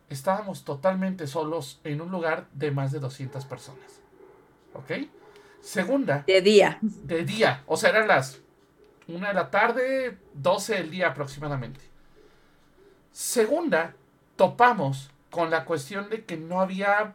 estábamos 0.10 0.64
totalmente 0.64 1.28
solos 1.28 1.80
en 1.84 2.02
un 2.02 2.12
lugar 2.12 2.48
de 2.54 2.72
más 2.72 2.92
de 2.92 3.00
200 3.00 3.46
personas. 3.46 4.02
¿Ok? 4.74 5.08
Segunda. 5.62 6.24
De 6.26 6.42
día. 6.42 6.80
De 6.82 7.24
día. 7.24 7.64
O 7.68 7.78
sea, 7.78 7.92
eran 7.92 8.08
las 8.08 8.40
una 9.08 9.30
de 9.30 9.34
la 9.34 9.52
tarde, 9.52 10.18
12 10.34 10.76
del 10.76 10.92
día 10.92 11.10
aproximadamente. 11.10 11.82
Segunda, 13.12 13.94
topamos 14.36 15.12
con 15.30 15.52
la 15.52 15.66
cuestión 15.66 16.10
de 16.10 16.26
que 16.26 16.38
no 16.38 16.62
había, 16.62 17.14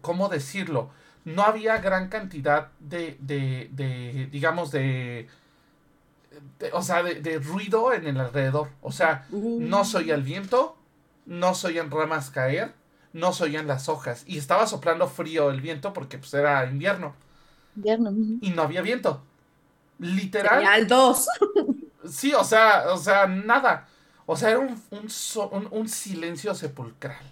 ¿cómo 0.00 0.28
decirlo? 0.28 0.90
No 1.24 1.42
había 1.42 1.78
gran 1.78 2.08
cantidad 2.08 2.70
de, 2.78 3.16
de, 3.20 3.68
de 3.72 4.28
digamos, 4.30 4.70
de, 4.70 5.28
o 6.72 6.82
sea, 6.82 7.02
de, 7.02 7.38
ruido 7.38 7.92
en 7.92 8.06
el 8.06 8.18
alrededor. 8.20 8.68
O 8.80 8.92
sea, 8.92 9.26
no 9.30 9.84
soy 9.84 10.10
el 10.10 10.22
viento, 10.22 10.76
no 11.26 11.54
soy 11.54 11.78
en 11.78 11.90
ramas 11.90 12.30
caer, 12.30 12.74
no 13.12 13.32
soy 13.32 13.56
en 13.56 13.66
las 13.66 13.88
hojas. 13.88 14.24
Y 14.26 14.38
estaba 14.38 14.66
soplando 14.66 15.08
frío 15.08 15.50
el 15.50 15.60
viento 15.60 15.92
porque 15.92 16.18
pues 16.18 16.32
era 16.34 16.64
invierno. 16.66 17.14
Invierno. 17.76 18.12
Y 18.40 18.50
no 18.50 18.62
había 18.62 18.82
viento. 18.82 19.22
Literal. 19.98 20.64
al 20.66 20.86
2. 20.86 21.26
sí, 22.08 22.34
o 22.34 22.44
sea, 22.44 22.84
o 22.92 22.96
sea, 22.96 23.26
nada. 23.26 23.88
O 24.26 24.36
sea, 24.36 24.50
era 24.50 24.60
un, 24.60 24.80
un, 24.90 25.68
un, 25.70 25.88
silencio 25.88 26.54
sepulcral. 26.54 27.24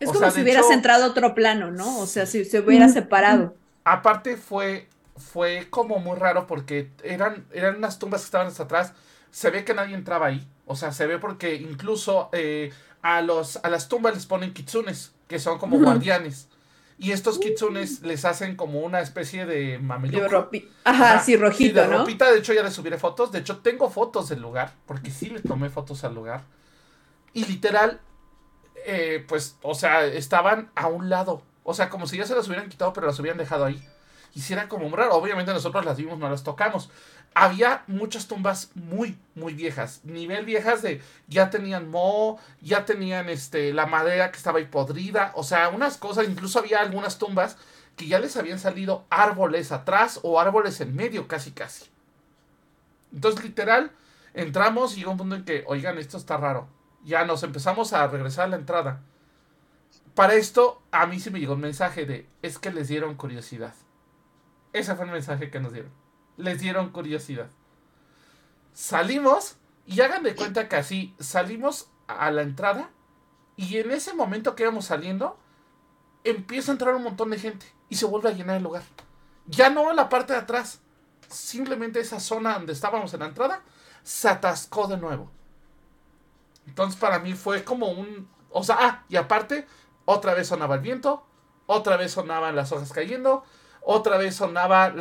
Es 0.00 0.10
como 0.10 0.30
si 0.30 0.42
hubieras 0.42 0.70
entrado 0.70 1.04
a 1.04 1.08
otro 1.08 1.34
plano, 1.34 1.70
¿no? 1.70 1.98
O 1.98 2.06
sea, 2.06 2.26
si 2.26 2.44
se 2.44 2.60
hubiera 2.60 2.88
separado. 2.88 3.56
Aparte 3.84 4.36
fue, 4.36 4.88
fue 5.18 5.68
como 5.70 5.98
muy 5.98 6.16
raro 6.16 6.46
porque 6.46 6.90
eran, 7.02 7.46
eran 7.52 7.76
unas 7.76 7.98
tumbas 7.98 8.22
que 8.22 8.26
estaban 8.26 8.46
hasta 8.46 8.64
atrás. 8.64 8.92
Se 9.30 9.50
ve 9.50 9.64
que 9.64 9.74
nadie 9.74 9.94
entraba 9.94 10.26
ahí. 10.26 10.48
O 10.66 10.76
sea, 10.76 10.92
se 10.92 11.06
ve 11.06 11.18
porque 11.18 11.54
incluso 11.54 12.30
eh, 12.32 12.72
a, 13.02 13.20
los, 13.22 13.56
a 13.62 13.68
las 13.68 13.88
tumbas 13.88 14.14
les 14.14 14.26
ponen 14.26 14.52
kitsunes, 14.52 15.12
que 15.26 15.38
son 15.38 15.58
como 15.58 15.78
guardianes. 15.78 16.48
Y 17.00 17.12
estos 17.12 17.38
kitsunes 17.38 18.02
les 18.02 18.24
hacen 18.24 18.56
como 18.56 18.80
una 18.80 19.00
especie 19.00 19.46
de 19.46 19.78
mameluco. 19.78 20.24
Ajá, 20.84 21.20
sí, 21.20 21.36
rojito, 21.36 21.80
de 21.80 21.86
ropita, 21.86 22.30
de 22.32 22.38
hecho 22.38 22.52
ya 22.52 22.62
les 22.64 22.72
subiré 22.72 22.98
fotos. 22.98 23.30
De 23.30 23.38
hecho, 23.38 23.58
tengo 23.58 23.88
fotos 23.88 24.28
del 24.28 24.40
lugar, 24.40 24.72
porque 24.84 25.12
sí 25.12 25.30
le 25.30 25.40
tomé 25.40 25.70
fotos 25.70 26.02
al 26.02 26.14
lugar. 26.14 26.42
Y 27.34 27.44
literal, 27.44 28.00
eh, 28.84 29.24
pues, 29.28 29.56
o 29.62 29.74
sea, 29.74 30.04
estaban 30.06 30.72
a 30.74 30.88
un 30.88 31.08
lado. 31.08 31.42
O 31.62 31.72
sea, 31.72 31.88
como 31.88 32.08
si 32.08 32.16
ya 32.16 32.26
se 32.26 32.34
las 32.34 32.48
hubieran 32.48 32.68
quitado, 32.68 32.92
pero 32.92 33.06
las 33.06 33.20
hubieran 33.20 33.38
dejado 33.38 33.64
ahí. 33.64 33.80
Y 34.34 34.40
si 34.40 34.52
era 34.52 34.68
como 34.68 34.94
raro. 34.94 35.14
Obviamente 35.14 35.52
nosotros 35.52 35.84
las 35.84 35.96
vimos, 35.96 36.18
no 36.18 36.28
las 36.28 36.44
tocamos 36.44 36.90
había 37.34 37.84
muchas 37.86 38.26
tumbas 38.26 38.70
muy, 38.74 39.16
muy 39.34 39.54
viejas. 39.54 40.00
Nivel 40.04 40.44
viejas 40.44 40.82
de 40.82 41.00
ya 41.28 41.50
tenían 41.50 41.88
moho, 41.88 42.38
ya 42.60 42.84
tenían 42.84 43.28
este, 43.28 43.72
la 43.72 43.86
madera 43.86 44.30
que 44.30 44.38
estaba 44.38 44.58
ahí 44.58 44.64
podrida. 44.64 45.32
O 45.34 45.44
sea, 45.44 45.68
unas 45.68 45.98
cosas, 45.98 46.28
incluso 46.28 46.58
había 46.58 46.80
algunas 46.80 47.18
tumbas 47.18 47.56
que 47.96 48.06
ya 48.06 48.18
les 48.18 48.36
habían 48.36 48.58
salido 48.58 49.04
árboles 49.10 49.72
atrás 49.72 50.20
o 50.22 50.40
árboles 50.40 50.80
en 50.80 50.94
medio, 50.94 51.28
casi, 51.28 51.52
casi. 51.52 51.86
Entonces, 53.12 53.44
literal, 53.44 53.92
entramos 54.34 54.94
y 54.94 55.00
llegó 55.00 55.12
un 55.12 55.18
punto 55.18 55.36
en 55.36 55.44
que, 55.44 55.64
oigan, 55.66 55.98
esto 55.98 56.16
está 56.16 56.36
raro. 56.36 56.68
Ya 57.04 57.24
nos 57.24 57.42
empezamos 57.42 57.92
a 57.92 58.06
regresar 58.06 58.46
a 58.46 58.48
la 58.48 58.56
entrada. 58.56 59.00
Para 60.14 60.34
esto, 60.34 60.82
a 60.90 61.06
mí 61.06 61.20
sí 61.20 61.30
me 61.30 61.38
llegó 61.38 61.54
un 61.54 61.60
mensaje 61.60 62.04
de, 62.04 62.26
es 62.42 62.58
que 62.58 62.72
les 62.72 62.88
dieron 62.88 63.14
curiosidad. 63.14 63.74
Ese 64.72 64.94
fue 64.94 65.06
el 65.06 65.12
mensaje 65.12 65.50
que 65.50 65.60
nos 65.60 65.72
dieron 65.72 65.92
les 66.38 66.60
dieron 66.60 66.90
curiosidad. 66.90 67.50
Salimos 68.72 69.56
y 69.84 70.00
hagan 70.00 70.22
de 70.22 70.34
cuenta 70.34 70.68
que 70.68 70.76
así 70.76 71.14
salimos 71.18 71.90
a 72.06 72.30
la 72.30 72.42
entrada 72.42 72.90
y 73.56 73.76
en 73.76 73.90
ese 73.90 74.14
momento 74.14 74.54
que 74.54 74.62
íbamos 74.62 74.86
saliendo 74.86 75.36
empieza 76.24 76.70
a 76.70 76.74
entrar 76.74 76.94
un 76.94 77.02
montón 77.02 77.30
de 77.30 77.38
gente 77.38 77.66
y 77.88 77.96
se 77.96 78.06
vuelve 78.06 78.30
a 78.30 78.32
llenar 78.32 78.56
el 78.56 78.62
lugar. 78.62 78.84
Ya 79.46 79.68
no 79.68 79.92
la 79.92 80.08
parte 80.08 80.32
de 80.32 80.38
atrás, 80.38 80.80
simplemente 81.28 82.00
esa 82.00 82.20
zona 82.20 82.54
donde 82.54 82.72
estábamos 82.72 83.12
en 83.12 83.20
la 83.20 83.26
entrada 83.26 83.62
se 84.04 84.28
atascó 84.28 84.86
de 84.86 84.96
nuevo. 84.96 85.30
Entonces 86.66 86.98
para 86.98 87.18
mí 87.18 87.34
fue 87.34 87.64
como 87.64 87.88
un... 87.88 88.28
O 88.50 88.62
sea, 88.62 88.76
ah, 88.78 89.04
y 89.08 89.16
aparte, 89.16 89.66
otra 90.04 90.34
vez 90.34 90.48
sonaba 90.48 90.76
el 90.76 90.82
viento, 90.82 91.26
otra 91.66 91.96
vez 91.96 92.12
sonaban 92.12 92.54
las 92.54 92.72
hojas 92.72 92.92
cayendo, 92.92 93.44
otra 93.90 94.18
vez 94.18 94.36
sonaba 94.36 94.92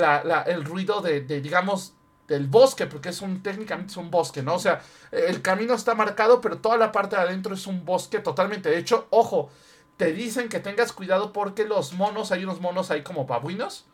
el 0.45 0.63
ruido 0.63 1.01
de, 1.01 1.19
digamos, 1.19 1.93
del 2.25 2.47
bosque, 2.47 2.85
porque 2.85 3.09
es 3.09 3.21
un, 3.21 3.43
técnicamente 3.43 3.91
es 3.91 3.97
un 3.97 4.09
bosque, 4.09 4.41
¿no? 4.41 4.55
O 4.55 4.59
sea, 4.59 4.81
el 5.11 5.41
camino 5.41 5.73
está 5.73 5.93
marcado, 5.93 6.39
pero 6.39 6.59
toda 6.59 6.77
la 6.77 6.93
parte 6.93 7.17
de 7.17 7.21
adentro 7.21 7.53
es 7.53 7.67
un 7.67 7.83
bosque 7.83 8.19
totalmente. 8.19 8.69
De 8.69 8.77
hecho, 8.77 9.07
ojo, 9.09 9.49
te 9.97 10.13
dicen 10.13 10.47
que 10.47 10.61
tengas 10.61 10.93
cuidado 10.93 11.33
porque 11.33 11.65
los 11.65 11.95
monos, 11.95 12.31
hay 12.31 12.45
unos 12.45 12.61
monos 12.61 12.89
ahí 12.89 13.03
como 13.03 13.25
babuinos, 13.25 13.85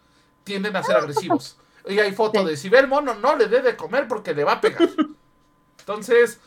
tienden 0.44 0.76
a 0.76 0.84
ser 0.84 0.98
agresivos. 0.98 1.58
Y 1.88 1.98
hay 1.98 2.12
foto 2.12 2.46
de 2.46 2.56
si 2.56 2.70
ve 2.70 2.78
el 2.78 2.88
mono, 2.88 3.16
no 3.16 3.36
le 3.36 3.48
debe 3.48 3.76
comer 3.76 4.08
porque 4.08 4.36
le 4.36 4.44
va 4.44 4.54
a 4.54 4.62
pegar. 4.62 4.88
Entonces, 5.80 6.40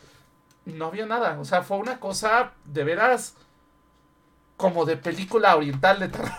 no 0.67 0.87
había 0.87 1.07
nada. 1.07 1.41
O 1.41 1.45
sea, 1.45 1.63
fue 1.63 1.79
una 1.79 1.99
cosa 1.99 2.53
de 2.65 2.85
veras 2.85 3.35
como 4.57 4.85
de 4.85 4.97
película 4.97 5.57
oriental 5.57 5.99
de 5.99 6.09
terror. 6.11 6.31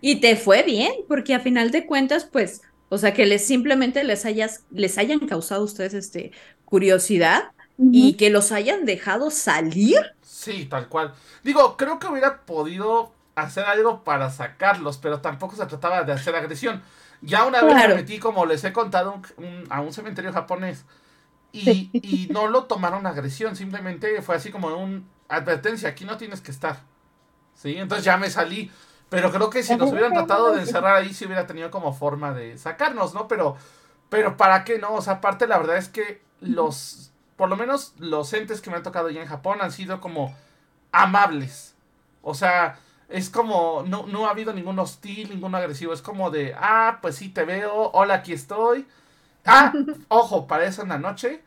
Y 0.00 0.16
te 0.20 0.36
fue 0.36 0.62
bien, 0.62 0.92
porque 1.08 1.34
a 1.34 1.40
final 1.40 1.70
de 1.70 1.86
cuentas, 1.86 2.24
pues, 2.24 2.62
o 2.88 2.98
sea, 2.98 3.14
que 3.14 3.26
les 3.26 3.46
simplemente 3.46 4.04
les 4.04 4.24
hayas, 4.24 4.64
les 4.70 4.98
hayan 4.98 5.20
causado 5.20 5.62
a 5.62 5.64
ustedes 5.64 5.94
este 5.94 6.32
curiosidad 6.64 7.52
y 7.78 8.14
que 8.14 8.30
los 8.30 8.52
hayan 8.52 8.84
dejado 8.84 9.30
salir. 9.30 9.98
Sí, 10.22 10.66
tal 10.66 10.88
cual. 10.88 11.12
Digo, 11.42 11.76
creo 11.76 11.98
que 11.98 12.06
hubiera 12.06 12.42
podido 12.42 13.12
hacer 13.34 13.64
algo 13.64 14.04
para 14.04 14.30
sacarlos, 14.30 14.98
pero 14.98 15.20
tampoco 15.20 15.56
se 15.56 15.66
trataba 15.66 16.02
de 16.04 16.12
hacer 16.12 16.34
agresión. 16.34 16.82
Ya 17.20 17.44
una 17.44 17.62
vez 17.62 17.74
me 17.74 17.94
metí, 17.94 18.18
como 18.18 18.46
les 18.46 18.64
he 18.64 18.72
contado, 18.72 19.20
a 19.68 19.80
un 19.80 19.92
cementerio 19.92 20.32
japonés 20.32 20.84
y, 21.52 21.90
y, 21.92 22.28
no 22.30 22.48
lo 22.48 22.64
tomaron 22.64 23.06
agresión, 23.06 23.56
simplemente 23.56 24.22
fue 24.22 24.36
así 24.36 24.50
como 24.50 24.68
un 24.68 25.06
advertencia, 25.28 25.90
aquí 25.90 26.04
no 26.04 26.16
tienes 26.16 26.40
que 26.40 26.50
estar. 26.50 26.80
¿Sí? 27.54 27.76
Entonces 27.76 28.04
ya 28.04 28.16
me 28.16 28.30
salí. 28.30 28.70
Pero 29.12 29.30
creo 29.30 29.50
que 29.50 29.62
si 29.62 29.76
nos 29.76 29.92
hubieran 29.92 30.14
tratado 30.14 30.52
de 30.52 30.60
encerrar 30.60 30.96
ahí, 30.96 31.12
sí 31.12 31.26
hubiera 31.26 31.46
tenido 31.46 31.70
como 31.70 31.92
forma 31.92 32.32
de 32.32 32.56
sacarnos, 32.56 33.12
¿no? 33.12 33.28
Pero, 33.28 33.58
pero 34.08 34.38
¿para 34.38 34.64
qué 34.64 34.78
no? 34.78 34.94
O 34.94 35.02
sea, 35.02 35.14
aparte 35.14 35.46
la 35.46 35.58
verdad 35.58 35.76
es 35.76 35.90
que 35.90 36.22
los, 36.40 37.12
por 37.36 37.50
lo 37.50 37.56
menos 37.56 37.92
los 37.98 38.32
entes 38.32 38.62
que 38.62 38.70
me 38.70 38.76
han 38.76 38.82
tocado 38.82 39.10
ya 39.10 39.20
en 39.20 39.28
Japón 39.28 39.58
han 39.60 39.70
sido 39.70 40.00
como 40.00 40.34
amables. 40.92 41.74
O 42.22 42.32
sea, 42.32 42.78
es 43.10 43.28
como, 43.28 43.84
no, 43.86 44.06
no 44.06 44.28
ha 44.28 44.30
habido 44.30 44.54
ningún 44.54 44.78
hostil, 44.78 45.28
ningún 45.28 45.54
agresivo. 45.54 45.92
Es 45.92 46.00
como 46.00 46.30
de, 46.30 46.54
ah, 46.56 46.98
pues 47.02 47.16
sí 47.16 47.28
te 47.28 47.44
veo, 47.44 47.90
hola, 47.92 48.14
aquí 48.14 48.32
estoy. 48.32 48.86
Ah, 49.44 49.74
ojo, 50.08 50.46
para 50.46 50.64
eso 50.64 50.80
en 50.84 50.88
la 50.88 50.98
noche. 50.98 51.42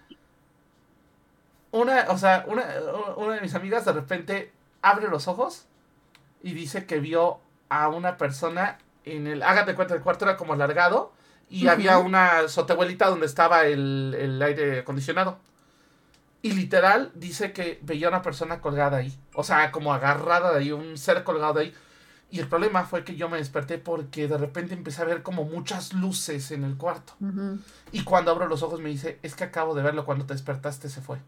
Una, 1.71 2.05
o 2.09 2.17
sea, 2.19 2.45
una, 2.47 2.63
una 3.17 3.33
de 3.33 3.41
mis 3.41 3.55
amigas 3.55 3.85
de 3.85 3.93
repente 3.93 4.53
abre 4.83 5.07
los 5.07 5.27
ojos 5.27 5.65
y 6.43 6.53
dice 6.53 6.85
que 6.85 6.99
vio 6.99 7.39
a 7.69 7.89
una 7.89 8.17
persona 8.17 8.77
en 9.03 9.27
el. 9.27 9.43
Hágate 9.43 9.75
cuenta, 9.75 9.95
el 9.95 10.01
cuarto 10.01 10.25
era 10.25 10.37
como 10.37 10.53
alargado 10.53 11.13
y 11.49 11.67
había 11.67 11.99
una 11.99 12.47
sotehuelita 12.47 13.07
donde 13.07 13.25
estaba 13.25 13.65
el, 13.65 14.41
aire 14.43 14.79
acondicionado. 14.79 15.39
Y 16.41 16.51
literal 16.51 17.11
dice 17.15 17.53
que 17.53 17.79
veía 17.81 18.07
una 18.07 18.21
persona 18.21 18.61
colgada 18.61 18.97
ahí. 18.97 19.17
O 19.33 19.43
sea, 19.43 19.71
como 19.71 19.93
agarrada 19.93 20.53
de 20.53 20.59
ahí, 20.59 20.71
un 20.71 20.97
ser 20.97 21.23
colgado 21.23 21.55
de 21.55 21.61
ahí. 21.61 21.73
Y 22.29 22.39
el 22.39 22.47
problema 22.47 22.83
fue 22.83 23.03
que 23.03 23.15
yo 23.15 23.29
me 23.29 23.37
desperté 23.37 23.77
porque 23.77 24.27
de 24.27 24.37
repente 24.37 24.73
empecé 24.73 25.01
a 25.01 25.05
ver 25.05 25.23
como 25.23 25.45
muchas 25.45 25.93
luces 25.93 26.51
en 26.51 26.63
el 26.63 26.75
cuarto. 26.75 27.13
Y 27.91 28.03
cuando 28.03 28.31
abro 28.31 28.47
los 28.47 28.61
ojos 28.61 28.79
me 28.79 28.89
dice, 28.89 29.19
es 29.23 29.35
que 29.35 29.43
acabo 29.43 29.73
de 29.73 29.83
verlo, 29.83 30.05
cuando 30.05 30.25
te 30.25 30.33
despertaste 30.33 30.89
se 30.89 31.01
fue. 31.01 31.19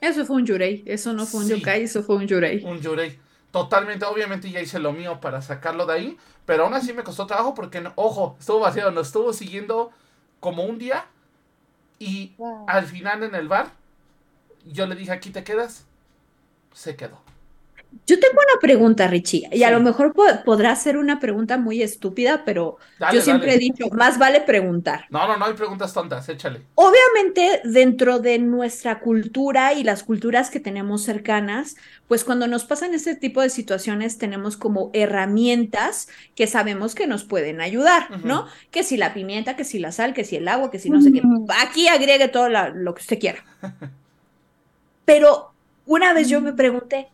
Eso 0.00 0.24
fue 0.24 0.36
un 0.36 0.46
yurei, 0.46 0.84
eso 0.86 1.12
no 1.12 1.26
fue 1.26 1.40
un 1.40 1.48
yokai, 1.48 1.82
eso 1.82 2.02
fue 2.02 2.16
un 2.16 2.26
yurei. 2.26 2.64
Un 2.64 2.80
yurei. 2.80 3.18
Totalmente, 3.50 4.04
obviamente 4.04 4.50
ya 4.50 4.60
hice 4.60 4.78
lo 4.78 4.92
mío 4.92 5.20
para 5.20 5.40
sacarlo 5.40 5.86
de 5.86 5.94
ahí, 5.94 6.18
pero 6.44 6.64
aún 6.64 6.74
así 6.74 6.92
me 6.92 7.02
costó 7.02 7.26
trabajo 7.26 7.54
porque, 7.54 7.82
ojo, 7.94 8.36
estuvo 8.38 8.60
vaciado, 8.60 8.90
nos 8.90 9.06
estuvo 9.06 9.32
siguiendo 9.32 9.90
como 10.40 10.64
un 10.64 10.78
día 10.78 11.06
y 11.98 12.34
al 12.66 12.86
final 12.86 13.22
en 13.22 13.34
el 13.34 13.48
bar 13.48 13.70
yo 14.66 14.86
le 14.86 14.94
dije, 14.94 15.12
aquí 15.12 15.30
te 15.30 15.44
quedas, 15.44 15.86
se 16.74 16.94
quedó. 16.96 17.20
Yo 18.06 18.18
tengo 18.18 18.34
una 18.36 18.60
pregunta, 18.60 19.06
Richie, 19.06 19.48
y 19.52 19.64
a 19.64 19.70
lo 19.70 19.80
mejor 19.80 20.14
podrá 20.44 20.74
ser 20.76 20.96
una 20.96 21.20
pregunta 21.20 21.58
muy 21.58 21.82
estúpida, 21.82 22.42
pero 22.44 22.78
yo 23.12 23.20
siempre 23.20 23.54
he 23.54 23.58
dicho, 23.58 23.86
más 23.92 24.18
vale 24.18 24.40
preguntar. 24.40 25.06
No, 25.10 25.28
no, 25.28 25.36
no 25.36 25.44
hay 25.44 25.52
preguntas 25.52 25.92
tontas, 25.92 26.26
échale. 26.28 26.62
Obviamente, 26.74 27.60
dentro 27.64 28.18
de 28.18 28.38
nuestra 28.38 29.00
cultura 29.00 29.74
y 29.74 29.84
las 29.84 30.04
culturas 30.04 30.48
que 30.48 30.58
tenemos 30.58 31.02
cercanas, 31.02 31.76
pues 32.08 32.24
cuando 32.24 32.46
nos 32.46 32.64
pasan 32.64 32.94
este 32.94 33.14
tipo 33.14 33.42
de 33.42 33.50
situaciones 33.50 34.16
tenemos 34.16 34.56
como 34.56 34.90
herramientas 34.94 36.08
que 36.34 36.46
sabemos 36.46 36.94
que 36.94 37.06
nos 37.06 37.24
pueden 37.24 37.60
ayudar, 37.60 38.24
¿no? 38.24 38.46
Que 38.70 38.84
si 38.84 38.96
la 38.96 39.12
pimienta, 39.12 39.54
que 39.54 39.64
si 39.64 39.78
la 39.78 39.92
sal, 39.92 40.14
que 40.14 40.24
si 40.24 40.36
el 40.36 40.48
agua, 40.48 40.70
que 40.70 40.78
si 40.78 40.88
no 40.88 41.02
sé 41.02 41.12
qué. 41.12 41.20
Aquí 41.62 41.88
agregue 41.88 42.28
todo 42.28 42.48
lo 42.48 42.94
que 42.94 43.02
usted 43.02 43.18
quiera. 43.18 43.44
Pero 45.04 45.52
una 45.84 46.14
vez 46.14 46.28
yo 46.28 46.40
me 46.40 46.52
pregunté, 46.52 47.08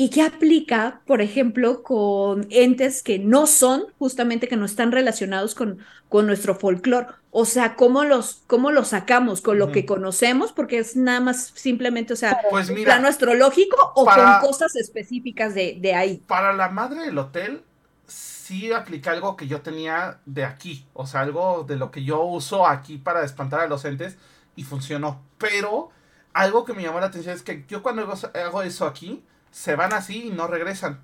¿Y 0.00 0.08
qué 0.08 0.22
aplica, 0.22 1.02
por 1.04 1.20
ejemplo, 1.20 1.82
con 1.82 2.46
entes 2.48 3.02
que 3.02 3.18
no 3.18 3.46
son, 3.46 3.84
justamente 3.98 4.48
que 4.48 4.56
no 4.56 4.64
están 4.64 4.92
relacionados 4.92 5.54
con, 5.54 5.80
con 6.08 6.26
nuestro 6.26 6.54
folclore? 6.54 7.08
O 7.30 7.44
sea, 7.44 7.76
¿cómo 7.76 8.04
los, 8.04 8.42
cómo 8.46 8.70
los 8.70 8.88
sacamos? 8.88 9.42
¿Con 9.42 9.58
lo 9.58 9.72
que 9.72 9.84
conocemos? 9.84 10.52
Porque 10.52 10.78
es 10.78 10.96
nada 10.96 11.20
más 11.20 11.52
simplemente, 11.54 12.14
o 12.14 12.16
sea, 12.16 12.40
pues 12.48 12.70
mira, 12.70 12.94
plano 12.94 13.08
astrológico 13.08 13.76
o 13.94 14.06
con 14.06 14.40
cosas 14.40 14.74
específicas 14.74 15.54
de, 15.54 15.76
de 15.78 15.94
ahí. 15.94 16.22
Para 16.26 16.54
la 16.54 16.70
madre 16.70 17.02
del 17.02 17.18
hotel, 17.18 17.62
sí 18.06 18.72
aplica 18.72 19.10
algo 19.10 19.36
que 19.36 19.48
yo 19.48 19.60
tenía 19.60 20.20
de 20.24 20.46
aquí. 20.46 20.86
O 20.94 21.06
sea, 21.06 21.20
algo 21.20 21.64
de 21.68 21.76
lo 21.76 21.90
que 21.90 22.04
yo 22.04 22.22
uso 22.22 22.66
aquí 22.66 22.96
para 22.96 23.22
espantar 23.22 23.60
a 23.60 23.66
los 23.66 23.84
entes 23.84 24.16
y 24.56 24.64
funcionó. 24.64 25.20
Pero 25.36 25.90
algo 26.32 26.64
que 26.64 26.72
me 26.72 26.82
llamó 26.82 27.00
la 27.00 27.08
atención 27.08 27.34
es 27.34 27.42
que 27.42 27.66
yo 27.68 27.82
cuando 27.82 28.10
hago 28.32 28.62
eso 28.62 28.86
aquí, 28.86 29.22
se 29.50 29.76
van 29.76 29.92
así 29.92 30.28
y 30.28 30.30
no 30.30 30.46
regresan. 30.46 31.00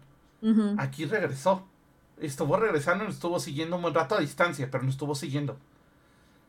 Aquí 0.78 1.07
regresó. 1.07 1.66
Estuvo 2.20 2.57
regresando 2.57 3.05
y 3.05 3.09
nos 3.09 3.16
estuvo 3.16 3.40
siguiendo 3.40 3.76
un 3.76 3.82
buen 3.82 3.94
rato 3.94 4.14
a 4.14 4.20
distancia, 4.20 4.68
pero 4.70 4.84
nos 4.84 4.94
estuvo 4.94 5.14
siguiendo. 5.14 5.59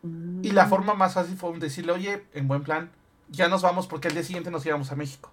Y 0.04 0.52
la 0.52 0.66
mm. 0.66 0.70
forma 0.70 0.94
más 0.94 1.16
fácil 1.16 1.36
fue 1.36 1.58
decirle, 1.58 1.92
oye, 1.92 2.26
en 2.34 2.48
buen 2.48 2.64
plan, 2.64 2.92
ya 3.30 3.48
nos 3.48 3.64
vamos 3.64 3.88
porque 3.88 4.08
el 4.08 4.14
día 4.14 4.24
siguiente 4.24 4.52
nos 4.52 4.66
íbamos 4.66 4.92
a 4.92 4.96
México. 4.96 5.32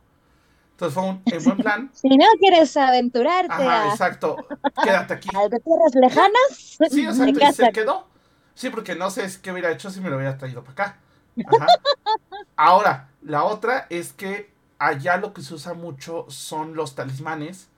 Entonces 0.72 0.94
fue 0.94 1.04
un 1.04 1.22
en 1.26 1.44
buen 1.44 1.56
plan. 1.58 1.90
si 1.94 2.08
no 2.08 2.26
quieres 2.40 2.76
aventurarte. 2.76 3.52
Ajá, 3.52 3.90
exacto. 3.90 4.36
Quédate 4.82 5.14
aquí. 5.14 5.28
A 5.34 5.48
tierras 5.48 5.94
lejanas. 5.94 6.78
Sí, 6.90 7.04
exacto. 7.04 7.38
Y 7.40 7.52
se 7.52 7.72
quedó. 7.72 8.06
Sí, 8.54 8.70
porque 8.70 8.94
no 8.94 9.10
sé 9.10 9.28
qué 9.42 9.52
hubiera 9.52 9.70
hecho 9.70 9.90
si 9.90 10.00
me 10.00 10.10
lo 10.10 10.16
hubiera 10.16 10.38
traído 10.38 10.64
para 10.64 10.72
acá. 10.72 10.98
Ajá. 11.46 11.66
Ahora, 12.56 13.10
la 13.22 13.44
otra 13.44 13.86
es 13.90 14.12
que 14.12 14.53
allá 14.78 15.16
lo 15.16 15.32
que 15.32 15.42
se 15.42 15.54
usa 15.54 15.74
mucho 15.74 16.26
son 16.28 16.74
los 16.74 16.94
talismanes 16.94 17.68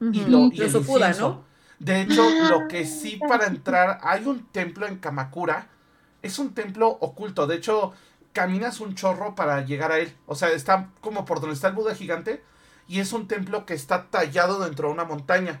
y, 0.00 0.24
lo, 0.24 0.50
y 0.52 0.60
el 0.60 1.18
¿no? 1.18 1.44
De 1.78 2.00
hecho, 2.00 2.22
ah, 2.22 2.48
lo 2.50 2.68
que 2.68 2.86
sí 2.86 3.18
para 3.28 3.46
entrar, 3.46 3.98
hay 4.02 4.24
un 4.24 4.46
templo 4.46 4.86
en 4.86 4.98
Kamakura, 4.98 5.68
es 6.22 6.38
un 6.38 6.54
templo 6.54 6.88
oculto, 6.88 7.46
de 7.46 7.56
hecho, 7.56 7.92
caminas 8.32 8.80
un 8.80 8.94
chorro 8.94 9.34
para 9.34 9.62
llegar 9.62 9.92
a 9.92 9.98
él, 9.98 10.14
o 10.26 10.34
sea, 10.34 10.48
está 10.50 10.90
como 11.00 11.24
por 11.24 11.40
donde 11.40 11.54
está 11.54 11.68
el 11.68 11.74
Buda 11.74 11.94
gigante, 11.94 12.42
y 12.88 13.00
es 13.00 13.12
un 13.12 13.28
templo 13.28 13.66
que 13.66 13.74
está 13.74 14.06
tallado 14.06 14.64
dentro 14.64 14.88
de 14.88 14.94
una 14.94 15.04
montaña, 15.04 15.60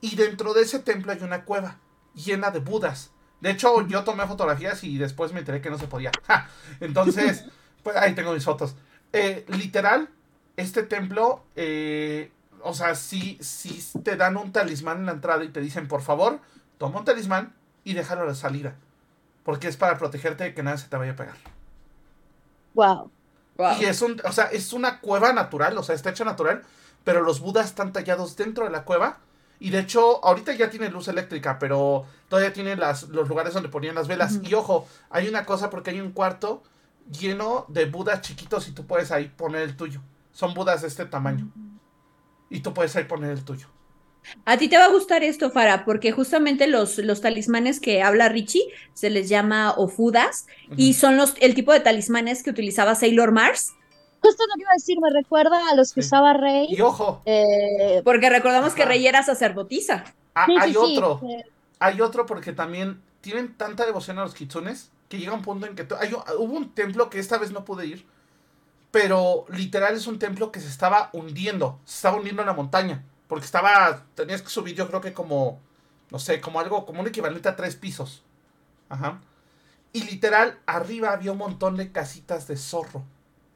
y 0.00 0.16
dentro 0.16 0.54
de 0.54 0.62
ese 0.62 0.80
templo 0.80 1.12
hay 1.12 1.22
una 1.22 1.44
cueva 1.44 1.78
llena 2.14 2.50
de 2.50 2.60
Budas. 2.60 3.10
De 3.40 3.50
hecho, 3.50 3.86
yo 3.86 4.02
tomé 4.02 4.26
fotografías 4.26 4.82
y 4.82 4.98
después 4.98 5.32
me 5.32 5.40
enteré 5.40 5.60
que 5.60 5.70
no 5.70 5.78
se 5.78 5.86
podía. 5.86 6.10
Entonces, 6.80 7.44
pues 7.82 7.96
ahí 7.96 8.14
tengo 8.14 8.32
mis 8.32 8.44
fotos. 8.44 8.74
Eh, 9.12 9.44
literal, 9.48 10.08
este 10.56 10.82
templo, 10.82 11.44
eh, 11.56 12.30
o 12.62 12.74
sea, 12.74 12.94
si, 12.94 13.38
si 13.40 13.80
te 14.00 14.16
dan 14.16 14.36
un 14.36 14.52
talismán 14.52 14.98
en 14.98 15.06
la 15.06 15.12
entrada 15.12 15.44
y 15.44 15.48
te 15.48 15.60
dicen, 15.60 15.88
por 15.88 16.02
favor, 16.02 16.40
toma 16.78 16.98
un 16.98 17.04
talismán 17.04 17.54
y 17.84 17.94
déjalo 17.94 18.22
a 18.22 18.26
la 18.26 18.34
salida. 18.34 18.74
Porque 19.44 19.68
es 19.68 19.76
para 19.76 19.96
protegerte 19.98 20.44
de 20.44 20.54
que 20.54 20.62
nada 20.62 20.76
se 20.76 20.88
te 20.88 20.96
vaya 20.96 21.12
a 21.12 21.16
pegar. 21.16 21.36
Wow. 22.74 23.10
Y 23.80 23.86
es 23.86 24.02
un, 24.02 24.20
o 24.24 24.32
sea, 24.32 24.44
es 24.46 24.72
una 24.72 25.00
cueva 25.00 25.32
natural, 25.32 25.76
o 25.78 25.82
sea, 25.82 25.94
está 25.94 26.10
hecha 26.10 26.24
natural, 26.24 26.62
pero 27.02 27.22
los 27.22 27.40
budas 27.40 27.66
están 27.66 27.92
tallados 27.92 28.36
dentro 28.36 28.64
de 28.64 28.70
la 28.70 28.84
cueva. 28.84 29.18
Y 29.60 29.70
de 29.70 29.80
hecho, 29.80 30.24
ahorita 30.24 30.52
ya 30.52 30.70
tiene 30.70 30.88
luz 30.88 31.08
eléctrica, 31.08 31.58
pero 31.58 32.06
todavía 32.28 32.52
tiene 32.52 32.76
las, 32.76 33.08
los 33.08 33.28
lugares 33.28 33.54
donde 33.54 33.68
ponían 33.68 33.96
las 33.96 34.06
velas. 34.06 34.38
Y 34.42 34.54
ojo, 34.54 34.86
hay 35.10 35.26
una 35.26 35.44
cosa 35.44 35.70
porque 35.70 35.90
hay 35.90 36.00
un 36.00 36.12
cuarto 36.12 36.62
lleno 37.10 37.66
de 37.68 37.86
budas 37.86 38.20
chiquitos 38.20 38.68
y 38.68 38.72
tú 38.72 38.86
puedes 38.86 39.10
ahí 39.10 39.32
poner 39.36 39.62
el 39.62 39.76
tuyo. 39.76 40.00
Son 40.32 40.54
budas 40.54 40.82
de 40.82 40.88
este 40.88 41.04
tamaño. 41.04 41.48
Y 42.50 42.60
tú 42.60 42.72
puedes 42.72 42.94
ahí 42.96 43.04
poner 43.04 43.30
el 43.30 43.44
tuyo. 43.44 43.68
A 44.44 44.56
ti 44.56 44.68
te 44.68 44.76
va 44.76 44.84
a 44.84 44.90
gustar 44.90 45.22
esto, 45.22 45.50
Fara, 45.50 45.84
porque 45.84 46.12
justamente 46.12 46.66
los, 46.66 46.98
los 46.98 47.20
talismanes 47.20 47.80
que 47.80 48.02
habla 48.02 48.28
Richie 48.28 48.68
se 48.92 49.10
les 49.10 49.28
llama 49.28 49.72
ofudas 49.76 50.46
y 50.76 50.94
son 50.94 51.16
los, 51.16 51.34
el 51.40 51.54
tipo 51.54 51.72
de 51.72 51.80
talismanes 51.80 52.42
que 52.42 52.50
utilizaba 52.50 52.94
Sailor 52.94 53.32
Mars. 53.32 53.72
Justo 54.20 54.42
lo 54.48 54.54
que 54.56 54.62
iba 54.62 54.70
a 54.70 54.74
decir, 54.74 54.98
me 55.00 55.10
recuerda 55.10 55.70
a 55.70 55.74
los 55.74 55.92
que 55.92 56.00
usaba 56.00 56.34
Rey. 56.34 56.66
Y 56.68 56.80
ojo. 56.80 57.22
Eh, 57.24 58.02
porque 58.04 58.28
recordamos 58.28 58.74
que 58.74 58.84
Rey 58.84 59.06
era 59.06 59.22
sacerdotisa. 59.22 60.04
Ah, 60.34 60.46
hay 60.60 60.76
otro. 60.76 61.20
Hay 61.78 62.00
otro 62.00 62.26
porque 62.26 62.52
también 62.52 63.00
tienen 63.20 63.56
tanta 63.56 63.86
devoción 63.86 64.18
a 64.18 64.22
los 64.22 64.34
kitsunes 64.34 64.90
que 65.08 65.18
llega 65.18 65.32
un 65.32 65.42
punto 65.42 65.66
en 65.66 65.74
que 65.74 65.86
hubo 66.38 66.54
un 66.54 66.74
templo 66.74 67.10
que 67.10 67.18
esta 67.18 67.38
vez 67.38 67.50
no 67.50 67.64
pude 67.64 67.86
ir, 67.86 68.06
pero 68.90 69.46
literal 69.50 69.94
es 69.94 70.06
un 70.06 70.18
templo 70.18 70.52
que 70.52 70.60
se 70.60 70.68
estaba 70.68 71.10
hundiendo, 71.12 71.80
se 71.84 71.96
estaba 71.96 72.16
hundiendo 72.16 72.42
en 72.42 72.46
la 72.46 72.54
montaña, 72.54 73.04
porque 73.26 73.44
estaba, 73.44 74.04
tenías 74.14 74.42
que 74.42 74.48
subir 74.48 74.74
yo 74.74 74.88
creo 74.88 75.00
que 75.00 75.12
como, 75.12 75.60
no 76.10 76.18
sé, 76.18 76.40
como 76.40 76.60
algo, 76.60 76.86
como 76.86 77.00
un 77.00 77.06
equivalente 77.06 77.48
a 77.48 77.56
tres 77.56 77.76
pisos. 77.76 78.22
Ajá. 78.88 79.20
Y 79.92 80.04
literal, 80.04 80.58
arriba 80.66 81.12
había 81.12 81.32
un 81.32 81.38
montón 81.38 81.76
de 81.76 81.92
casitas 81.92 82.46
de 82.46 82.56
zorro, 82.56 83.04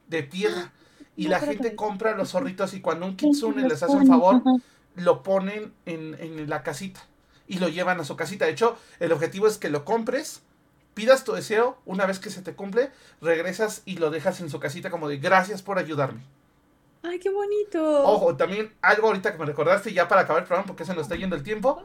de 0.08 0.22
piedra. 0.22 0.72
Y 1.14 1.28
la 1.28 1.40
gente 1.40 1.76
compra 1.76 2.16
los 2.16 2.30
zorritos 2.30 2.72
y 2.72 2.80
cuando 2.80 3.04
un 3.04 3.16
kitsune 3.16 3.68
les 3.68 3.82
hace 3.82 3.94
un 3.94 4.06
favor, 4.06 4.42
lo 4.94 5.22
ponen 5.22 5.74
en, 5.84 6.16
en 6.18 6.48
la 6.48 6.62
casita 6.62 7.00
y 7.46 7.58
lo 7.58 7.68
llevan 7.68 8.00
a 8.00 8.04
su 8.04 8.16
casita. 8.16 8.46
De 8.46 8.52
hecho, 8.52 8.78
el 8.98 9.12
objetivo 9.12 9.46
es 9.46 9.58
que 9.58 9.68
lo 9.68 9.84
compres 9.84 10.42
pidas 10.94 11.24
tu 11.24 11.32
deseo, 11.32 11.78
una 11.84 12.06
vez 12.06 12.18
que 12.18 12.30
se 12.30 12.42
te 12.42 12.54
cumple, 12.54 12.90
regresas 13.20 13.82
y 13.84 13.96
lo 13.96 14.10
dejas 14.10 14.40
en 14.40 14.50
su 14.50 14.60
casita 14.60 14.90
como 14.90 15.08
de 15.08 15.18
gracias 15.18 15.62
por 15.62 15.78
ayudarme. 15.78 16.22
Ay, 17.02 17.18
qué 17.18 17.30
bonito. 17.30 18.04
Ojo, 18.04 18.36
también 18.36 18.72
algo 18.80 19.08
ahorita 19.08 19.32
que 19.32 19.38
me 19.38 19.46
recordaste 19.46 19.92
ya 19.92 20.06
para 20.08 20.22
acabar 20.22 20.42
el 20.42 20.46
programa 20.46 20.66
porque 20.66 20.84
se 20.84 20.94
nos 20.94 21.02
está 21.02 21.16
yendo 21.16 21.34
el 21.34 21.42
tiempo, 21.42 21.82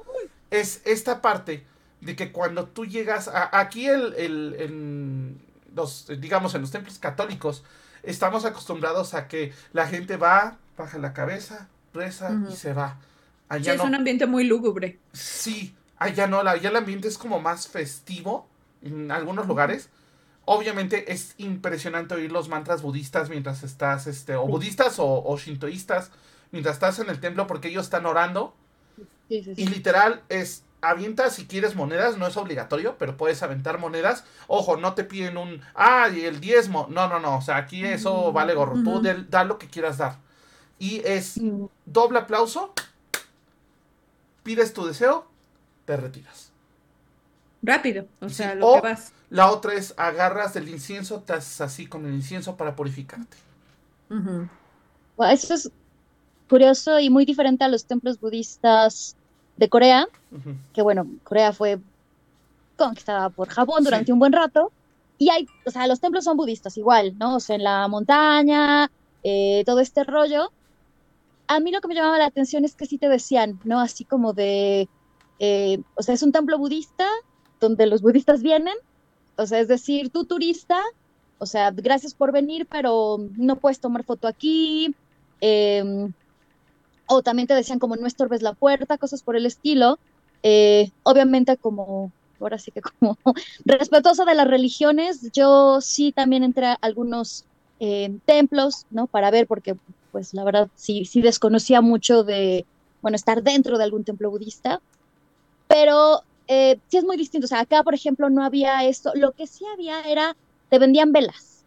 es 0.51 0.81
esta 0.85 1.21
parte 1.21 1.65
de 2.01 2.15
que 2.15 2.31
cuando 2.31 2.65
tú 2.67 2.85
llegas 2.85 3.27
a, 3.27 3.57
aquí 3.59 3.87
el, 3.87 4.13
el, 4.13 4.55
en 4.59 5.41
los, 5.75 6.07
digamos, 6.19 6.53
en 6.53 6.61
los 6.61 6.71
templos 6.71 6.99
católicos, 6.99 7.63
estamos 8.03 8.45
acostumbrados 8.45 9.15
a 9.15 9.27
que 9.27 9.53
la 9.73 9.87
gente 9.87 10.17
va, 10.17 10.57
baja 10.77 10.99
la 10.99 11.13
cabeza, 11.13 11.67
reza 11.93 12.31
y 12.49 12.55
se 12.55 12.73
va. 12.73 12.97
Allá 13.49 13.73
sí, 13.73 13.79
es 13.79 13.85
un 13.85 13.95
ambiente 13.95 14.27
muy 14.27 14.43
lúgubre. 14.43 14.99
Sí, 15.13 15.75
allá 15.97 16.27
no, 16.27 16.39
allá 16.41 16.69
el 16.69 16.75
ambiente 16.75 17.07
es 17.07 17.17
como 17.17 17.39
más 17.39 17.67
festivo 17.67 18.47
en 18.81 19.11
algunos 19.11 19.47
lugares. 19.47 19.89
Obviamente 20.45 21.11
es 21.11 21.35
impresionante 21.37 22.15
oír 22.15 22.31
los 22.31 22.47
mantras 22.47 22.81
budistas 22.81 23.29
mientras 23.29 23.63
estás, 23.63 24.07
este, 24.07 24.35
o 24.35 24.47
budistas 24.47 24.95
o, 24.97 25.37
shintoístas, 25.37 26.11
mientras 26.51 26.75
estás 26.75 26.99
en 26.99 27.09
el 27.09 27.19
templo 27.19 27.47
porque 27.47 27.67
ellos 27.67 27.83
están 27.83 28.05
orando. 28.05 28.55
Y 29.29 29.67
literal 29.67 30.21
es, 30.29 30.63
avienta 30.79 31.29
si 31.29 31.47
quieres 31.47 31.75
monedas, 31.75 32.17
no 32.17 32.25
es 32.27 32.37
obligatorio, 32.37 32.95
pero 32.97 33.17
puedes 33.17 33.43
aventar 33.43 33.77
monedas. 33.77 34.23
Ojo, 34.47 34.77
no 34.77 34.93
te 34.93 35.03
piden 35.03 35.35
un, 35.35 35.61
ah, 35.75 36.07
y 36.07 36.23
el 36.23 36.39
diezmo. 36.39 36.87
No, 36.89 37.09
no, 37.09 37.19
no, 37.19 37.37
o 37.37 37.41
sea, 37.41 37.57
aquí 37.57 37.83
eso 37.83 38.31
vale 38.31 38.53
gorro. 38.53 38.81
Tú 38.83 39.01
da 39.29 39.43
lo 39.43 39.57
que 39.57 39.67
quieras 39.67 39.97
dar. 39.97 40.19
Y 40.79 41.01
es 41.03 41.41
doble 41.85 42.19
aplauso, 42.19 42.73
pides 44.43 44.71
tu 44.73 44.85
deseo, 44.85 45.27
te 45.85 45.97
retiras 45.97 46.46
rápido, 47.61 48.05
o 48.21 48.29
sea, 48.29 48.55
lo 48.55 48.75
que 48.75 48.81
vas. 48.81 49.13
La 49.29 49.51
otra 49.51 49.73
es 49.73 49.93
agarras 49.97 50.55
el 50.55 50.69
incienso, 50.69 51.19
te 51.19 51.33
haces 51.33 51.59
así 51.61 51.85
con 51.87 52.05
el 52.05 52.13
incienso 52.13 52.55
para 52.55 52.75
purificarte. 52.75 53.37
eso 55.31 55.53
es 55.53 55.71
curioso 56.49 56.99
y 56.99 57.09
muy 57.09 57.25
diferente 57.25 57.63
a 57.63 57.67
los 57.67 57.85
templos 57.85 58.19
budistas 58.19 59.15
de 59.57 59.69
Corea, 59.69 60.07
que 60.73 60.81
bueno, 60.81 61.07
Corea 61.23 61.51
fue 61.51 61.79
conquistada 62.77 63.29
por 63.29 63.49
Japón 63.49 63.83
durante 63.83 64.13
un 64.13 64.19
buen 64.19 64.31
rato, 64.31 64.71
y 65.17 65.29
hay, 65.29 65.47
o 65.65 65.71
sea, 65.71 65.87
los 65.87 65.99
templos 65.99 66.23
son 66.23 66.37
budistas 66.37 66.77
igual, 66.77 67.17
¿no? 67.17 67.37
O 67.37 67.39
sea, 67.39 67.55
en 67.55 67.63
la 67.63 67.87
montaña, 67.87 68.91
eh, 69.23 69.63
todo 69.65 69.79
este 69.79 70.03
rollo. 70.03 70.51
A 71.47 71.59
mí 71.59 71.71
lo 71.71 71.81
que 71.81 71.87
me 71.87 71.95
llamaba 71.95 72.19
la 72.19 72.27
atención 72.27 72.65
es 72.65 72.75
que 72.75 72.85
sí 72.85 72.97
te 72.97 73.09
decían, 73.09 73.59
¿no? 73.63 73.79
Así 73.79 74.05
como 74.05 74.33
de, 74.33 74.87
eh, 75.39 75.81
o 75.95 76.03
sea, 76.03 76.13
es 76.13 76.21
un 76.21 76.31
templo 76.31 76.57
budista, 76.59 77.07
donde 77.59 77.85
los 77.87 78.01
budistas 78.01 78.41
vienen, 78.41 78.75
o 79.37 79.45
sea, 79.45 79.59
es 79.59 79.67
decir, 79.67 80.09
tú 80.09 80.25
turista, 80.25 80.81
o 81.39 81.45
sea, 81.45 81.71
gracias 81.71 82.13
por 82.13 82.31
venir, 82.31 82.67
pero 82.69 83.17
no 83.37 83.55
puedes 83.57 83.79
tomar 83.79 84.03
foto 84.03 84.27
aquí, 84.27 84.95
em, 85.41 86.11
o 87.07 87.21
también 87.21 87.47
te 87.47 87.53
decían 87.53 87.79
como 87.79 87.95
no 87.95 88.07
estorbes 88.07 88.41
la 88.41 88.53
puerta, 88.53 88.97
cosas 88.97 89.21
por 89.21 89.35
el 89.35 89.45
estilo, 89.45 89.99
eh, 90.43 90.91
obviamente 91.03 91.57
como, 91.57 92.11
ahora 92.39 92.59
sí 92.59 92.71
que 92.71 92.81
como 92.81 93.17
respetuoso 93.65 94.25
de 94.25 94.35
las 94.35 94.47
religiones, 94.47 95.31
yo 95.31 95.81
sí 95.81 96.11
también 96.11 96.43
entré 96.43 96.67
a 96.67 96.77
algunos 96.81 97.45
eh, 97.79 98.17
templos, 98.25 98.85
¿no? 98.89 99.07
Para 99.07 99.31
ver, 99.31 99.47
porque 99.47 99.75
pues 100.11 100.33
la 100.33 100.43
verdad 100.43 100.69
sí, 100.75 101.05
sí 101.05 101.21
desconocía 101.21 101.81
mucho 101.81 102.23
de, 102.23 102.65
bueno, 103.01 103.15
estar 103.15 103.43
dentro 103.43 103.77
de 103.77 103.83
algún 103.83 104.03
templo 104.03 104.31
budista, 104.31 104.81
pero 105.67 106.23
eh, 106.47 106.79
sí 106.87 106.97
es 106.97 107.03
muy 107.03 107.17
distinto. 107.17 107.45
O 107.45 107.47
sea, 107.47 107.61
acá, 107.61 107.83
por 107.83 107.93
ejemplo, 107.93 108.29
no 108.29 108.43
había 108.43 108.83
esto. 108.85 109.11
Lo 109.15 109.31
que 109.31 109.47
sí 109.47 109.65
había 109.73 110.01
era, 110.01 110.35
te 110.69 110.79
vendían 110.79 111.11
velas. 111.11 111.63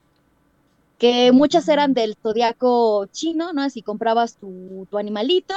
que 0.98 1.32
muchas 1.32 1.68
eran 1.68 1.94
del 1.94 2.16
zodiaco 2.22 3.06
chino, 3.06 3.52
¿no? 3.52 3.62
Así 3.62 3.82
comprabas 3.82 4.36
tu, 4.36 4.86
tu 4.90 4.98
animalito. 4.98 5.54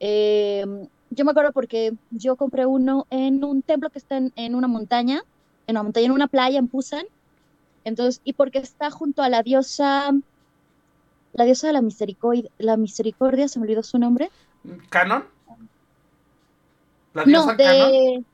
Eh, 0.00 0.64
yo 1.10 1.24
me 1.24 1.32
acuerdo 1.32 1.52
porque 1.52 1.92
yo 2.10 2.36
compré 2.36 2.64
uno 2.64 3.06
en 3.10 3.44
un 3.44 3.62
templo 3.62 3.90
que 3.90 3.98
está 3.98 4.16
en, 4.16 4.32
en, 4.34 4.54
una 4.54 4.68
montaña, 4.68 5.22
en 5.66 5.76
una 5.76 5.82
montaña, 5.82 6.06
en 6.06 6.12
una 6.12 6.26
playa 6.26 6.58
en 6.58 6.68
Busan. 6.68 7.04
Entonces, 7.84 8.20
y 8.24 8.32
porque 8.32 8.58
está 8.58 8.90
junto 8.90 9.22
a 9.22 9.28
la 9.28 9.42
diosa, 9.42 10.10
la 11.34 11.44
diosa 11.44 11.66
de 11.66 11.72
la 11.74 11.82
misericordia, 11.82 12.50
la 12.58 12.76
misericordia, 12.76 13.48
se 13.48 13.58
me 13.58 13.64
olvidó 13.64 13.82
su 13.82 13.98
nombre. 13.98 14.30
¿Canon? 14.88 15.24
¿La 17.12 17.24
diosa 17.24 17.52
no, 17.52 17.56
de... 17.58 17.64
Canon? 17.64 18.31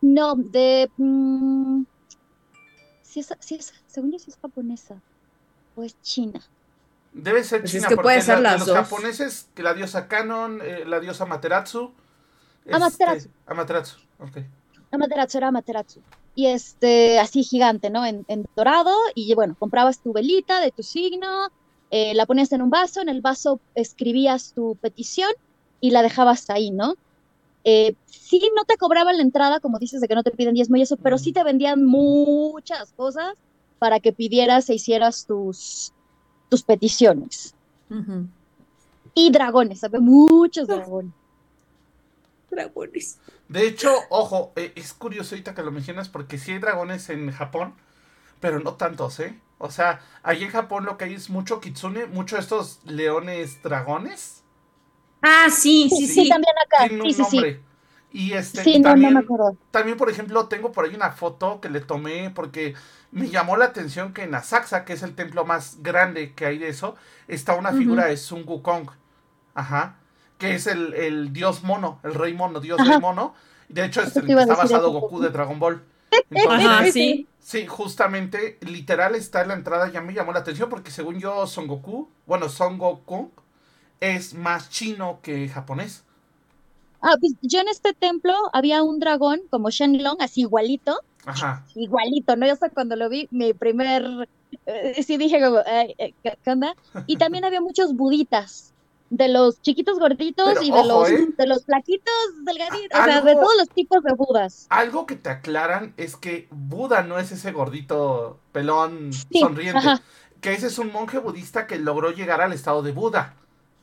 No, 0.00 0.34
de... 0.36 0.90
Mmm, 0.96 1.82
si 3.02 3.20
es, 3.20 3.34
si 3.40 3.54
es, 3.56 3.72
según 3.86 4.12
yo, 4.12 4.18
si 4.18 4.30
es 4.30 4.36
japonesa 4.36 5.00
o 5.74 5.82
es 5.82 6.00
china. 6.02 6.40
Debe 7.12 7.42
ser 7.42 7.62
pues 7.62 7.72
china, 7.72 7.82
es 7.82 7.88
que 7.88 7.96
porque 7.96 8.06
puede 8.06 8.20
ser 8.22 8.40
la, 8.40 8.52
las 8.52 8.60
los 8.60 8.68
dos. 8.68 8.76
japoneses, 8.76 9.48
que 9.54 9.62
la 9.62 9.74
diosa 9.74 10.08
Canon, 10.08 10.60
eh, 10.62 10.84
la 10.86 11.00
diosa 11.00 11.24
Materatsu. 11.24 11.92
Amaterasu. 12.70 13.16
Este, 13.16 13.30
Amaterasu, 13.46 13.96
ok. 14.18 14.36
Amaterasu 14.92 15.38
era 15.38 15.48
Amaterasu. 15.48 16.00
Y 16.34 16.46
este, 16.46 17.18
así 17.18 17.42
gigante, 17.42 17.90
¿no? 17.90 18.04
En, 18.04 18.24
en, 18.28 18.46
dorado. 18.54 18.94
Y 19.14 19.34
bueno, 19.34 19.56
comprabas 19.58 20.00
tu 20.00 20.12
velita 20.12 20.60
de 20.60 20.70
tu 20.70 20.82
signo, 20.82 21.50
eh, 21.90 22.14
la 22.14 22.26
ponías 22.26 22.52
en 22.52 22.62
un 22.62 22.70
vaso, 22.70 23.00
en 23.00 23.08
el 23.08 23.22
vaso 23.22 23.58
escribías 23.74 24.52
tu 24.52 24.76
petición 24.76 25.30
y 25.80 25.90
la 25.90 26.02
dejabas 26.02 26.50
ahí, 26.50 26.70
¿no? 26.70 26.94
Eh, 27.64 27.94
sí, 28.06 28.40
no 28.56 28.64
te 28.64 28.76
cobraban 28.76 29.16
la 29.16 29.22
entrada, 29.22 29.60
como 29.60 29.78
dices, 29.78 30.00
de 30.00 30.08
que 30.08 30.14
no 30.14 30.22
te 30.22 30.30
piden 30.30 30.54
diezmo 30.54 30.76
y 30.76 30.82
eso, 30.82 30.96
pero 30.96 31.18
sí 31.18 31.32
te 31.32 31.44
vendían 31.44 31.84
muchas 31.84 32.92
cosas 32.92 33.34
para 33.78 34.00
que 34.00 34.12
pidieras 34.12 34.68
e 34.70 34.74
hicieras 34.74 35.26
tus, 35.26 35.92
tus 36.48 36.62
peticiones. 36.62 37.54
Uh 37.90 37.94
-huh. 37.94 38.26
Y 39.14 39.30
dragones, 39.30 39.80
¿sabes? 39.80 40.00
Muchos 40.00 40.68
dragones. 40.68 41.12
Dragones. 42.50 43.18
De 43.48 43.66
hecho, 43.66 43.90
ojo, 44.10 44.52
eh, 44.56 44.72
es 44.76 44.92
curioso 44.92 45.34
ahorita 45.34 45.54
que 45.54 45.62
lo 45.62 45.72
mencionas 45.72 46.08
porque 46.08 46.38
sí 46.38 46.52
hay 46.52 46.58
dragones 46.58 47.08
en 47.10 47.30
Japón, 47.32 47.74
pero 48.40 48.60
no 48.60 48.74
tantos, 48.74 49.20
¿eh? 49.20 49.38
O 49.58 49.70
sea, 49.70 50.00
ahí 50.22 50.44
en 50.44 50.50
Japón 50.50 50.84
lo 50.84 50.96
que 50.96 51.06
hay 51.06 51.14
es 51.14 51.30
mucho 51.30 51.60
kitsune, 51.60 52.06
mucho 52.06 52.38
estos 52.38 52.80
leones 52.84 53.62
dragones. 53.62 54.37
Ah, 55.22 55.48
sí, 55.50 55.90
sí, 55.90 56.06
sí. 56.06 56.08
Sí, 56.08 56.24
sí 56.24 56.28
también 56.28 56.54
acá. 56.64 56.88
Sí, 56.88 57.00
un 57.00 57.12
sí, 57.12 57.22
nombre. 57.22 57.60
sí. 57.60 57.64
Y 58.10 58.32
este, 58.32 58.62
Sí, 58.62 58.70
y 58.72 58.80
no, 58.80 58.82
también, 58.82 59.10
no 59.10 59.10
me 59.10 59.20
acuerdo. 59.20 59.56
también, 59.70 59.96
por 59.98 60.10
ejemplo, 60.10 60.48
tengo 60.48 60.72
por 60.72 60.84
ahí 60.86 60.94
una 60.94 61.12
foto 61.12 61.60
que 61.60 61.70
le 61.70 61.80
tomé 61.80 62.30
porque 62.30 62.74
me 63.12 63.28
llamó 63.30 63.56
la 63.56 63.66
atención 63.66 64.14
que 64.14 64.22
en 64.24 64.34
Asakusa, 64.34 64.84
que 64.84 64.94
es 64.94 65.02
el 65.02 65.14
templo 65.14 65.44
más 65.44 65.82
grande 65.82 66.34
que 66.34 66.46
hay 66.46 66.58
de 66.58 66.68
eso, 66.68 66.96
está 67.28 67.54
una 67.54 67.72
figura 67.74 68.06
de 68.06 68.16
Sun 68.16 68.44
Wukong. 68.46 68.90
Ajá. 69.54 69.96
Que 70.38 70.54
es 70.54 70.66
el, 70.66 70.94
el 70.94 71.32
dios 71.32 71.62
mono, 71.64 72.00
el 72.04 72.14
rey 72.14 72.34
mono, 72.34 72.60
dios 72.60 72.78
Ajá. 72.80 72.90
rey 72.90 72.98
mono. 72.98 73.34
De 73.68 73.84
hecho, 73.84 74.02
es 74.02 74.16
el 74.16 74.26
que 74.26 74.34
está 74.34 74.56
basado 74.56 74.88
eso. 74.88 74.92
Goku 74.92 75.20
de 75.20 75.30
Dragon 75.30 75.58
Ball. 75.58 75.84
Entonces, 76.30 76.66
Ajá, 76.66 76.90
sí. 76.92 77.28
Sí, 77.40 77.66
justamente, 77.66 78.58
literal 78.62 79.14
está 79.14 79.42
en 79.42 79.48
la 79.48 79.54
entrada, 79.54 79.88
ya 79.90 80.00
me 80.02 80.12
llamó 80.12 80.32
la 80.32 80.40
atención 80.40 80.68
porque 80.68 80.90
según 80.90 81.18
yo 81.18 81.46
Son 81.46 81.66
Goku, 81.66 82.10
bueno, 82.26 82.48
Son 82.48 82.78
Goku 82.78 83.32
es 84.00 84.34
más 84.34 84.70
chino 84.70 85.20
que 85.22 85.48
japonés. 85.48 86.04
Ah, 87.00 87.14
pues 87.20 87.34
yo 87.42 87.60
en 87.60 87.68
este 87.68 87.94
templo 87.94 88.34
había 88.52 88.82
un 88.82 88.98
dragón 88.98 89.40
como 89.50 89.70
Shenlong, 89.70 90.16
así 90.20 90.40
igualito, 90.42 91.00
Ajá. 91.24 91.64
igualito, 91.74 92.36
¿no? 92.36 92.46
Yo 92.46 92.52
hasta 92.54 92.70
cuando 92.70 92.96
lo 92.96 93.08
vi, 93.08 93.28
mi 93.30 93.54
primer, 93.54 94.28
eh, 94.66 95.02
sí 95.04 95.16
dije 95.16 95.40
como, 95.40 95.58
eh, 95.60 96.14
¿qué 96.22 96.50
onda? 96.50 96.74
Y 97.06 97.16
también 97.16 97.44
había 97.44 97.60
muchos 97.60 97.94
buditas, 97.94 98.74
de 99.10 99.28
los 99.28 99.60
chiquitos 99.62 99.98
gorditos 99.98 100.44
Pero 100.44 100.62
y 100.62 100.70
de 100.70 100.80
ojo, 100.80 100.84
los, 100.84 101.10
¿eh? 101.10 101.28
de 101.36 101.46
los 101.46 101.64
flaquitos 101.64 102.14
delgaditos, 102.44 102.98
o 103.00 103.02
sea, 103.04 103.20
de 103.22 103.34
todos 103.34 103.56
los 103.58 103.70
tipos 103.70 104.02
de 104.02 104.12
budas. 104.14 104.66
Algo 104.68 105.06
que 105.06 105.16
te 105.16 105.30
aclaran 105.30 105.94
es 105.96 106.16
que 106.16 106.46
Buda 106.50 107.02
no 107.02 107.18
es 107.18 107.32
ese 107.32 107.52
gordito 107.52 108.38
pelón 108.52 109.24
Sí, 109.30 109.40
sonriente, 109.40 109.78
ajá. 109.78 110.02
que 110.40 110.52
ese 110.52 110.66
es 110.66 110.78
un 110.78 110.92
monje 110.92 111.18
budista 111.18 111.66
que 111.66 111.78
logró 111.78 112.10
llegar 112.12 112.40
al 112.42 112.52
estado 112.52 112.82
de 112.82 112.92
Buda. 112.92 113.34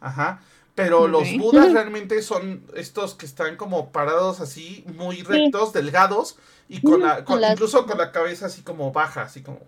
Ajá. 0.02 0.42
Pero 0.76 1.08
los 1.08 1.24
Budas 1.38 1.72
realmente 1.72 2.22
son 2.22 2.66
estos 2.76 3.14
que 3.16 3.26
están 3.26 3.56
como 3.56 3.92
parados 3.92 4.42
así, 4.42 4.84
muy 4.98 5.22
rectos, 5.24 5.72
delgados, 5.72 6.38
y 6.68 6.82
con 6.82 7.02
la, 7.02 7.16
con- 7.18 7.26
Con 7.26 7.42
las- 7.42 7.54
incluso 7.54 7.86
con 7.86 7.98
la 7.98 8.12
cabeza 8.12 8.48
así 8.48 8.62
como 8.62 8.92
baja, 8.92 9.22
así 9.22 9.42
como. 9.42 9.60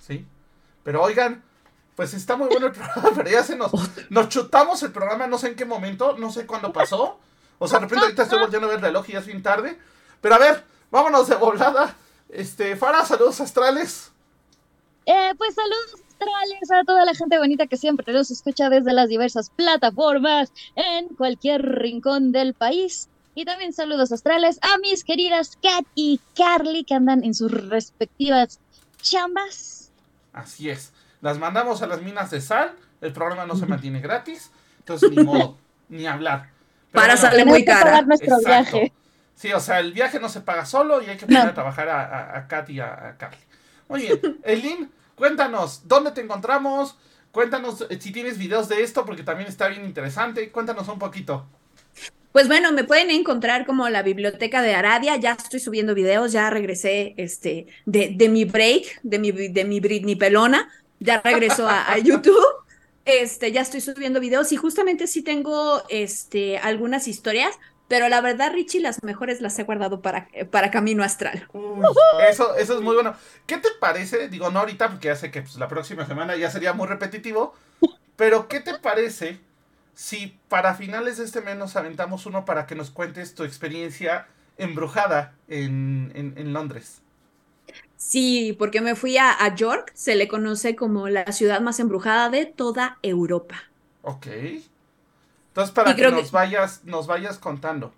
¿sí? 0.00 0.26
Pero 0.82 1.02
oigan, 1.02 1.44
pues 1.94 2.14
está 2.14 2.36
muy 2.36 2.48
bueno 2.48 2.66
el 2.66 2.72
programa, 2.72 3.10
pero 3.14 3.30
ya 3.30 3.44
se 3.44 3.54
nos, 3.56 3.70
nos 4.10 4.28
chutamos 4.28 4.82
el 4.82 4.90
programa, 4.92 5.26
no 5.28 5.38
sé 5.38 5.48
en 5.48 5.54
qué 5.54 5.64
momento, 5.64 6.16
no 6.18 6.32
sé 6.32 6.46
cuándo 6.46 6.72
pasó. 6.72 7.18
O 7.60 7.68
sea, 7.68 7.78
de 7.78 7.84
repente 7.84 8.04
ahorita 8.06 8.24
estoy 8.24 8.40
volviendo 8.40 8.66
a 8.66 8.70
ver 8.70 8.78
el 8.80 8.82
reloj 8.84 9.04
y 9.08 9.12
ya 9.12 9.20
es 9.20 9.26
bien 9.26 9.42
tarde. 9.42 9.78
Pero 10.20 10.34
a 10.34 10.38
ver, 10.38 10.64
vámonos 10.90 11.28
de 11.28 11.36
volada. 11.36 11.94
Este, 12.28 12.74
Fara, 12.74 13.04
saludos 13.04 13.40
astrales. 13.40 14.10
Eh, 15.06 15.32
pues 15.38 15.54
saludos 15.54 15.94
astrales 16.22 16.70
a 16.70 16.84
toda 16.84 17.04
la 17.04 17.14
gente 17.14 17.38
bonita 17.38 17.66
que 17.66 17.76
siempre 17.76 18.12
nos 18.12 18.30
escucha 18.30 18.70
desde 18.70 18.92
las 18.92 19.08
diversas 19.08 19.50
plataformas 19.50 20.52
en 20.76 21.08
cualquier 21.08 21.62
rincón 21.62 22.32
del 22.32 22.54
país. 22.54 23.08
Y 23.34 23.44
también 23.44 23.72
saludos 23.72 24.12
astrales 24.12 24.58
a 24.62 24.78
mis 24.78 25.04
queridas 25.04 25.56
Kat 25.62 25.84
y 25.94 26.20
Carly 26.36 26.84
que 26.84 26.94
andan 26.94 27.24
en 27.24 27.34
sus 27.34 27.50
respectivas 27.50 28.60
chambas. 29.00 29.90
Así 30.32 30.68
es. 30.70 30.92
Las 31.20 31.38
mandamos 31.38 31.82
a 31.82 31.86
las 31.86 32.02
minas 32.02 32.30
de 32.30 32.40
sal. 32.40 32.72
El 33.00 33.12
programa 33.12 33.46
no 33.46 33.56
se 33.56 33.66
mantiene 33.66 34.00
gratis. 34.00 34.50
Entonces, 34.80 35.10
ni 35.10 35.22
modo, 35.24 35.56
ni 35.88 36.06
hablar. 36.06 36.50
Pero 36.90 37.02
Para 37.02 37.14
bueno, 37.14 37.20
sale 37.30 37.44
muy 37.44 37.64
cara. 37.64 37.82
pagar 37.84 38.06
nuestro 38.06 38.36
Exacto. 38.36 38.76
viaje. 38.76 38.92
Sí, 39.34 39.52
o 39.52 39.60
sea, 39.60 39.80
el 39.80 39.92
viaje 39.92 40.20
no 40.20 40.28
se 40.28 40.40
paga 40.42 40.66
solo 40.66 41.02
y 41.02 41.06
hay 41.06 41.16
que 41.16 41.26
poner 41.26 41.44
No. 41.44 41.50
a 41.50 41.54
trabajar 41.54 41.88
a, 41.88 42.02
a, 42.04 42.38
a 42.38 42.48
Kat 42.48 42.68
y 42.70 42.80
a, 42.80 42.92
a 43.08 43.16
Carly. 43.16 43.38
Muy 43.88 44.02
bien, 44.02 44.20
Elin, 44.44 44.90
cuéntanos, 45.16 45.82
¿dónde 45.86 46.12
te 46.12 46.20
encontramos? 46.20 46.96
Cuéntanos 47.30 47.86
eh, 47.88 47.98
si 48.00 48.12
tienes 48.12 48.38
videos 48.38 48.68
de 48.68 48.82
esto, 48.82 49.04
porque 49.04 49.22
también 49.22 49.48
está 49.48 49.68
bien 49.68 49.84
interesante. 49.84 50.50
Cuéntanos 50.50 50.88
un 50.88 50.98
poquito. 50.98 51.46
Pues 52.32 52.48
bueno, 52.48 52.72
me 52.72 52.84
pueden 52.84 53.10
encontrar 53.10 53.66
como 53.66 53.88
la 53.88 54.02
biblioteca 54.02 54.62
de 54.62 54.74
Aradia. 54.74 55.16
Ya 55.16 55.32
estoy 55.32 55.60
subiendo 55.60 55.94
videos, 55.94 56.32
ya 56.32 56.48
regresé 56.50 57.14
este, 57.16 57.66
de, 57.84 58.12
de 58.14 58.28
mi 58.28 58.44
break, 58.44 59.00
de 59.02 59.18
mi, 59.18 59.32
de 59.32 59.64
mi 59.64 59.80
Britney 59.80 60.16
pelona. 60.16 60.70
Ya 60.98 61.20
regreso 61.20 61.68
a, 61.68 61.92
a 61.92 61.98
YouTube. 61.98 62.62
Este, 63.04 63.50
ya 63.50 63.62
estoy 63.62 63.80
subiendo 63.80 64.20
videos 64.20 64.52
y 64.52 64.56
justamente 64.56 65.08
sí 65.08 65.22
tengo 65.22 65.82
este, 65.88 66.58
algunas 66.58 67.08
historias, 67.08 67.58
pero 67.92 68.08
la 68.08 68.22
verdad, 68.22 68.52
Richie, 68.54 68.80
las 68.80 69.02
mejores 69.02 69.42
las 69.42 69.58
he 69.58 69.64
guardado 69.64 70.00
para, 70.00 70.26
para 70.50 70.70
Camino 70.70 71.04
Astral. 71.04 71.46
Uy, 71.52 71.84
eso, 72.26 72.54
eso 72.56 72.76
es 72.76 72.80
muy 72.80 72.94
bueno. 72.94 73.14
¿Qué 73.44 73.58
te 73.58 73.68
parece? 73.78 74.30
Digo, 74.30 74.50
no 74.50 74.60
ahorita, 74.60 74.88
porque 74.88 75.08
ya 75.08 75.16
sé 75.16 75.30
que 75.30 75.42
pues, 75.42 75.56
la 75.56 75.68
próxima 75.68 76.06
semana 76.06 76.34
ya 76.36 76.50
sería 76.50 76.72
muy 76.72 76.86
repetitivo. 76.88 77.52
Pero, 78.16 78.48
¿qué 78.48 78.60
te 78.60 78.78
parece 78.78 79.40
si 79.94 80.38
para 80.48 80.74
finales 80.74 81.18
de 81.18 81.24
este 81.24 81.42
mes 81.42 81.58
nos 81.58 81.76
aventamos 81.76 82.24
uno 82.24 82.46
para 82.46 82.66
que 82.66 82.74
nos 82.74 82.90
cuentes 82.90 83.34
tu 83.34 83.44
experiencia 83.44 84.26
embrujada 84.56 85.34
en, 85.48 86.12
en, 86.14 86.32
en 86.38 86.54
Londres? 86.54 87.02
Sí, 87.96 88.54
porque 88.58 88.80
me 88.80 88.94
fui 88.96 89.16
a, 89.16 89.32
a 89.32 89.54
York, 89.54 89.92
se 89.94 90.14
le 90.16 90.28
conoce 90.28 90.76
como 90.76 91.08
la 91.08 91.24
ciudad 91.32 91.60
más 91.60 91.80
embrujada 91.80 92.28
de 92.30 92.46
toda 92.46 92.98
Europa. 93.02 93.70
Ok. 94.02 94.26
Entonces, 95.52 95.72
para 95.74 95.94
que 95.96 96.06
nos 96.08 96.30
vayas, 96.32 96.84
nos 96.84 97.06
vayas 97.06 97.38
contando. 97.38 97.94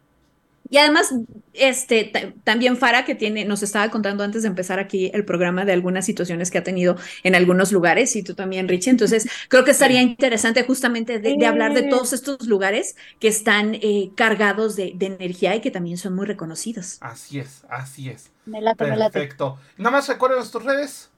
Y 0.71 0.79
además, 0.79 1.15
este, 1.53 2.05
ta- 2.05 2.33
también 2.43 2.77
Fara, 2.79 3.05
que 3.05 3.15
tiene, 3.15 3.45
nos 3.45 3.63
estaba 3.63 3.91
contando 3.91 4.25
antes 4.25 4.43
de 4.43 4.49
empezar 4.49 4.79
aquí 4.81 5.11
el 5.15 5.25
programa 5.25 5.65
de 5.67 5.73
algunas 5.73 6.07
situaciones 6.07 6.51
que 6.51 6.59
ha 6.59 6.65
tenido 6.65 6.97
en 7.23 7.35
algunos 7.35 7.71
lugares, 7.71 8.17
y 8.17 8.23
tú 8.23 8.35
también, 8.35 8.67
Richie. 8.67 8.91
Entonces, 8.91 9.29
creo 9.49 9.65
que 9.65 9.73
estaría 9.73 10.01
interesante 10.03 10.65
justamente 10.65 11.19
de, 11.21 11.35
de 11.35 11.47
hablar 11.47 11.75
de 11.75 11.83
todos 11.83 12.13
estos 12.15 12.47
lugares 12.47 12.97
que 13.21 13.29
están 13.29 13.75
eh, 13.77 14.13
cargados 14.17 14.75
de, 14.75 14.93
de 14.97 15.07
energía 15.07 15.55
y 15.55 15.61
que 15.61 15.71
también 15.71 15.99
son 15.99 16.15
muy 16.15 16.27
reconocidos. 16.27 17.03
Así 17.03 17.39
es, 17.39 17.65
así 17.69 18.09
es. 18.11 18.31
Me 18.47 18.61
late, 18.63 18.87
me 18.87 18.97
late. 18.97 19.13
Perfecto. 19.13 19.59
Nada 19.77 19.91
más 19.93 20.09
recuerden 20.09 20.43
tus 20.51 20.65
redes. 20.65 21.11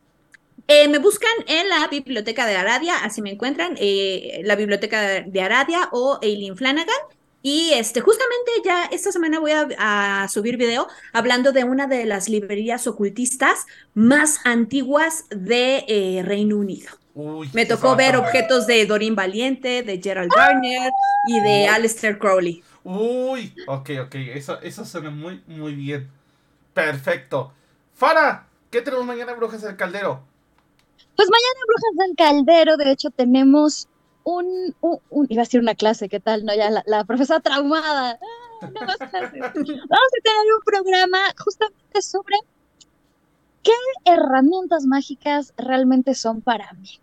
Eh, 0.68 0.88
me 0.88 0.98
buscan 0.98 1.32
en 1.46 1.68
la 1.68 1.86
biblioteca 1.88 2.46
de 2.46 2.56
Aradia, 2.56 2.96
así 3.04 3.22
me 3.22 3.30
encuentran, 3.30 3.76
eh, 3.78 4.40
la 4.44 4.56
biblioteca 4.56 5.22
de 5.22 5.40
Aradia 5.40 5.88
o 5.92 6.18
Eileen 6.22 6.56
Flanagan. 6.56 6.96
Y 7.42 7.72
este, 7.74 8.00
justamente 8.00 8.50
ya 8.64 8.86
esta 8.86 9.12
semana 9.12 9.38
voy 9.38 9.52
a, 9.52 10.22
a 10.22 10.28
subir 10.28 10.56
video 10.56 10.88
hablando 11.12 11.52
de 11.52 11.62
una 11.62 11.86
de 11.86 12.04
las 12.04 12.28
librerías 12.28 12.88
ocultistas 12.88 13.66
más 13.94 14.40
antiguas 14.44 15.26
de 15.30 15.84
eh, 15.86 16.22
Reino 16.24 16.56
Unido. 16.56 16.90
Uy, 17.14 17.48
Me 17.52 17.64
tocó 17.64 17.94
ver 17.94 18.16
objetos 18.16 18.66
de 18.66 18.84
Doreen 18.84 19.14
Valiente, 19.14 19.82
de 19.82 20.00
Gerald 20.02 20.32
Garner 20.34 20.90
y 21.28 21.40
de. 21.40 21.68
Aleister 21.68 22.18
Crowley. 22.18 22.62
Uy, 22.82 23.54
ok, 23.66 23.90
ok. 24.06 24.14
Eso, 24.34 24.60
eso 24.60 24.84
suena 24.84 25.10
muy, 25.10 25.42
muy 25.46 25.74
bien. 25.74 26.08
Perfecto. 26.74 27.52
Fara, 27.94 28.48
¿qué 28.70 28.82
tenemos 28.82 29.06
mañana 29.06 29.32
en 29.32 29.38
Brujas 29.38 29.62
del 29.62 29.76
Caldero? 29.76 30.22
Pues 31.16 31.28
mañana 31.30 31.60
Brujas 31.66 32.06
del 32.06 32.16
Caldero, 32.16 32.76
de 32.76 32.92
hecho, 32.92 33.10
tenemos 33.10 33.88
un, 34.24 34.74
un, 34.80 35.26
iba 35.28 35.42
a 35.42 35.44
decir 35.44 35.60
una 35.60 35.74
clase, 35.74 36.08
¿qué 36.08 36.20
tal? 36.20 36.44
No, 36.44 36.54
ya 36.54 36.70
la, 36.70 36.82
la 36.86 37.04
profesora 37.04 37.40
traumada. 37.40 38.18
Ah, 38.60 38.70
no 38.74 38.86
más 38.86 38.96
clases. 38.96 39.40
Vamos 39.40 39.54
a 39.54 40.22
tener 40.22 40.54
un 40.54 40.62
programa 40.64 41.18
justamente 41.38 42.02
sobre 42.02 42.36
qué 43.62 43.72
herramientas 44.04 44.84
mágicas 44.84 45.54
realmente 45.56 46.14
son 46.14 46.42
para 46.42 46.72
mí. 46.74 47.00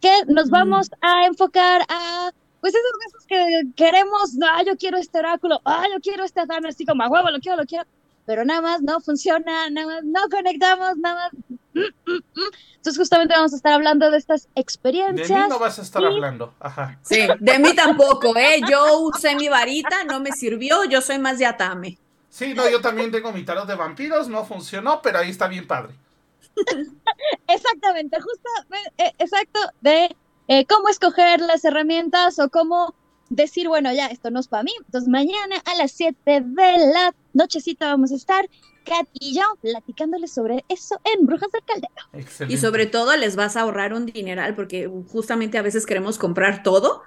Que 0.00 0.24
nos 0.26 0.48
mm. 0.48 0.50
vamos 0.50 0.90
a 1.00 1.26
enfocar 1.26 1.82
a 1.88 2.30
pues 2.60 2.74
esas 2.74 2.92
cosas 3.04 3.26
que 3.26 3.72
queremos, 3.74 4.36
ah, 4.42 4.62
yo 4.66 4.76
quiero 4.76 4.98
este 4.98 5.18
oráculo, 5.18 5.60
ah, 5.64 5.84
yo 5.92 6.00
quiero 6.00 6.24
este 6.24 6.46
Thanos, 6.46 6.74
así 6.74 6.84
como 6.84 7.02
a 7.02 7.08
huevo, 7.08 7.30
lo 7.30 7.40
quiero, 7.40 7.56
lo 7.56 7.64
quiero, 7.64 7.84
pero 8.26 8.44
nada 8.44 8.60
más 8.60 8.82
no 8.82 9.00
funciona, 9.00 9.70
nada 9.70 9.86
más 9.86 10.04
no 10.04 10.20
conectamos, 10.30 10.96
nada 10.98 11.30
más. 11.32 11.59
Entonces, 11.74 12.98
justamente 12.98 13.34
vamos 13.34 13.52
a 13.52 13.56
estar 13.56 13.72
hablando 13.72 14.10
de 14.10 14.18
estas 14.18 14.48
experiencias. 14.54 15.28
De 15.28 15.34
mí 15.34 15.48
no 15.48 15.58
vas 15.58 15.78
a 15.78 15.82
estar 15.82 16.04
hablando, 16.04 16.54
ajá. 16.60 16.98
Sí, 17.02 17.20
de 17.38 17.58
mí 17.58 17.74
tampoco, 17.74 18.36
¿eh? 18.36 18.60
Yo 18.68 19.00
usé 19.00 19.34
mi 19.36 19.48
varita, 19.48 20.04
no 20.04 20.20
me 20.20 20.32
sirvió, 20.32 20.84
yo 20.84 21.00
soy 21.00 21.18
más 21.18 21.38
de 21.38 21.46
Atame. 21.46 21.98
Sí, 22.28 22.54
no, 22.54 22.68
yo 22.68 22.80
también 22.80 23.10
tengo 23.10 23.32
mi 23.32 23.44
tarot 23.44 23.66
de 23.66 23.74
vampiros, 23.74 24.28
no 24.28 24.44
funcionó, 24.44 25.02
pero 25.02 25.18
ahí 25.18 25.30
está 25.30 25.48
bien 25.48 25.66
padre. 25.66 25.94
Exactamente, 27.48 28.20
justo, 28.20 28.48
eh, 28.98 29.12
exacto, 29.18 29.58
de 29.80 30.16
eh, 30.48 30.66
cómo 30.66 30.88
escoger 30.88 31.40
las 31.40 31.64
herramientas 31.64 32.38
o 32.38 32.48
cómo 32.48 32.94
decir, 33.28 33.68
bueno, 33.68 33.92
ya, 33.92 34.06
esto 34.06 34.30
no 34.30 34.40
es 34.40 34.48
para 34.48 34.62
mí. 34.62 34.72
Entonces, 34.84 35.08
mañana 35.08 35.56
a 35.64 35.74
las 35.76 35.92
7 35.92 36.42
de 36.44 36.78
la 36.92 37.14
nochecita 37.32 37.86
vamos 37.86 38.12
a 38.12 38.16
estar 38.16 38.48
Kat 38.84 39.06
y 39.12 39.34
yo 39.34 39.42
platicándoles 39.60 40.32
sobre 40.32 40.64
eso 40.68 41.00
en 41.14 41.26
Brujas 41.26 41.50
del 41.52 41.62
Caldero. 41.64 42.48
Y 42.48 42.56
sobre 42.56 42.86
todo 42.86 43.16
les 43.16 43.36
vas 43.36 43.56
a 43.56 43.62
ahorrar 43.62 43.92
un 43.92 44.06
dineral 44.06 44.54
porque 44.54 44.90
justamente 45.08 45.58
a 45.58 45.62
veces 45.62 45.86
queremos 45.86 46.18
comprar 46.18 46.62
todo 46.62 47.02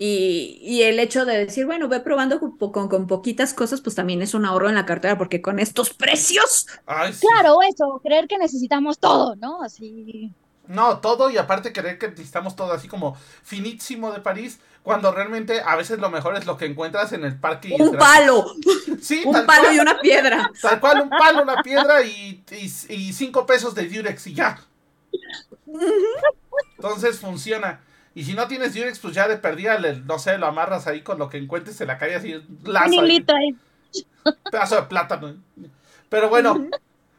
y, 0.00 0.82
el 0.82 1.00
hecho 1.00 1.24
de 1.24 1.46
decir, 1.46 1.66
bueno, 1.66 1.88
voy 1.88 1.98
probando 2.00 2.38
con, 2.38 2.88
con, 2.88 3.06
poquitas 3.08 3.52
cosas, 3.52 3.80
pues 3.80 3.96
también 3.96 4.22
es 4.22 4.32
un 4.32 4.44
ahorro 4.44 4.68
en 4.68 4.76
la 4.76 4.86
cartera 4.86 5.18
porque 5.18 5.42
con 5.42 5.58
estos 5.58 5.92
precios. 5.92 6.66
Claro, 6.86 7.58
eso, 7.68 8.00
creer 8.04 8.28
que 8.28 8.38
necesitamos 8.38 9.00
todo, 9.00 9.34
¿no? 9.34 9.60
Así. 9.60 10.32
No, 10.68 10.98
todo 10.98 11.30
y 11.30 11.36
aparte 11.36 11.72
creer 11.72 11.98
que 11.98 12.08
necesitamos 12.08 12.54
todo 12.54 12.72
así 12.72 12.86
como 12.86 13.16
finísimo 13.42 14.12
de 14.12 14.20
París, 14.20 14.60
cuando 14.88 15.12
realmente 15.12 15.60
a 15.60 15.76
veces 15.76 15.98
lo 15.98 16.08
mejor 16.08 16.34
es 16.34 16.46
lo 16.46 16.56
que 16.56 16.64
encuentras 16.64 17.12
en 17.12 17.22
el 17.22 17.38
parque. 17.38 17.76
Un 17.78 17.98
palo. 17.98 18.54
Sí, 19.02 19.20
un 19.22 19.44
palo 19.44 19.70
y 19.70 19.78
una 19.78 20.00
piedra. 20.00 20.50
Tal 20.62 20.80
cual, 20.80 21.02
un 21.02 21.10
palo, 21.10 21.42
una 21.42 21.62
piedra 21.62 22.00
y, 22.00 22.42
y, 22.50 23.12
cinco 23.12 23.44
pesos 23.44 23.74
de 23.74 23.86
Durex 23.86 24.28
y 24.28 24.32
ya. 24.32 24.58
Entonces 26.76 27.20
funciona. 27.20 27.82
Y 28.14 28.24
si 28.24 28.32
no 28.32 28.48
tienes 28.48 28.72
Durex, 28.72 28.98
pues 28.98 29.12
ya 29.14 29.28
de 29.28 29.36
perdida, 29.36 29.78
no 29.78 30.18
sé, 30.18 30.38
lo 30.38 30.46
amarras 30.46 30.86
ahí 30.86 31.02
con 31.02 31.18
lo 31.18 31.28
que 31.28 31.36
encuentres 31.36 31.78
en 31.82 31.88
la 31.88 31.98
calle 31.98 32.14
así. 32.14 32.42
Lazo, 32.64 33.02
Pedazo 34.50 34.76
de 34.76 34.82
plátano. 34.84 35.36
Pero 36.08 36.30
bueno, 36.30 36.66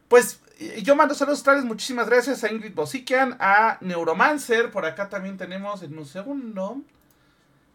pues 0.07 0.39
yo 0.81 0.95
mando 0.95 1.13
saludos 1.13 1.43
tales, 1.43 1.65
muchísimas 1.65 2.09
gracias 2.09 2.43
a 2.43 2.51
Ingrid 2.51 2.73
Bosikian, 2.73 3.37
a 3.39 3.77
Neuromancer, 3.81 4.71
por 4.71 4.87
acá 4.87 5.07
también 5.07 5.37
tenemos 5.37 5.83
en 5.83 5.95
un 5.95 6.07
segundo. 6.07 6.81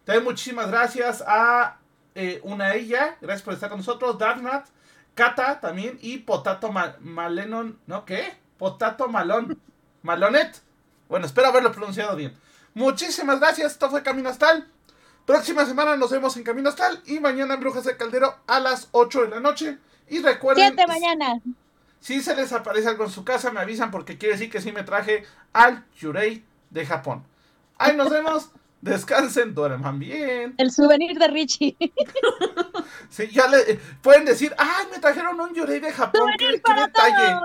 También 0.04 0.24
muchísimas 0.24 0.68
gracias 0.68 1.22
a 1.26 1.78
eh, 2.14 2.40
una 2.44 2.74
ella, 2.74 3.16
gracias 3.20 3.42
por 3.42 3.54
estar 3.54 3.70
con 3.70 3.78
nosotros, 3.78 4.18
Darknat, 4.18 4.66
Kata 5.14 5.60
también 5.60 5.98
y 6.02 6.18
Potato 6.18 6.70
Malenon, 7.00 7.78
¿no? 7.86 8.04
¿Qué? 8.04 8.36
Potato 8.58 9.08
Malón, 9.08 9.60
Malonet. 10.02 10.60
Bueno, 11.08 11.26
espero 11.26 11.48
haberlo 11.48 11.72
pronunciado 11.72 12.16
bien. 12.16 12.36
Muchísimas 12.74 13.40
gracias, 13.40 13.72
esto 13.72 13.90
fue 13.90 14.02
Camino 14.02 14.28
Astal. 14.28 14.68
Próxima 15.26 15.64
semana 15.64 15.96
nos 15.96 16.10
vemos 16.10 16.36
en 16.36 16.44
Camino 16.44 16.68
Astal 16.68 17.00
y 17.06 17.18
mañana 17.18 17.54
en 17.54 17.60
Brujas 17.60 17.84
de 17.84 17.96
Caldero 17.96 18.36
a 18.46 18.60
las 18.60 18.88
8 18.92 19.22
de 19.22 19.28
la 19.28 19.40
noche. 19.40 19.78
Y 20.08 20.20
recuerden... 20.20 20.74
7 20.74 20.86
mañana. 20.86 21.40
Si 22.00 22.20
se 22.20 22.36
les 22.36 22.52
aparece 22.52 22.88
algo 22.88 23.04
en 23.04 23.10
su 23.10 23.24
casa, 23.24 23.50
me 23.50 23.60
avisan 23.60 23.90
porque 23.90 24.18
quiere 24.18 24.34
decir 24.34 24.50
que 24.50 24.60
sí 24.60 24.72
me 24.72 24.82
traje 24.82 25.24
al 25.54 25.86
Yurei 25.98 26.44
de 26.68 26.84
Japón. 26.84 27.24
Ahí 27.78 27.96
nos 27.96 28.10
vemos. 28.10 28.50
Descansen, 28.84 29.54
duerman 29.54 29.98
bien. 29.98 30.54
El 30.58 30.70
souvenir 30.70 31.18
de 31.18 31.28
Richie. 31.28 31.74
Sí, 33.08 33.28
ya 33.28 33.48
le 33.48 33.80
pueden 34.02 34.26
decir, 34.26 34.54
ay, 34.58 34.86
me 34.92 34.98
trajeron 34.98 35.40
un 35.40 35.54
Yurei 35.54 35.80
de 35.80 35.90
Japón. 35.90 36.30
¿Qué, 36.36 36.60
qué 36.62 36.74
detalle? 36.74 37.40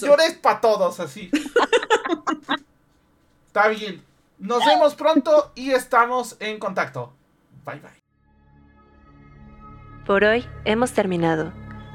Yurei 0.00 0.34
para 0.40 0.60
todos, 0.60 0.98
así. 0.98 1.30
Está 3.46 3.68
bien. 3.68 4.02
Nos 4.38 4.64
vemos 4.64 4.96
pronto 4.96 5.52
y 5.54 5.70
estamos 5.70 6.36
en 6.40 6.58
contacto. 6.58 7.12
Bye 7.64 7.80
bye. 7.80 7.90
Por 10.06 10.24
hoy 10.24 10.44
hemos 10.64 10.92
terminado. 10.92 11.52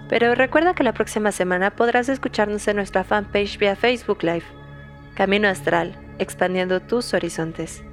Pero 0.08 0.36
recuerda 0.36 0.74
que 0.74 0.84
la 0.84 0.94
próxima 0.94 1.32
semana 1.32 1.76
podrás 1.76 2.08
escucharnos 2.08 2.66
en 2.68 2.78
nuestra 2.78 3.04
fanpage 3.04 3.58
vía 3.58 3.76
Facebook 3.76 4.24
Live. 4.24 4.46
Camino 5.16 5.50
Astral, 5.50 5.98
expandiendo 6.20 6.80
tus 6.80 7.14
horizontes. 7.14 7.84